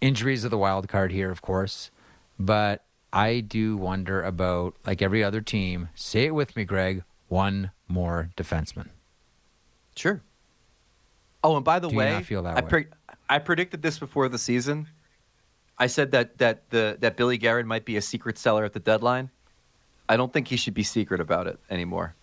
injuries 0.00 0.44
are 0.44 0.48
the 0.48 0.58
wild 0.58 0.88
card 0.88 1.10
here, 1.10 1.30
of 1.30 1.42
course, 1.42 1.90
but 2.38 2.84
I 3.12 3.40
do 3.40 3.76
wonder 3.76 4.22
about, 4.22 4.74
like 4.86 5.02
every 5.02 5.24
other 5.24 5.40
team, 5.40 5.88
say 5.94 6.26
it 6.26 6.34
with 6.34 6.54
me, 6.56 6.64
Greg, 6.64 7.02
one 7.28 7.70
more 7.88 8.30
defenseman. 8.36 8.88
Sure. 9.96 10.20
Oh, 11.42 11.56
and 11.56 11.64
by 11.64 11.78
the 11.78 11.88
Do 11.88 11.96
way, 11.96 12.12
not 12.12 12.24
feel 12.24 12.42
that 12.42 12.56
I, 12.56 12.60
way? 12.60 12.68
pre- 12.68 12.86
I 13.28 13.38
predicted 13.38 13.82
this 13.82 13.98
before 13.98 14.28
the 14.28 14.38
season. 14.38 14.88
I 15.78 15.86
said 15.86 16.10
that 16.12 16.38
that 16.38 16.68
the 16.70 16.96
that 17.00 17.16
Billy 17.16 17.38
Guerin 17.38 17.66
might 17.66 17.84
be 17.84 17.96
a 17.96 18.02
secret 18.02 18.38
seller 18.38 18.64
at 18.64 18.72
the 18.72 18.80
deadline. 18.80 19.30
I 20.08 20.16
don't 20.16 20.32
think 20.32 20.48
he 20.48 20.56
should 20.56 20.74
be 20.74 20.82
secret 20.82 21.20
about 21.20 21.46
it 21.46 21.58
anymore. 21.70 22.14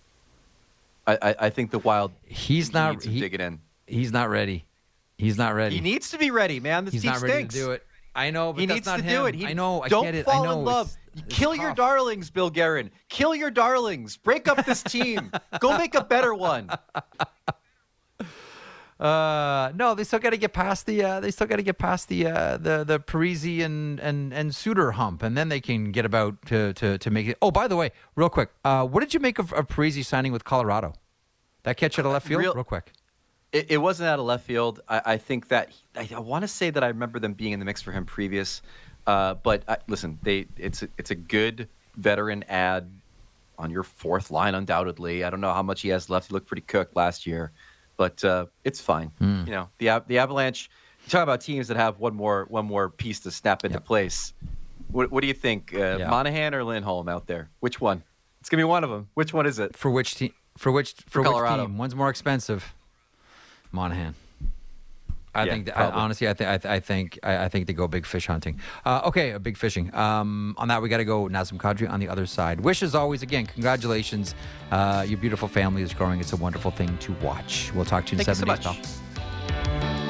I, 1.08 1.18
I, 1.22 1.36
I 1.42 1.50
think 1.52 1.72
the 1.72 1.80
Wild 1.80 2.12
He's 2.26 2.74
not. 2.74 3.04
He, 3.04 3.20
dig 3.20 3.34
it 3.36 3.42
in. 3.42 3.60
he's 3.88 4.12
not 4.12 4.30
ready. 4.30 4.66
He's 5.18 5.38
not 5.38 5.54
ready. 5.54 5.76
He 5.76 5.82
needs 5.82 6.10
to 6.12 6.18
be 6.18 6.32
ready, 6.32 6.60
man. 6.60 6.86
This 6.86 6.94
he's 6.96 7.04
team 7.04 7.12
not 7.12 7.22
ready 7.22 7.34
stinks. 7.34 7.54
to 7.54 7.60
do 7.62 7.72
it. 7.72 7.84
I 8.16 8.32
know, 8.32 8.54
but 8.54 8.62
he 8.62 8.66
that's 8.66 8.78
needs 8.78 8.88
not 8.88 8.98
to 8.98 9.04
him. 9.04 9.22
do 9.22 9.26
it. 9.28 9.36
He, 9.36 9.46
I 9.46 9.54
know. 9.54 9.82
I 9.84 9.88
don't 9.90 10.04
get 10.04 10.16
it. 10.16 10.26
fall 10.26 10.42
I 10.42 10.46
know. 10.46 10.60
in 10.60 10.66
love. 10.66 10.88
It's- 10.88 10.98
it's 11.18 11.34
Kill 11.34 11.56
your 11.56 11.74
darlings, 11.74 12.30
Bill 12.30 12.50
Guerin. 12.50 12.92
Kill 13.08 13.34
your 13.34 13.50
darlings. 13.50 14.18
Break 14.18 14.50
up 14.50 14.66
this 14.66 14.84
team. 14.84 15.32
Go 15.62 15.78
make 15.78 15.96
a 15.96 16.04
better 16.04 16.34
one. 16.34 16.70
Uh, 19.00 19.74
no, 19.76 19.94
they 19.94 20.06
still 20.06 20.20
got 20.20 20.30
to 20.30 20.38
get 20.38 20.54
past 20.54 20.86
the. 20.86 21.04
Uh, 21.04 21.20
they 21.20 21.30
still 21.32 21.48
got 21.48 21.58
to 21.58 21.64
get 21.64 21.78
past 21.78 22.08
the 22.08 22.28
uh, 22.28 22.58
the 22.58 22.84
the 22.86 23.00
Parise 23.00 23.64
and 23.64 24.00
and 24.00 24.34
and 24.34 24.56
Suter 24.56 24.92
hump, 24.94 25.22
and 25.22 25.38
then 25.38 25.50
they 25.50 25.60
can 25.60 25.92
get 25.92 26.06
about 26.06 26.46
to 26.46 26.74
to 26.74 26.98
to 26.98 27.12
make 27.12 27.28
it. 27.28 27.38
Oh, 27.42 27.52
by 27.52 27.68
the 27.68 27.76
way, 27.76 27.92
real 28.16 28.30
quick, 28.30 28.52
uh, 28.64 28.86
what 28.86 29.02
did 29.02 29.14
you 29.14 29.20
make 29.20 29.38
of, 29.38 29.52
of 29.52 29.68
Parise 29.68 30.06
signing 30.06 30.32
with 30.32 30.46
Colorado? 30.46 30.94
That 31.64 31.76
catch 31.78 32.00
out 32.00 32.06
of 32.06 32.14
left 32.14 32.28
field, 32.28 32.42
Real- 32.42 32.54
real, 32.54 32.64
quick. 32.64 32.94
It, 33.52 33.72
it 33.72 33.78
wasn't 33.78 34.08
out 34.08 34.20
of 34.20 34.26
left 34.26 34.46
field. 34.46 34.80
I, 34.88 35.02
I 35.06 35.18
think 35.18 35.50
that 35.50 35.72
I, 35.96 36.08
I 36.16 36.20
want 36.20 36.44
to 36.44 36.48
say 36.48 36.70
that 36.70 36.84
I 36.84 36.88
remember 36.88 37.20
them 37.20 37.34
being 37.34 37.52
in 37.52 37.60
the 37.60 37.66
mix 37.66 37.82
for 37.82 37.92
him 37.92 38.06
previous. 38.06 38.62
Uh, 39.08 39.34
but 39.34 39.64
uh, 39.68 39.76
listen, 39.88 40.20
they 40.24 40.48
it's 40.58 40.84
a, 40.84 40.90
it's 40.98 41.12
a 41.12 41.16
good 41.16 41.68
veteran 41.98 42.44
ad 42.44 42.90
on 43.58 43.72
your 43.72 43.84
fourth 43.84 44.32
line, 44.32 44.56
undoubtedly. 44.56 45.24
I 45.24 45.30
don't 45.30 45.42
know 45.42 45.54
how 45.54 45.64
much 45.64 45.82
he 45.82 45.90
has 45.90 46.10
left. 46.10 46.28
He 46.28 46.34
looked 46.34 46.48
pretty 46.48 46.62
cooked 46.62 46.96
last 46.96 47.26
year, 47.26 47.52
but 47.98 48.24
uh, 48.24 48.46
it's 48.64 48.82
fine. 48.82 49.12
Hmm. 49.20 49.44
You 49.46 49.52
know, 49.52 49.70
the 49.78 50.04
the 50.08 50.18
Avalanche. 50.20 50.70
You 51.06 51.10
talk 51.12 51.22
about 51.24 51.42
teams 51.42 51.68
that 51.68 51.78
have 51.78 52.00
one 52.00 52.16
more 52.16 52.46
one 52.50 52.66
more 52.66 52.90
piece 52.90 53.20
to 53.22 53.32
snap 53.32 53.64
into 53.64 53.76
Yep. 53.76 53.86
place. 53.86 54.34
What, 54.92 55.12
what 55.12 55.22
do 55.22 55.28
you 55.28 55.34
think, 55.34 55.74
uh, 55.74 55.98
Yeah. 56.00 56.10
Monahan 56.10 56.56
or 56.56 56.64
Lindholm 56.64 57.08
out 57.10 57.28
there? 57.28 57.50
Which 57.60 57.80
one? 57.82 58.04
It's 58.40 58.50
gonna 58.50 58.62
be 58.62 58.66
one 58.66 58.84
of 58.84 58.90
them. 58.90 59.08
Which 59.14 59.34
one 59.34 59.46
is 59.46 59.60
it? 59.60 59.76
For 59.78 59.90
which 59.92 60.16
team? 60.16 60.34
For 60.58 60.72
which 60.72 60.94
for, 61.08 61.22
which 61.22 61.30
Colorado. 61.30 61.66
team? 61.68 61.78
One's 61.78 61.96
more 61.96 62.10
expensive. 62.10 62.74
Monahan. 63.72 64.16
I 65.36 65.44
Yeah, 65.46 65.54
think. 65.54 65.78
I, 65.78 65.90
honestly, 65.90 66.28
I, 66.30 66.34
th- 66.34 66.50
I, 66.50 66.58
th- 66.58 66.72
I 66.72 66.80
think. 66.80 67.20
I, 67.24 67.46
I 67.46 67.50
think 67.50 67.68
they 67.68 67.74
go 67.74 67.88
big 67.88 68.06
fish 68.06 68.28
hunting. 68.28 68.60
Uh, 68.86 69.02
okay, 69.06 69.32
a 69.32 69.40
big 69.40 69.58
fishing. 69.58 69.94
Um, 69.94 70.56
on 70.58 70.68
that, 70.70 70.82
we 70.82 70.90
got 70.90 70.98
to 70.98 71.06
go 71.06 71.28
Nazem 71.28 71.58
Kadri 71.58 71.90
on 71.90 72.00
the 72.00 72.08
other 72.08 72.26
side. 72.26 72.62
Wysh 72.62 72.82
as 72.82 72.96
always. 72.96 73.22
Again, 73.22 73.46
congratulations. 73.46 74.34
Uh, 74.72 75.06
your 75.08 75.18
beautiful 75.20 75.48
family 75.48 75.82
is 75.82 75.94
growing. 75.94 76.20
It's 76.20 76.34
a 76.34 76.38
wonderful 76.38 76.72
thing 76.72 76.98
to 77.00 77.12
watch. 77.22 77.72
We'll 77.76 77.86
talk 77.86 78.06
to 78.08 78.16
you 78.16 78.20
in 78.20 78.26
Thank 78.26 78.38
you 78.40 78.46
seven 78.46 78.64
so 78.64 78.72
days, 78.72 78.78
much. 78.78 79.82
pal. 79.82 80.05